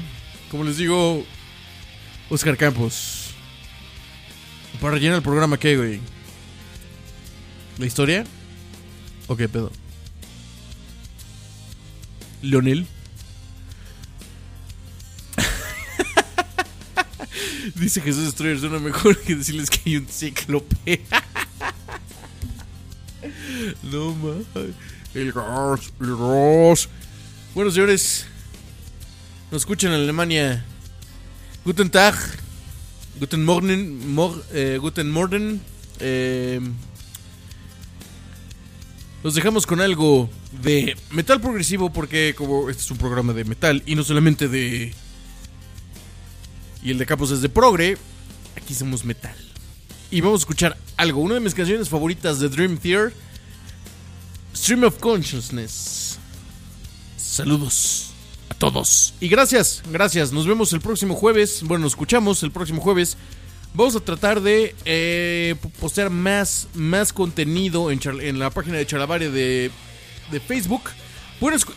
Como 0.51 0.65
les 0.65 0.79
digo, 0.79 1.25
Oscar 2.31 2.57
Campos. 2.57 3.31
Para 4.81 4.95
rellenar 4.95 5.17
el 5.17 5.23
programa, 5.23 5.59
¿qué, 5.59 5.77
güey? 5.77 6.01
¿La 7.79 7.87
historia? 7.87 8.25
¿O 9.27 9.37
qué 9.37 9.49
pedo? 9.49 9.71
¿Leonel? 12.43 12.87
Dice 17.75 18.01
Jesús 18.01 18.25
Destroyer, 18.25 18.59
suena 18.59 18.79
mejor 18.79 19.19
que 19.19 19.35
decirles 19.35 19.71
que 19.71 19.81
hay 19.85 19.97
un 19.97 20.07
cíclope. 20.07 21.03
No 23.83 24.15
más. 24.15 24.45
El 25.15 25.33
gas, 25.33 25.93
el 26.01 26.17
gas. 26.17 26.89
Bueno, 27.55 27.71
señores, 27.71 28.27
nos 29.51 29.63
escuchan 29.63 29.93
en 29.93 30.01
Alemania. 30.01 30.65
Guten 31.65 31.91
Tag, 31.91 32.15
Guten 33.19 33.45
Morgen, 33.45 34.15
mor, 34.15 34.45
eh, 34.53 34.79
Guten 34.81 35.11
Morgen. 35.11 35.61
Eh, 35.99 36.61
los 39.25 39.35
dejamos 39.35 39.67
con 39.67 39.81
algo 39.81 40.31
de 40.63 40.97
metal 41.11 41.41
progresivo 41.41 41.93
porque 41.93 42.35
como 42.37 42.71
este 42.71 42.83
es 42.83 42.91
un 42.91 42.99
programa 42.99 43.33
de 43.33 43.45
metal 43.45 43.83
y 43.85 43.95
no 43.95 44.05
solamente 44.05 44.49
de... 44.49 44.95
Y 46.83 46.91
el 46.91 46.99
de 46.99 47.07
Capos 47.07 47.31
es 47.31 47.43
de 47.43 47.49
progre, 47.49 47.99
aquí 48.57 48.75
somos 48.75 49.05
metal. 49.05 49.35
Y 50.11 50.21
vamos 50.21 50.41
a 50.41 50.43
escuchar 50.43 50.77
algo, 50.97 51.21
una 51.21 51.35
de 51.35 51.41
mis 51.41 51.55
canciones 51.55 51.89
favoritas 51.89 52.39
de 52.39 52.49
Dream 52.49 52.79
Theater, 52.79 53.13
Stream 54.55 54.85
of 54.85 54.99
Consciousness. 54.99 56.19
Saludos 57.17 58.11
a 58.49 58.55
todos. 58.55 59.15
Y 59.21 59.29
gracias, 59.29 59.83
gracias. 59.91 60.33
Nos 60.33 60.47
vemos 60.47 60.73
el 60.73 60.81
próximo 60.81 61.15
jueves. 61.15 61.63
Bueno, 61.63 61.85
nos 61.85 61.93
escuchamos 61.93 62.43
el 62.43 62.53
próximo 62.53 62.81
jueves. 62.81 63.17
Vamos 63.75 63.97
a 63.97 64.01
tratar 64.01 64.41
de 64.41 64.75
eh, 64.85 65.57
postear 65.81 66.11
más, 66.11 66.69
más 66.75 67.13
contenido 67.13 67.91
en, 67.91 68.39
la 68.39 68.51
página 68.51 68.79
de 68.79 68.87
Chalabaria 68.87 69.31
de, 69.31 69.71
Facebook. 70.47 70.83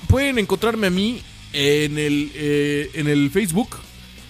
Pueden 0.08 0.40
encontrarme 0.40 0.88
a 0.88 0.90
mí 0.90 1.22
en 1.54 1.98
el, 1.98 2.32
eh, 2.34 2.92
en 2.94 3.08
el 3.08 3.30
Facebook 3.30 3.78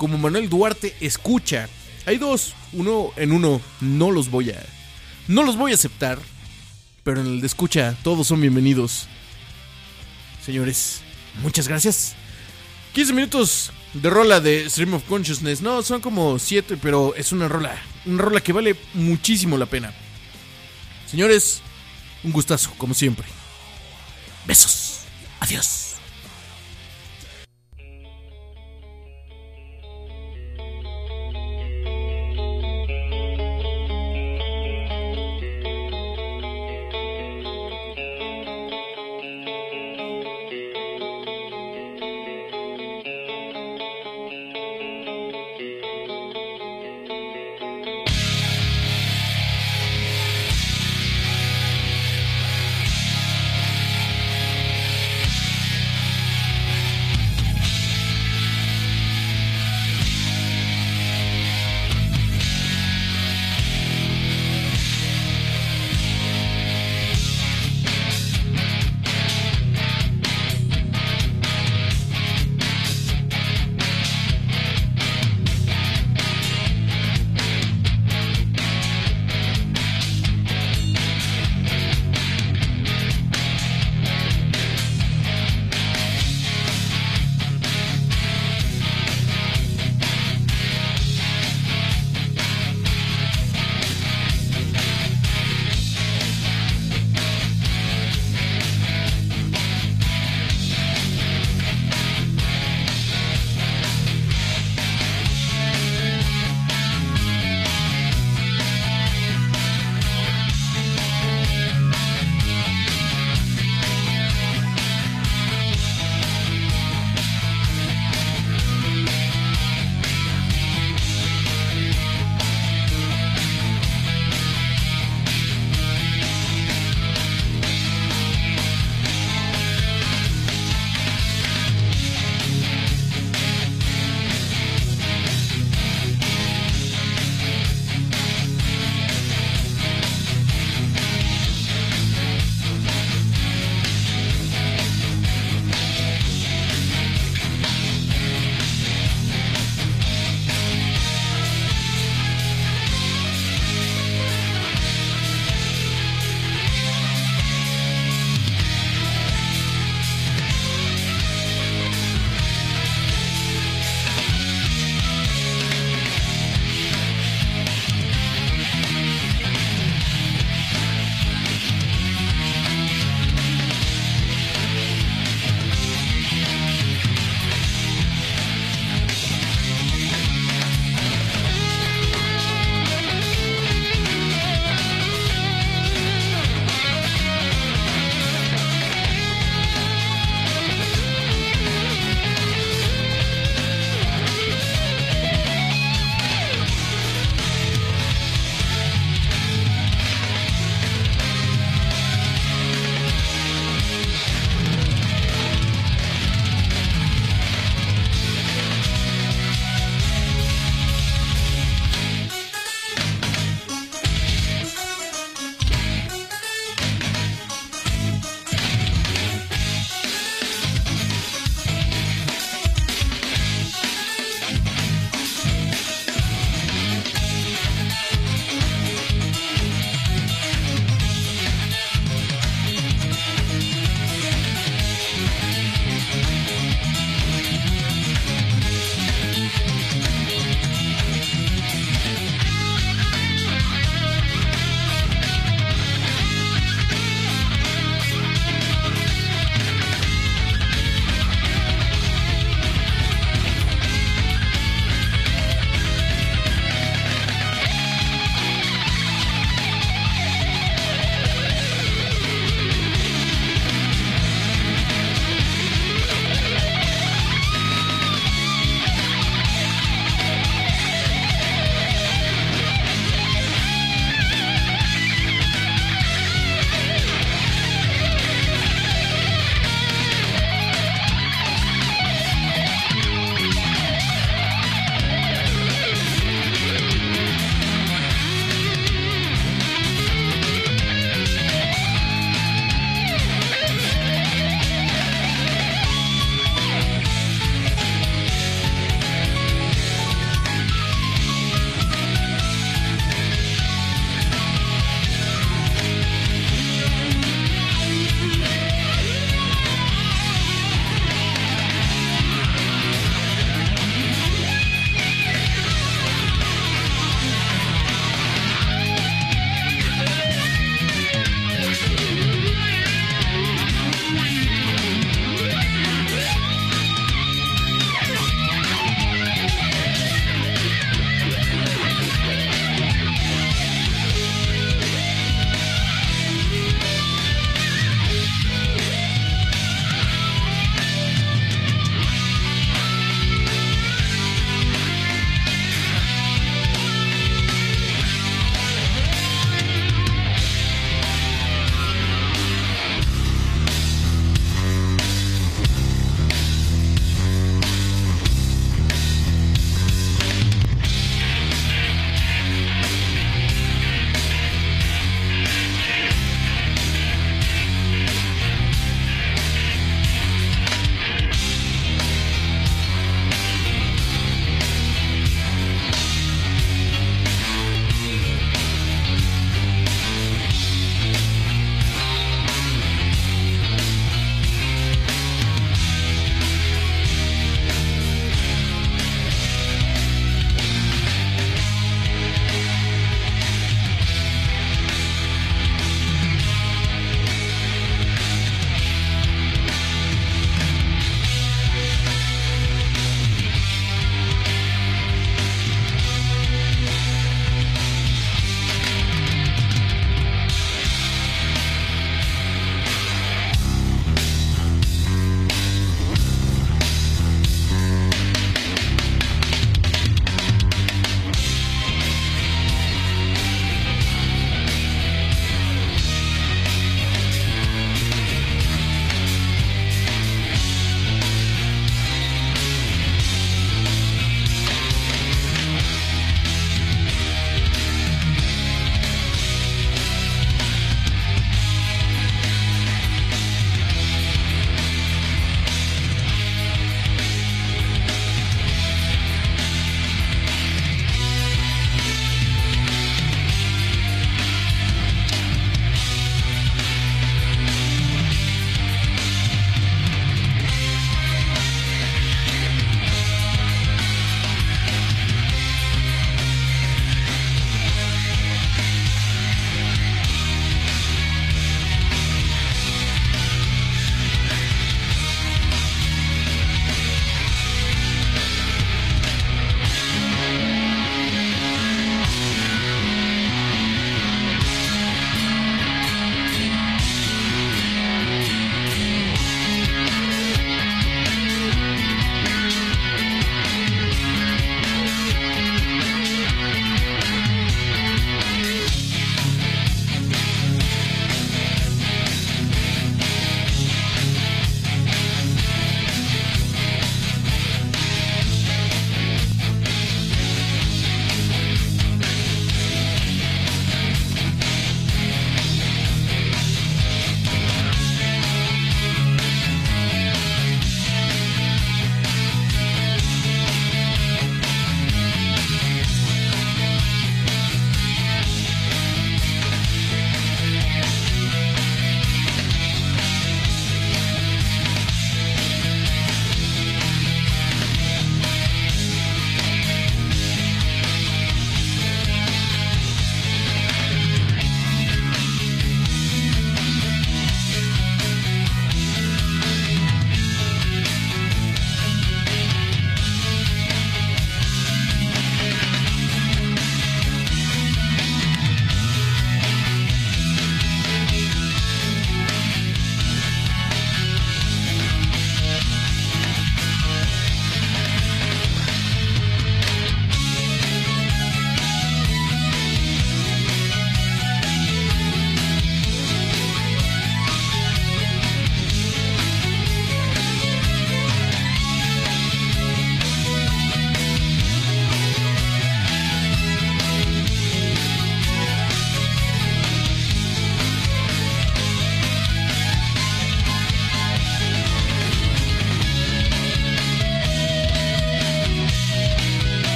como 0.00 0.16
Manuel 0.16 0.48
Duarte 0.48 0.96
Escucha. 1.00 1.68
Hay 2.06 2.16
dos, 2.16 2.54
uno 2.72 3.10
en 3.16 3.32
uno 3.32 3.60
no 3.82 4.10
los 4.10 4.30
voy 4.30 4.48
a 4.48 4.64
no 5.28 5.42
los 5.42 5.58
voy 5.58 5.72
a 5.72 5.74
aceptar, 5.74 6.18
pero 7.04 7.20
en 7.20 7.26
el 7.26 7.42
de 7.42 7.46
escucha 7.46 7.94
todos 8.02 8.26
son 8.26 8.40
bienvenidos. 8.40 9.08
Señores, 10.44 11.02
muchas 11.42 11.68
gracias. 11.68 12.14
15 12.94 13.12
minutos 13.12 13.72
de 13.92 14.08
rola 14.08 14.40
de 14.40 14.70
Stream 14.70 14.94
of 14.94 15.04
Consciousness. 15.04 15.60
No, 15.60 15.82
son 15.82 16.00
como 16.00 16.38
7, 16.38 16.78
pero 16.80 17.14
es 17.14 17.30
una 17.32 17.46
rola. 17.46 17.76
Una 18.06 18.22
rola 18.22 18.40
que 18.40 18.54
vale 18.54 18.76
muchísimo 18.94 19.58
la 19.58 19.66
pena. 19.66 19.92
Señores, 21.08 21.60
un 22.24 22.32
gustazo, 22.32 22.72
como 22.78 22.94
siempre. 22.94 23.26
Besos. 24.46 25.00
Adiós. 25.40 25.89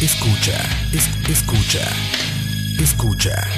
Escucha, 0.00 0.58
es, 0.92 1.08
escucha, 1.28 1.88
escucha. 2.78 3.48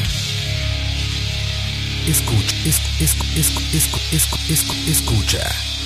Escucha, 2.06 2.56
es, 2.65 2.81
es, 3.01 3.16
es, 3.36 3.51
es, 3.74 3.90
es, 4.12 4.28
es, 4.51 4.89
escucha. 4.89 5.77